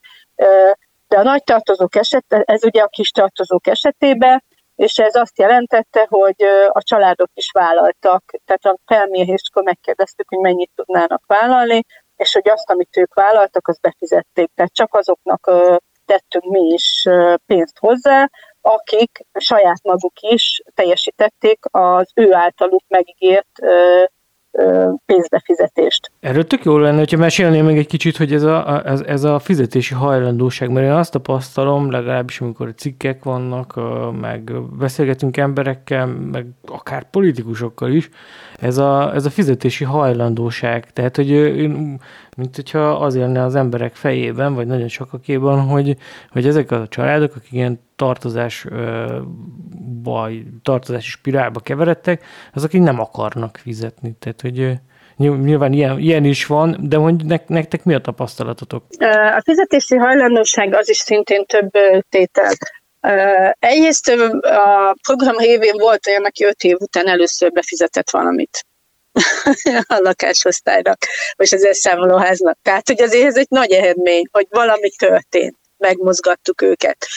de 1.07 1.17
a 1.17 1.23
nagy 1.23 1.43
tartozók 1.43 1.95
eset, 1.95 2.25
ez 2.27 2.63
ugye 2.63 2.81
a 2.81 2.87
kis 2.87 3.09
tartozók 3.09 3.67
esetében, 3.67 4.43
és 4.75 4.97
ez 4.97 5.15
azt 5.15 5.37
jelentette, 5.37 6.05
hogy 6.09 6.43
a 6.67 6.81
családok 6.83 7.29
is 7.33 7.51
vállaltak, 7.51 8.23
tehát 8.45 8.65
a 8.77 8.79
felméréskor 8.85 9.63
megkérdeztük, 9.63 10.29
hogy 10.29 10.39
mennyit 10.39 10.71
tudnának 10.75 11.23
vállalni, 11.25 11.83
és 12.15 12.33
hogy 12.33 12.49
azt, 12.49 12.69
amit 12.69 12.97
ők 12.97 13.13
vállaltak, 13.13 13.67
azt 13.67 13.81
befizették. 13.81 14.51
Tehát 14.55 14.73
csak 14.73 14.93
azoknak 14.93 15.51
tettünk 16.05 16.45
mi 16.45 16.73
is 16.73 17.03
pénzt 17.45 17.77
hozzá, 17.79 18.29
akik 18.61 19.25
saját 19.33 19.83
maguk 19.83 20.19
is 20.19 20.61
teljesítették 20.73 21.59
az 21.71 22.11
ő 22.15 22.33
általuk 22.33 22.83
megígért 22.87 23.59
pénzbefizetést. 25.05 26.11
Erről 26.19 26.43
tök 26.43 26.63
jó 26.63 26.77
lenne, 26.77 26.97
hogyha 26.97 27.17
mesélnél 27.17 27.63
meg 27.63 27.77
egy 27.77 27.87
kicsit, 27.87 28.17
hogy 28.17 28.33
ez 28.33 28.43
a, 28.43 28.81
ez, 28.85 29.01
ez 29.01 29.23
a 29.23 29.39
fizetési 29.39 29.93
hajlandóság, 29.93 30.69
mert 30.69 30.85
én 30.85 30.91
azt 30.91 31.11
tapasztalom, 31.11 31.91
legalábbis 31.91 32.41
amikor 32.41 32.73
cikkek 32.75 33.23
vannak, 33.23 33.79
meg 34.21 34.51
beszélgetünk 34.77 35.37
emberekkel, 35.37 36.05
meg 36.05 36.45
akár 36.65 37.09
politikusokkal 37.09 37.91
is, 37.91 38.09
ez 38.59 38.77
a, 38.77 39.13
ez 39.13 39.25
a 39.25 39.29
fizetési 39.29 39.83
hajlandóság. 39.83 40.91
Tehát, 40.93 41.15
hogy 41.15 41.31
mint 42.35 42.55
hogyha 42.55 42.91
az 42.91 43.15
élne 43.15 43.43
az 43.43 43.55
emberek 43.55 43.95
fejében, 43.95 44.53
vagy 44.53 44.67
nagyon 44.67 44.87
sokakéban, 44.87 45.59
hogy, 45.59 45.97
hogy 46.31 46.47
ezek 46.47 46.71
a 46.71 46.87
családok, 46.87 47.35
akik 47.35 47.51
ilyen 47.51 47.79
tartozás 47.95 48.65
baj, 50.03 50.43
tartozási 50.63 51.09
spirálba 51.09 51.59
keveredtek, 51.59 52.23
azok 52.53 52.73
így 52.73 52.81
nem 52.81 52.99
akarnak 52.99 53.57
fizetni. 53.57 54.15
Tehát, 54.19 54.41
hogy 54.41 54.79
Nyilván 55.17 55.73
ilyen, 55.73 55.99
ilyen 55.99 56.25
is 56.25 56.45
van, 56.45 56.77
de 56.79 56.97
hogy 56.97 57.25
nektek 57.47 57.83
mi 57.83 57.93
a 57.93 57.99
tapasztalatotok? 57.99 58.83
A 59.35 59.41
fizetési 59.43 59.95
hajlandóság 59.95 60.73
az 60.73 60.89
is 60.89 60.97
szintén 60.97 61.45
több 61.45 61.71
tétel. 62.09 62.53
Egyrészt 63.59 64.09
a 64.41 64.95
program 65.01 65.37
révén 65.37 65.77
volt 65.77 66.07
olyan, 66.07 66.23
aki 66.23 66.43
öt 66.43 66.63
év 66.63 66.75
után 66.79 67.07
először 67.07 67.51
befizetett 67.51 68.09
valamit. 68.09 68.65
a 69.87 69.99
lakásosztálynak, 69.99 70.97
vagy 71.35 71.49
az 71.51 71.65
elszámolóháznak. 71.65 72.57
Tehát, 72.61 72.87
hogy 72.87 73.01
azért 73.01 73.25
ez 73.25 73.37
egy 73.37 73.49
nagy 73.49 73.71
eredmény, 73.71 74.25
hogy 74.31 74.47
valami 74.49 74.89
történt, 74.89 75.55
megmozgattuk 75.77 76.61
őket. 76.61 77.07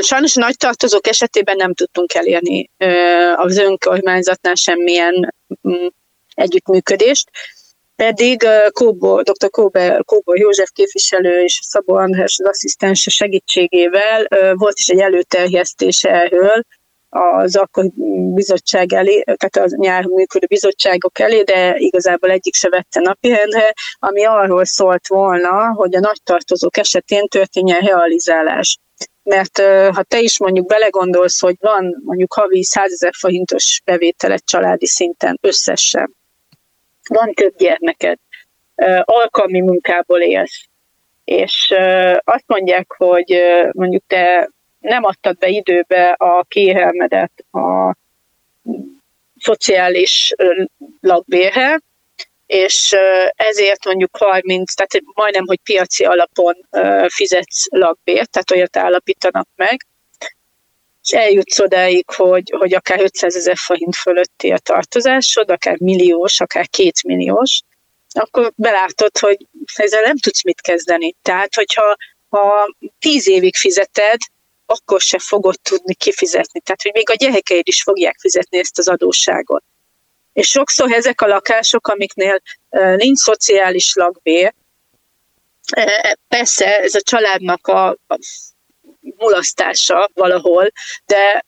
Sajnos 0.00 0.36
a 0.36 0.40
nagy 0.40 0.56
tartozók 0.56 1.06
esetében 1.06 1.56
nem 1.56 1.74
tudtunk 1.74 2.14
elérni 2.14 2.70
az 3.34 3.58
önkormányzatnál 3.58 4.54
semmilyen 4.54 5.34
mm, 5.68 5.86
együttműködést, 6.34 7.30
pedig 7.96 8.46
Kóbo, 8.70 9.22
dr. 9.22 9.50
Kóbo, 9.50 10.02
Kóbo 10.04 10.34
József 10.34 10.70
képviselő 10.72 11.42
és 11.42 11.60
Szabó 11.62 11.94
András 11.94 12.36
az 12.38 12.48
asszisztense 12.48 13.10
segítségével 13.10 14.26
volt 14.54 14.78
is 14.78 14.88
egy 14.88 15.00
előterjesztés 15.00 16.04
erről, 16.04 16.62
az 17.14 17.56
akkor 17.56 17.84
bizottság 18.34 18.92
elé, 18.92 19.22
tehát 19.22 19.56
az 19.68 19.72
nyáron 19.72 20.12
működő 20.12 20.46
bizottságok 20.46 21.18
elé, 21.18 21.42
de 21.42 21.74
igazából 21.76 22.30
egyik 22.30 22.54
se 22.54 22.68
vette 22.68 23.00
napirendre, 23.00 23.72
ami 23.98 24.24
arról 24.24 24.64
szólt 24.64 25.06
volna, 25.06 25.72
hogy 25.74 25.94
a 25.94 26.00
nagy 26.00 26.22
tartozók 26.24 26.76
esetén 26.76 27.26
történjen 27.26 27.80
realizálás. 27.80 28.78
Mert 29.22 29.58
ha 29.94 30.02
te 30.02 30.20
is 30.20 30.38
mondjuk 30.38 30.66
belegondolsz, 30.66 31.40
hogy 31.40 31.56
van 31.60 32.02
mondjuk 32.04 32.32
havi 32.32 32.64
100 32.64 32.92
ezer 32.92 33.12
forintos 33.18 33.80
bevételet 33.84 34.44
családi 34.44 34.86
szinten 34.86 35.38
összesen, 35.40 36.16
van 37.08 37.32
több 37.32 37.56
gyermeked, 37.56 38.18
alkalmi 39.00 39.60
munkából 39.60 40.20
élsz, 40.20 40.64
és 41.24 41.74
azt 42.24 42.44
mondják, 42.46 42.92
hogy 42.96 43.34
mondjuk 43.72 44.02
te 44.06 44.50
nem 44.82 45.04
adtad 45.04 45.38
be 45.38 45.48
időbe 45.48 46.10
a 46.10 46.44
kérelmedet 46.48 47.44
a 47.50 47.96
szociális 49.38 50.34
lakbérhe, 51.00 51.80
és 52.46 52.96
ezért 53.34 53.84
mondjuk 53.84 54.16
30, 54.16 54.74
tehát 54.74 55.04
majdnem, 55.14 55.44
hogy 55.46 55.60
piaci 55.62 56.04
alapon 56.04 56.54
fizetsz 57.08 57.66
lakbért, 57.68 58.30
tehát 58.30 58.50
olyat 58.50 58.76
állapítanak 58.76 59.48
meg, 59.56 59.86
és 61.02 61.10
eljutsz 61.10 61.58
odáig, 61.58 62.10
hogy, 62.10 62.52
hogy 62.58 62.74
akár 62.74 63.00
500 63.00 63.36
ezer 63.36 63.56
forint 63.56 63.96
fölötti 63.96 64.50
a 64.50 64.58
tartozásod, 64.58 65.50
akár 65.50 65.78
milliós, 65.78 66.40
akár 66.40 66.68
kétmilliós, 66.68 67.60
akkor 68.12 68.52
belátod, 68.56 69.18
hogy 69.18 69.46
ezzel 69.74 70.02
nem 70.02 70.16
tudsz 70.16 70.44
mit 70.44 70.60
kezdeni. 70.60 71.14
Tehát, 71.22 71.54
hogyha 71.54 71.96
ha 72.28 72.74
tíz 72.98 73.28
évig 73.28 73.56
fizeted, 73.56 74.18
akkor 74.72 75.00
se 75.00 75.18
fogod 75.18 75.60
tudni 75.60 75.94
kifizetni. 75.94 76.60
Tehát, 76.60 76.82
hogy 76.82 76.92
még 76.94 77.10
a 77.10 77.14
gyerekeid 77.14 77.68
is 77.68 77.82
fogják 77.82 78.16
fizetni 78.18 78.58
ezt 78.58 78.78
az 78.78 78.88
adósságot. 78.88 79.62
És 80.32 80.48
sokszor 80.48 80.92
ezek 80.92 81.20
a 81.20 81.26
lakások, 81.26 81.88
amiknél 81.88 82.42
nincs 82.96 83.18
szociális 83.18 83.94
lakbér, 83.94 84.54
persze 86.28 86.78
ez 86.78 86.94
a 86.94 87.00
családnak 87.00 87.66
a, 87.66 87.96
mulasztása 89.00 90.10
valahol, 90.14 90.72
de 91.06 91.44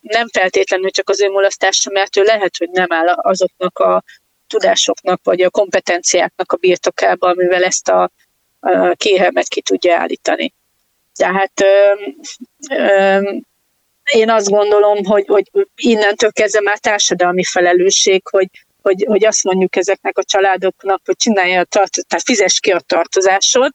nem 0.00 0.28
feltétlenül 0.28 0.90
csak 0.90 1.08
az 1.08 1.20
ő 1.20 1.28
mulasztása, 1.28 1.90
mert 1.90 2.16
ő 2.16 2.22
lehet, 2.22 2.56
hogy 2.56 2.68
nem 2.70 2.92
áll 2.92 3.08
azoknak 3.08 3.78
a 3.78 4.02
tudásoknak 4.46 5.20
vagy 5.22 5.40
a 5.40 5.50
kompetenciáknak 5.50 6.52
a 6.52 6.56
birtokába, 6.56 7.28
amivel 7.28 7.64
ezt 7.64 7.88
a, 7.88 8.10
a 8.60 8.94
kérelmet 8.94 9.48
ki 9.48 9.62
tudja 9.62 9.98
állítani. 9.98 10.54
Tehát 11.14 11.60
ö, 11.60 11.94
ö, 12.70 13.20
én 14.12 14.30
azt 14.30 14.48
gondolom, 14.48 15.04
hogy, 15.04 15.26
hogy 15.26 15.50
innentől 15.76 16.32
kezdve 16.32 16.60
már 16.60 16.78
társadalmi 16.78 17.44
felelősség, 17.44 18.22
hogy, 18.30 18.48
hogy, 18.82 19.04
hogy 19.08 19.24
azt 19.24 19.44
mondjuk 19.44 19.76
ezeknek 19.76 20.18
a 20.18 20.24
családoknak, 20.24 21.00
hogy 21.04 21.16
csinálja 21.16 21.60
a 21.60 21.64
tart, 21.64 21.92
tehát 22.08 22.24
fizes 22.24 22.60
ki 22.60 22.70
a 22.70 22.80
tartozásod, 22.80 23.72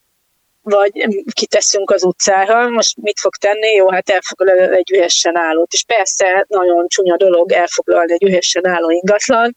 vagy 0.61 1.07
kiteszünk 1.33 1.91
az 1.91 2.03
utcára, 2.03 2.69
most 2.69 2.97
mit 3.01 3.19
fog 3.19 3.35
tenni? 3.35 3.71
Jó, 3.71 3.89
hát 3.89 4.09
elfoglal 4.09 4.73
egy 4.73 4.91
ühesen 4.91 5.37
állót. 5.37 5.73
És 5.73 5.83
persze 5.83 6.45
nagyon 6.47 6.87
csúnya 6.87 7.17
dolog 7.17 7.51
elfoglalni 7.51 8.13
egy 8.13 8.23
ühesen 8.23 8.67
álló 8.67 8.89
ingatlan, 8.89 9.53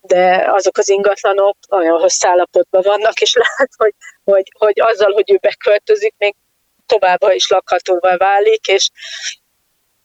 de 0.00 0.44
azok 0.46 0.78
az 0.78 0.88
ingatlanok 0.88 1.56
nagyon 1.68 2.00
rossz 2.00 2.24
állapotban 2.24 2.82
vannak, 2.84 3.20
és 3.20 3.34
lehet, 3.48 3.70
hogy, 3.76 3.94
hogy, 4.24 4.52
hogy 4.58 4.80
azzal, 4.80 5.12
hogy 5.12 5.32
ő 5.32 5.38
beköltözik, 5.40 6.14
még 6.18 6.34
továbbra 6.86 7.32
is 7.32 7.48
lakhatóvá 7.48 8.16
válik, 8.16 8.66
és 8.66 8.90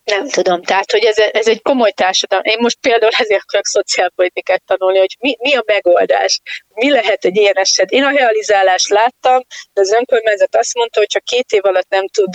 nem 0.03 0.27
tudom, 0.27 0.63
tehát, 0.63 0.91
hogy 0.91 1.03
ez, 1.03 1.17
ez 1.17 1.47
egy 1.47 1.61
komoly 1.61 1.91
társadalom. 1.91 2.43
Én 2.45 2.57
most 2.59 2.77
például 2.81 3.11
ezért 3.17 3.41
akarok 3.41 3.65
szociálpolitikát 3.65 4.63
tanulni, 4.65 4.97
hogy 4.97 5.15
mi, 5.19 5.35
mi 5.39 5.55
a 5.55 5.63
megoldás, 5.65 6.41
mi 6.79 6.89
lehet 6.91 7.25
egy 7.25 7.35
ilyen 7.35 7.57
eset. 7.57 7.89
Én 7.89 8.03
a 8.03 8.11
realizálást 8.11 8.89
láttam, 8.89 9.41
de 9.73 9.81
az 9.81 9.91
önkormányzat 9.91 10.55
azt 10.55 10.73
mondta, 10.73 10.99
hogy 10.99 11.13
ha 11.13 11.19
két 11.19 11.51
év 11.51 11.65
alatt 11.65 11.89
nem 11.89 12.07
tud, 12.07 12.31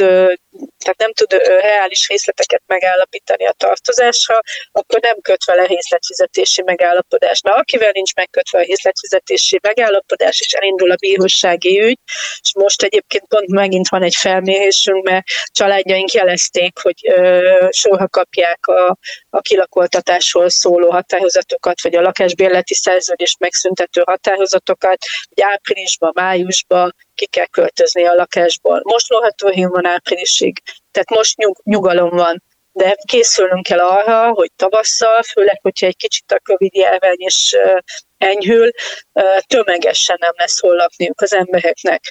tehát 0.84 0.99
nem 0.99 1.12
tud 1.12 1.32
reális 1.42 2.09
részleteket 2.09 2.62
megállapítani 2.66 3.47
a 3.47 3.55
tartozásra, 3.57 4.40
akkor 4.72 5.01
nem 5.01 5.16
köt 5.20 5.45
vele 5.45 5.66
részletfizetési 5.66 6.62
megállapodás. 6.62 7.40
Mert 7.42 7.59
akivel 7.59 7.90
nincs 7.92 8.14
megkötve 8.14 8.59
a 8.59 8.62
részletfizetési 8.62 9.59
megállapodás, 9.62 10.40
és 10.40 10.53
elindul 10.53 10.90
a 10.90 10.97
bírósági 11.01 11.82
ügy, 11.82 11.99
és 12.42 12.53
most 12.55 12.82
egyébként 12.82 13.24
pont 13.28 13.49
megint 13.49 13.88
van 13.88 14.03
egy 14.03 14.14
felmérésünk, 14.14 15.05
mert 15.05 15.24
családjaink 15.53 16.12
jelezték, 16.12 16.78
hogy 16.78 16.99
soha 17.70 18.09
kapják 18.09 18.66
a, 18.66 18.99
a 19.30 19.40
kilakoltatásról 19.40 20.49
szóló 20.49 20.90
határozatokat, 20.90 21.82
vagy 21.82 21.97
a 21.97 22.01
lakásbérleti 22.01 22.74
szerződést 22.74 23.38
megszüntető 23.38 24.03
határozatokat, 24.35 24.99
hogy 25.28 25.43
áprilisban, 25.43 26.12
májusban 26.14 26.95
ki 27.14 27.26
kell 27.26 27.47
költözni 27.47 28.05
a 28.05 28.14
lakásból. 28.14 28.80
Most 28.85 29.11
moratórium 29.11 29.70
van 29.70 29.87
áprilisig, 29.87 30.62
tehát 30.91 31.11
most 31.11 31.37
nyug, 31.37 31.57
nyugalom 31.64 32.11
van 32.11 32.43
de 32.76 32.97
készülnünk 33.09 33.62
kell 33.62 33.78
arra, 33.78 34.32
hogy 34.32 34.51
tavasszal, 34.57 35.22
főleg, 35.22 35.59
hogyha 35.62 35.87
egy 35.87 35.97
kicsit 35.97 36.32
a 36.32 36.41
Covid 36.45 36.74
járvány 36.74 37.16
is 37.16 37.55
enyhül, 38.18 38.70
tömegesen 39.47 40.16
nem 40.20 40.32
lesz 40.37 40.61
hol 40.61 40.74
lakniuk 40.74 41.20
az 41.20 41.32
embereknek 41.32 42.03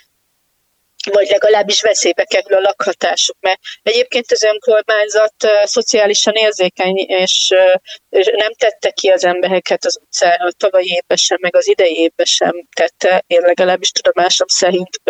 vagy 1.11 1.29
legalábbis 1.29 1.81
veszélybe 1.81 2.23
kerül 2.23 2.57
a 2.57 2.59
lakhatásuk, 2.59 3.37
mert 3.39 3.59
egyébként 3.83 4.31
az 4.31 4.43
önkormányzat 4.43 5.33
szociálisan 5.63 6.33
érzékeny, 6.33 6.97
és 6.97 7.47
nem 8.09 8.53
tette 8.53 8.91
ki 8.91 9.09
az 9.09 9.23
embereket 9.23 9.85
az 9.85 9.99
utcára, 10.01 10.51
tavalyi 10.51 10.87
évben 10.87 11.17
sem, 11.17 11.37
meg 11.41 11.55
az 11.55 11.67
idei 11.67 11.97
évben 11.97 12.25
sem 12.25 12.67
tette, 12.75 13.23
én 13.27 13.41
legalábbis 13.41 13.91
tudomásom 13.91 14.47
szerint 14.47 15.01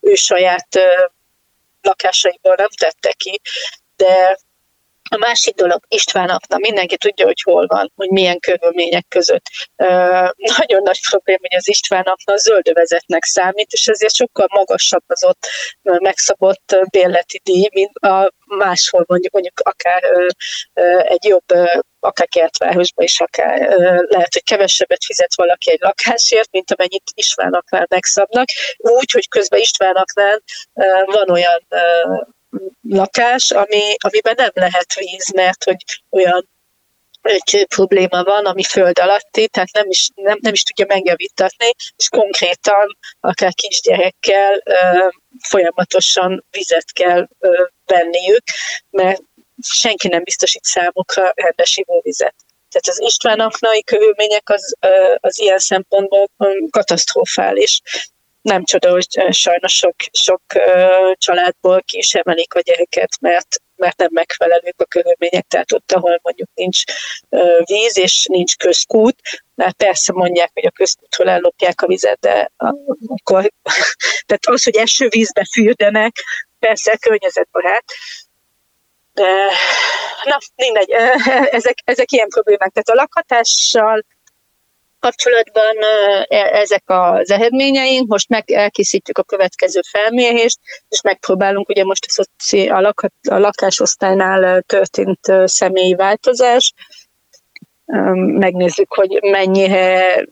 ő 0.00 0.14
saját 0.14 0.68
lakásaiból 1.80 2.54
nem 2.54 2.68
tette 2.78 3.12
ki, 3.12 3.40
de 3.96 4.38
a 5.08 5.16
másik 5.16 5.54
dolog 5.54 5.80
Istvánaknak, 5.88 6.60
mindenki 6.60 6.96
tudja, 6.96 7.26
hogy 7.26 7.42
hol 7.42 7.66
van, 7.66 7.92
hogy 7.94 8.08
milyen 8.08 8.38
körülmények 8.38 9.06
között. 9.08 9.44
Nagyon 10.36 10.82
nagy 10.82 11.00
probléma, 11.10 11.38
hogy 11.40 11.56
az 11.56 11.68
Istvánaknak 11.68 12.38
zöldövezetnek 12.38 13.24
számít, 13.24 13.72
és 13.72 13.86
ezért 13.86 14.14
sokkal 14.14 14.46
magasabb 14.50 15.04
az 15.06 15.24
ott 15.24 15.46
megszabott 15.82 16.76
bérleti 16.90 17.40
díj, 17.44 17.68
mint 17.72 17.96
a 17.96 18.32
máshol 18.46 19.04
mondjuk, 19.06 19.32
mondjuk 19.32 19.60
akár 19.60 20.02
egy 21.02 21.24
jobb 21.24 21.44
akár 22.00 22.28
kertvárosban 22.28 23.04
is, 23.04 23.20
akár 23.20 23.58
lehet, 24.08 24.32
hogy 24.32 24.42
kevesebbet 24.42 25.04
fizet 25.04 25.34
valaki 25.36 25.70
egy 25.70 25.80
lakásért, 25.80 26.50
mint 26.50 26.70
amennyit 26.70 27.10
Istvánaknál 27.14 27.86
megszabnak. 27.88 28.46
Úgy, 28.76 29.10
hogy 29.10 29.28
közben 29.28 29.60
Istvánaknál 29.60 30.42
van 31.04 31.30
olyan 31.30 31.66
lakás, 32.88 33.50
ami, 33.50 33.94
amiben 33.98 34.34
nem 34.36 34.50
lehet 34.54 34.94
víz, 34.94 35.32
mert 35.34 35.64
hogy 35.64 35.84
olyan 36.10 36.48
egy 37.26 37.66
probléma 37.68 38.22
van, 38.22 38.46
ami 38.46 38.62
föld 38.62 38.98
alatti, 38.98 39.48
tehát 39.48 39.72
nem 39.72 39.88
is, 39.88 40.08
nem, 40.14 40.38
nem 40.40 40.52
is 40.52 40.62
tudja 40.62 40.94
megjavítatni, 40.94 41.74
és 41.96 42.08
konkrétan 42.08 42.96
akár 43.20 43.54
kisgyerekkel 43.54 44.60
ö, 44.64 45.08
folyamatosan 45.48 46.44
vizet 46.50 46.92
kell 46.92 47.28
ö, 47.38 47.64
venniük, 47.86 48.42
mert 48.90 49.22
senki 49.62 50.08
nem 50.08 50.22
biztosít 50.22 50.64
számukra 50.64 51.32
rendes 51.34 51.76
ivóvizet. 51.76 52.34
Tehát 52.70 52.88
az 52.88 53.00
Istvánaknai 53.00 53.82
körülmények 53.82 54.48
az, 54.48 54.74
az 55.20 55.40
ilyen 55.40 55.58
szempontból 55.58 56.30
katasztrofális 56.70 57.80
nem 58.46 58.64
csoda, 58.64 58.90
hogy 58.90 59.06
sajnos 59.30 59.72
sok, 59.72 59.94
sok 60.12 60.42
családból 61.14 61.82
ki 61.82 61.98
is 61.98 62.14
emelik 62.14 62.54
a 62.54 62.60
gyereket, 62.60 63.10
mert, 63.20 63.48
mert 63.76 63.96
nem 63.96 64.08
megfelelők 64.12 64.74
a 64.76 64.84
körülmények, 64.84 65.46
tehát 65.46 65.72
ott, 65.72 65.92
ahol 65.92 66.20
mondjuk 66.22 66.48
nincs 66.54 66.82
víz 67.64 67.98
és 67.98 68.24
nincs 68.28 68.56
közkút, 68.56 69.18
mert 69.54 69.76
persze 69.76 70.12
mondják, 70.12 70.50
hogy 70.54 70.66
a 70.66 70.70
közkútról 70.70 71.28
ellopják 71.28 71.80
a 71.82 71.86
vizet, 71.86 72.18
de 72.20 72.50
akkor, 73.06 73.52
tehát 74.26 74.46
az, 74.46 74.64
hogy 74.64 74.76
esővízbe 74.76 75.44
fürdenek, 75.52 76.12
persze 76.58 76.96
környezetbarát, 76.96 77.84
Na, 80.24 80.38
mindegy, 80.54 80.90
ezek, 81.58 81.78
ezek 81.84 82.12
ilyen 82.12 82.28
problémák. 82.28 82.72
Tehát 82.72 82.88
a 82.88 82.94
lakhatással 82.94 84.04
kapcsolatban 85.00 85.76
e, 86.28 86.38
ezek 86.38 86.82
az 86.86 87.30
eredményeink, 87.30 88.08
most 88.08 88.28
meg 88.28 88.50
elkészítjük 88.50 89.18
a 89.18 89.22
következő 89.22 89.80
felmérést, 89.90 90.58
és 90.88 91.00
megpróbálunk, 91.00 91.68
ugye 91.68 91.84
most 91.84 92.06
a, 92.16 92.24
a, 92.72 92.80
lak, 92.80 93.10
a 93.28 93.38
lakásosztálynál 93.38 94.62
történt 94.62 95.32
személyi 95.44 95.94
változás, 95.94 96.72
megnézzük, 98.16 98.92
hogy 98.92 99.18
mennyire 99.22 100.24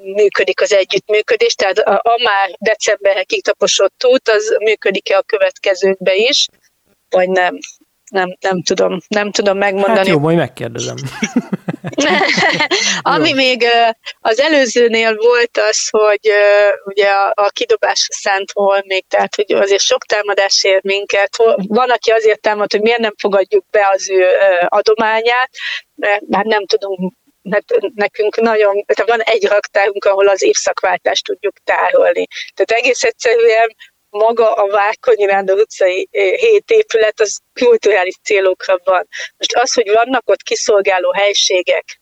működik 0.00 0.60
az 0.60 0.72
együttműködés, 0.72 1.54
tehát 1.54 1.78
a, 1.78 1.94
a 1.94 2.20
már 2.22 2.50
decemberre 2.58 3.22
kitaposott 3.22 4.04
út, 4.06 4.28
az 4.28 4.56
működik-e 4.62 5.16
a 5.16 5.22
következőkbe 5.22 6.14
is, 6.14 6.46
vagy 7.10 7.28
nem. 7.28 7.58
Nem, 8.10 8.36
nem 8.40 8.62
tudom, 8.62 8.98
nem 9.08 9.30
tudom 9.30 9.58
megmondani. 9.58 9.96
Hát 9.96 10.06
jó, 10.06 10.18
majd 10.18 10.36
megkérdezem. 10.36 10.96
Ami 13.14 13.32
még 13.32 13.64
az 14.20 14.40
előzőnél 14.40 15.16
volt 15.16 15.58
az, 15.70 15.88
hogy 15.88 16.30
ugye 16.84 17.08
a, 17.08 17.32
a 17.34 17.48
kidobásra 17.48 18.14
szánt 18.14 18.52
még, 18.84 19.04
tehát 19.08 19.34
hogy 19.34 19.52
azért 19.52 19.82
sok 19.82 20.04
támadás 20.04 20.64
ér 20.64 20.80
minket. 20.82 21.36
Van, 21.56 21.90
aki 21.90 22.10
azért 22.10 22.40
támad, 22.40 22.70
hogy 22.70 22.80
miért 22.80 22.98
nem 22.98 23.14
fogadjuk 23.18 23.64
be 23.70 23.88
az 23.94 24.10
ő 24.10 24.26
adományát, 24.68 25.50
mert 25.94 26.22
már 26.28 26.44
nem 26.44 26.66
tudunk 26.66 27.12
mert 27.42 27.64
nekünk 27.94 28.36
nagyon, 28.36 28.84
tehát 28.86 29.10
van 29.10 29.20
egy 29.20 29.46
raktárunk, 29.46 30.04
ahol 30.04 30.28
az 30.28 30.42
évszakváltást 30.42 31.24
tudjuk 31.24 31.54
tárolni. 31.64 32.26
Tehát 32.54 32.82
egész 32.82 33.02
egyszerűen 33.02 33.76
maga 34.10 34.52
a 34.52 34.66
Várkonyi 34.66 35.26
Rándor 35.26 35.58
utcai 35.58 36.08
hét 36.10 36.70
épület 36.70 37.20
az 37.20 37.40
kulturális 37.64 38.16
célokra 38.22 38.80
van. 38.84 39.08
Most 39.36 39.54
az, 39.54 39.72
hogy 39.72 39.90
vannak 39.92 40.30
ott 40.30 40.42
kiszolgáló 40.42 41.12
helységek, 41.12 42.00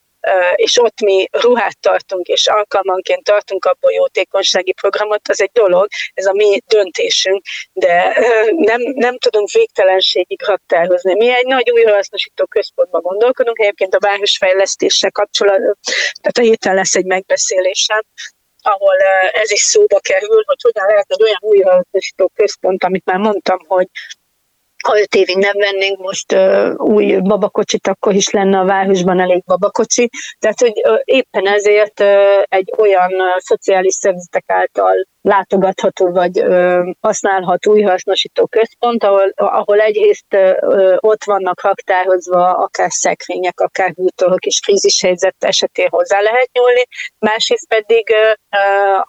és 0.54 0.78
ott 0.78 1.00
mi 1.00 1.28
ruhát 1.30 1.80
tartunk, 1.80 2.26
és 2.26 2.46
alkalmanként 2.46 3.24
tartunk 3.24 3.64
abból 3.64 3.92
jótékonysági 3.92 4.72
programot, 4.72 5.28
az 5.28 5.40
egy 5.42 5.50
dolog, 5.52 5.86
ez 6.14 6.26
a 6.26 6.32
mi 6.32 6.60
döntésünk, 6.66 7.42
de 7.72 8.16
nem, 8.56 8.80
nem 8.80 9.18
tudunk 9.18 9.50
végtelenségig 9.50 10.42
raktározni. 10.46 11.14
Mi 11.14 11.30
egy 11.30 11.46
nagy 11.46 11.70
újrahasznosító 11.70 12.46
központban 12.46 13.00
gondolkodunk, 13.02 13.58
egyébként 13.58 13.94
a 13.94 13.98
városfejlesztéssel 13.98 15.10
kapcsolatban, 15.10 15.78
tehát 16.20 16.38
a 16.38 16.40
héten 16.40 16.74
lesz 16.74 16.94
egy 16.94 17.06
megbeszélésem, 17.06 18.02
ahol 18.62 18.96
ez 19.32 19.50
is 19.50 19.60
szóba 19.60 19.98
kerül, 19.98 20.42
hogy 20.46 20.62
hogyan 20.62 20.86
lehet 20.86 21.06
egy 21.08 21.22
olyan 21.22 21.40
újrahasznosító 21.40 22.30
központ, 22.34 22.84
amit 22.84 23.04
már 23.04 23.18
mondtam, 23.18 23.58
hogy 23.66 23.88
ha 24.82 25.00
öt 25.00 25.14
évig 25.14 25.36
nem 25.36 25.56
vennénk 25.56 25.98
most 25.98 26.32
uh, 26.32 26.74
új 26.76 27.16
babakocsit, 27.16 27.86
akkor 27.86 28.14
is 28.14 28.30
lenne 28.30 28.58
a 28.58 28.64
városban 28.64 29.20
elég 29.20 29.42
babakocsi. 29.44 30.10
Tehát, 30.38 30.60
hogy 30.60 30.80
uh, 30.88 31.00
éppen 31.04 31.48
ezért 31.48 32.00
uh, 32.00 32.42
egy 32.48 32.72
olyan 32.76 33.12
uh, 33.12 33.38
szociális 33.38 33.94
szervezetek 33.94 34.44
által 34.46 35.06
látogatható 35.20 36.10
vagy 36.10 36.38
ö, 36.38 36.82
használható 37.00 37.72
újhasznosító 37.72 38.46
központ, 38.46 39.04
ahol, 39.04 39.32
ahol 39.34 39.80
egyrészt 39.80 40.34
ö, 40.34 40.96
ott 40.98 41.24
vannak 41.24 41.62
raktározva 41.62 42.50
akár 42.50 42.90
szekrények, 42.90 43.60
akár 43.60 43.92
bútorok 43.94 44.46
és 44.46 44.60
krízishelyzet 44.60 45.36
esetén 45.38 45.88
hozzá 45.90 46.20
lehet 46.20 46.50
nyúlni, 46.52 46.86
másrészt 47.18 47.68
pedig 47.68 48.10
ö, 48.10 48.30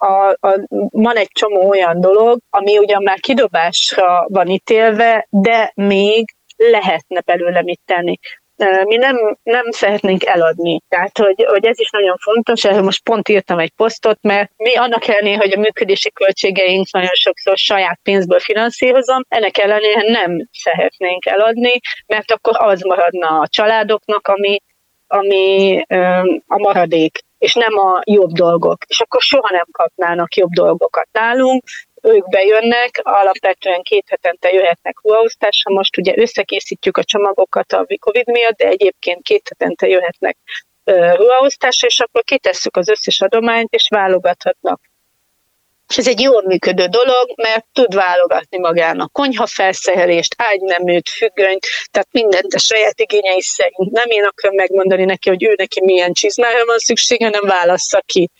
a, 0.06 0.28
a, 0.28 0.66
van 0.90 1.16
egy 1.16 1.30
csomó 1.32 1.68
olyan 1.68 2.00
dolog, 2.00 2.38
ami 2.50 2.78
ugyan 2.78 3.02
már 3.02 3.20
kidobásra 3.20 4.26
van 4.28 4.48
ítélve, 4.48 5.26
de 5.30 5.72
még 5.74 6.34
lehetne 6.56 7.20
belőle 7.20 7.62
mit 7.62 7.80
tenni 7.84 8.18
mi 8.84 8.96
nem, 8.96 9.36
nem 9.42 9.70
szeretnénk 9.70 10.24
eladni. 10.24 10.80
Tehát, 10.88 11.18
hogy, 11.18 11.44
hogy 11.48 11.64
ez 11.66 11.80
is 11.80 11.90
nagyon 11.90 12.16
fontos, 12.16 12.64
erről 12.64 12.82
most 12.82 13.02
pont 13.02 13.28
írtam 13.28 13.58
egy 13.58 13.72
posztot, 13.76 14.18
mert 14.22 14.52
mi 14.56 14.74
annak 14.74 15.08
ellenére, 15.08 15.36
hogy 15.36 15.52
a 15.52 15.60
működési 15.60 16.10
költségeink 16.10 16.90
nagyon 16.90 17.14
sokszor 17.14 17.56
saját 17.56 18.00
pénzből 18.02 18.40
finanszírozom, 18.40 19.22
ennek 19.28 19.58
ellenére 19.58 20.10
nem 20.10 20.48
szeretnénk 20.52 21.26
eladni, 21.26 21.80
mert 22.06 22.30
akkor 22.30 22.54
az 22.58 22.80
maradna 22.80 23.38
a 23.38 23.48
családoknak, 23.48 24.28
ami, 24.28 24.58
ami 25.06 25.80
a 26.46 26.58
maradék 26.58 27.18
és 27.40 27.54
nem 27.54 27.78
a 27.78 28.00
jobb 28.04 28.30
dolgok. 28.30 28.84
És 28.86 29.00
akkor 29.00 29.20
soha 29.20 29.48
nem 29.50 29.66
kapnának 29.72 30.34
jobb 30.34 30.50
dolgokat 30.50 31.08
nálunk, 31.12 31.62
ők 32.02 32.28
bejönnek, 32.28 33.00
alapvetően 33.02 33.82
két 33.82 34.04
hetente 34.08 34.50
jöhetnek 34.52 35.00
ruhaosztásra, 35.02 35.74
most 35.74 35.96
ugye 35.96 36.12
összekészítjük 36.16 36.96
a 36.96 37.04
csomagokat 37.04 37.72
a 37.72 37.86
Covid 38.00 38.26
miatt, 38.26 38.56
de 38.56 38.66
egyébként 38.66 39.22
két 39.22 39.48
hetente 39.48 39.86
jöhetnek 39.86 40.36
ruhaosztásra, 41.14 41.86
és 41.86 42.00
akkor 42.00 42.22
kitesszük 42.22 42.76
az 42.76 42.88
összes 42.88 43.20
adományt, 43.20 43.72
és 43.72 43.88
válogathatnak. 43.88 44.80
És 45.88 45.98
ez 45.98 46.08
egy 46.08 46.20
jól 46.20 46.42
működő 46.46 46.86
dolog, 46.86 47.32
mert 47.36 47.66
tud 47.72 47.94
válogatni 47.94 48.58
magának 48.58 49.12
konyhafelszerelést, 49.12 50.34
ágyneműt, 50.36 51.08
függönyt, 51.08 51.66
tehát 51.90 52.08
mindent 52.10 52.54
a 52.54 52.58
saját 52.58 53.00
igényei 53.00 53.42
szerint. 53.42 53.90
Nem 53.90 54.08
én 54.08 54.24
akarom 54.24 54.54
megmondani 54.54 55.04
neki, 55.04 55.28
hogy 55.28 55.44
ő 55.44 55.54
neki 55.56 55.84
milyen 55.84 56.12
csizmára 56.12 56.64
van 56.64 56.78
szüksége, 56.78 57.24
hanem 57.24 57.46
válassza 57.46 58.02
ki 58.06 58.30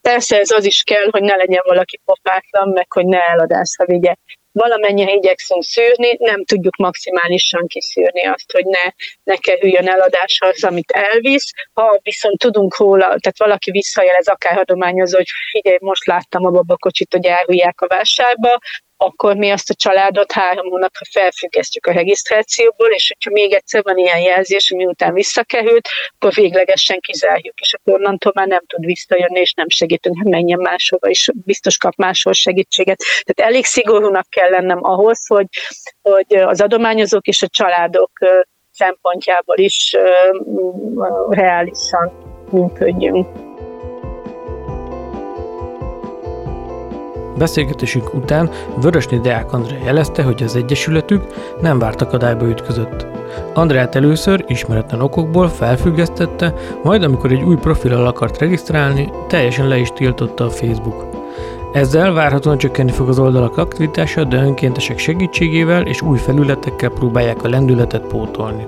Persze 0.00 0.38
ez 0.38 0.50
az 0.50 0.64
is 0.64 0.82
kell, 0.82 1.06
hogy 1.10 1.22
ne 1.22 1.36
legyen 1.36 1.62
valaki 1.66 2.00
pofátlan, 2.04 2.68
meg 2.68 2.92
hogy 2.92 3.06
ne 3.06 3.20
eladásra 3.20 3.84
vigye. 3.84 4.14
Valamennyire 4.52 5.12
igyekszünk 5.12 5.62
szűrni, 5.62 6.16
nem 6.18 6.44
tudjuk 6.44 6.76
maximálisan 6.76 7.66
kiszűrni 7.66 8.26
azt, 8.26 8.52
hogy 8.52 8.64
ne, 8.64 8.82
ne 9.22 9.36
kerüljön 9.36 9.88
eladásra 9.88 10.48
az, 10.48 10.64
amit 10.64 10.90
elvisz. 10.90 11.50
Ha 11.72 11.98
viszont 12.02 12.38
tudunk 12.38 12.76
róla, 12.76 13.04
tehát 13.04 13.38
valaki 13.38 13.70
visszajelez, 13.70 14.28
akár 14.28 14.58
adományozó, 14.58 15.16
hogy 15.16 15.28
figyelj, 15.50 15.76
most 15.80 16.06
láttam 16.06 16.44
a 16.44 16.50
babakocsit, 16.50 17.12
hogy 17.12 17.26
elhújják 17.26 17.80
a 17.80 17.86
vásárba, 17.86 18.58
akkor 18.96 19.36
mi 19.36 19.50
azt 19.50 19.70
a 19.70 19.74
családot 19.74 20.32
három 20.32 20.68
hónapra 20.68 21.04
felfüggesztjük 21.12 21.86
a 21.86 21.92
regisztrációból, 21.92 22.88
és 22.88 23.12
hogyha 23.12 23.40
még 23.40 23.52
egyszer 23.52 23.82
van 23.82 23.98
ilyen 23.98 24.18
jelzés, 24.18 24.68
hogy 24.68 24.78
miután 24.78 25.12
visszakerült, 25.12 25.88
akkor 26.14 26.32
véglegesen 26.32 27.00
kizárjuk, 27.00 27.60
és 27.60 27.74
akkor 27.74 27.94
onnantól 27.94 28.32
már 28.34 28.46
nem 28.46 28.62
tud 28.66 28.84
visszajönni, 28.84 29.40
és 29.40 29.52
nem 29.52 29.68
segítünk, 29.68 30.16
hogy 30.22 30.30
menjen 30.30 30.60
máshova, 30.60 31.08
és 31.08 31.30
biztos 31.44 31.76
kap 31.76 31.94
máshol 31.96 32.32
segítséget. 32.32 33.02
Tehát 33.24 33.52
elég 33.52 33.64
szigorúnak 33.64 34.26
kell 34.28 34.50
lennem 34.50 34.78
ahhoz, 34.82 35.26
hogy, 35.26 35.46
hogy 36.02 36.36
az 36.36 36.60
adományozók 36.60 37.26
és 37.26 37.42
a 37.42 37.48
családok 37.48 38.10
szempontjából 38.70 39.56
is 39.58 39.96
reálisan 41.28 42.12
működjünk. 42.50 43.53
Beszélgetésünk 47.38 48.14
után 48.14 48.50
Vörösné 48.80 49.18
Deák 49.18 49.52
André 49.52 49.78
jelezte, 49.84 50.22
hogy 50.22 50.42
az 50.42 50.56
Egyesületük 50.56 51.22
nem 51.60 51.78
várt 51.78 52.02
akadályba 52.02 52.48
ütközött. 52.48 53.06
Andrát 53.54 53.94
először 53.94 54.44
ismeretlen 54.46 55.00
okokból 55.00 55.48
felfüggesztette, 55.48 56.54
majd 56.82 57.02
amikor 57.02 57.32
egy 57.32 57.42
új 57.42 57.56
profilal 57.56 58.06
akart 58.06 58.38
regisztrálni, 58.38 59.12
teljesen 59.28 59.68
le 59.68 59.78
is 59.78 59.88
tiltotta 59.94 60.44
a 60.44 60.50
Facebook. 60.50 61.06
Ezzel 61.72 62.12
várhatóan 62.12 62.58
csökkenni 62.58 62.90
fog 62.90 63.08
az 63.08 63.18
oldalak 63.18 63.56
aktivitása, 63.56 64.24
de 64.24 64.36
önkéntesek 64.36 64.98
segítségével 64.98 65.86
és 65.86 66.02
új 66.02 66.18
felületekkel 66.18 66.90
próbálják 66.90 67.44
a 67.44 67.48
lendületet 67.48 68.06
pótolni. 68.06 68.66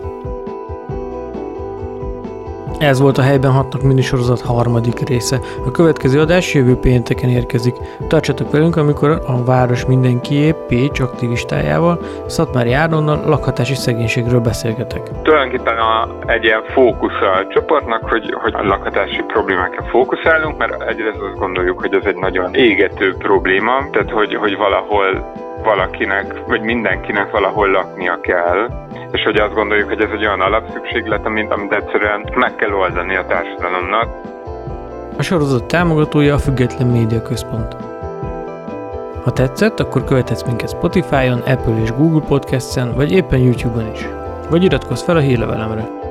Ez 2.79 3.01
volt 3.01 3.19
a 3.19 3.23
Helyben 3.23 3.51
hatnak 3.51 3.83
minisorozat 3.83 4.41
harmadik 4.41 5.09
része. 5.09 5.41
A 5.67 5.71
következő 5.71 6.21
adás 6.21 6.55
jövő 6.55 6.77
pénteken 6.77 7.29
érkezik. 7.29 7.75
Tartsatok 8.09 8.51
velünk, 8.51 8.77
amikor 8.77 9.11
a 9.27 9.45
város 9.45 9.87
mindenkié 9.87 10.55
Pécs 10.67 11.01
aktivistájával, 11.01 11.99
Szatmári 12.27 12.73
Áronnal 12.73 13.23
lakhatási 13.27 13.75
szegénységről 13.75 14.41
beszélgetek. 14.41 15.11
Tulajdonképpen 15.23 15.77
a, 15.77 16.09
egy 16.27 16.45
ilyen 16.45 16.63
fókusz 16.73 17.21
a 17.21 17.47
csoportnak, 17.49 18.09
hogy, 18.09 18.35
hogy 18.43 18.55
a 18.55 18.63
lakhatási 18.63 19.23
problémákra 19.27 19.83
fókuszálunk, 19.83 20.59
mert 20.59 20.83
egyrészt 20.83 21.21
azt 21.31 21.39
gondoljuk, 21.39 21.81
hogy 21.81 21.95
ez 21.95 22.05
egy 22.05 22.17
nagyon 22.17 22.55
égető 22.55 23.15
probléma, 23.19 23.91
tehát 23.91 24.11
hogy, 24.11 24.35
hogy 24.35 24.57
valahol 24.57 25.33
valakinek, 25.65 26.47
vagy 26.47 26.61
mindenkinek 26.61 27.31
valahol 27.31 27.71
laknia 27.71 28.19
kell, 28.21 28.71
és 29.13 29.23
hogy 29.23 29.37
azt 29.37 29.55
gondoljuk, 29.55 29.89
hogy 29.89 30.01
ez 30.01 30.11
egy 30.11 30.27
olyan 30.27 30.41
alapszükséglet, 30.41 31.27
amit, 31.27 31.51
amit 31.51 31.73
egyszerűen 31.73 32.33
meg 32.35 32.55
kell 32.55 32.73
oldani 32.73 33.17
a 33.17 33.27
társadalomnak. 33.27 34.09
A 35.19 35.23
sorozat 35.23 35.65
támogatója 35.65 36.35
a 36.35 36.39
Független 36.39 36.89
Média 36.89 37.23
Központ. 37.23 37.77
Ha 39.25 39.33
tetszett, 39.33 39.81
akkor 39.81 40.05
követhetsz 40.05 40.45
minket 40.45 40.69
Spotify-on, 40.69 41.39
Apple 41.39 41.81
és 41.83 41.93
Google 41.93 42.27
Podcast-en, 42.29 42.95
vagy 42.95 43.13
éppen 43.13 43.39
YouTube-on 43.39 43.91
is. 43.93 44.09
Vagy 44.51 44.65
iratkozz 44.65 45.03
fel 45.03 45.17
a 45.17 45.21
hírlevelemre. 45.21 46.06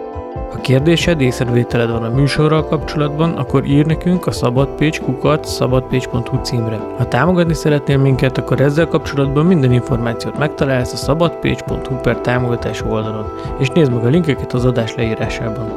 Ha 0.56 0.62
kérdésed, 0.62 1.22
észrevételed 1.22 1.92
van 1.92 2.04
a 2.04 2.10
műsorral 2.10 2.66
kapcsolatban, 2.66 3.34
akkor 3.34 3.66
ír 3.66 3.86
nekünk 3.86 4.28
a 4.28 4.32
szabadpécs 4.32 5.00
kukat 5.02 5.46
szabadpécs.hu 5.46 6.42
címre. 6.42 6.80
Ha 6.98 7.08
támogatni 7.08 7.54
szeretnél 7.54 7.98
minket, 7.98 8.38
akkor 8.38 8.62
ezzel 8.62 8.88
kapcsolatban 8.88 9.46
minden 9.46 9.74
információt 9.74 10.38
megtalálsz 10.38 10.94
a 10.94 10.96
szabadpécs.hu 10.96 11.96
per 11.96 12.18
támogatás 12.18 12.82
oldalon, 12.82 13.26
és 13.60 13.70
nézd 13.70 13.94
meg 13.94 14.06
a 14.06 14.10
linkeket 14.10 14.54
az 14.54 14.66
adás 14.66 14.96
leírásában. 14.96 15.68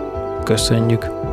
Köszönjük! 0.44 1.27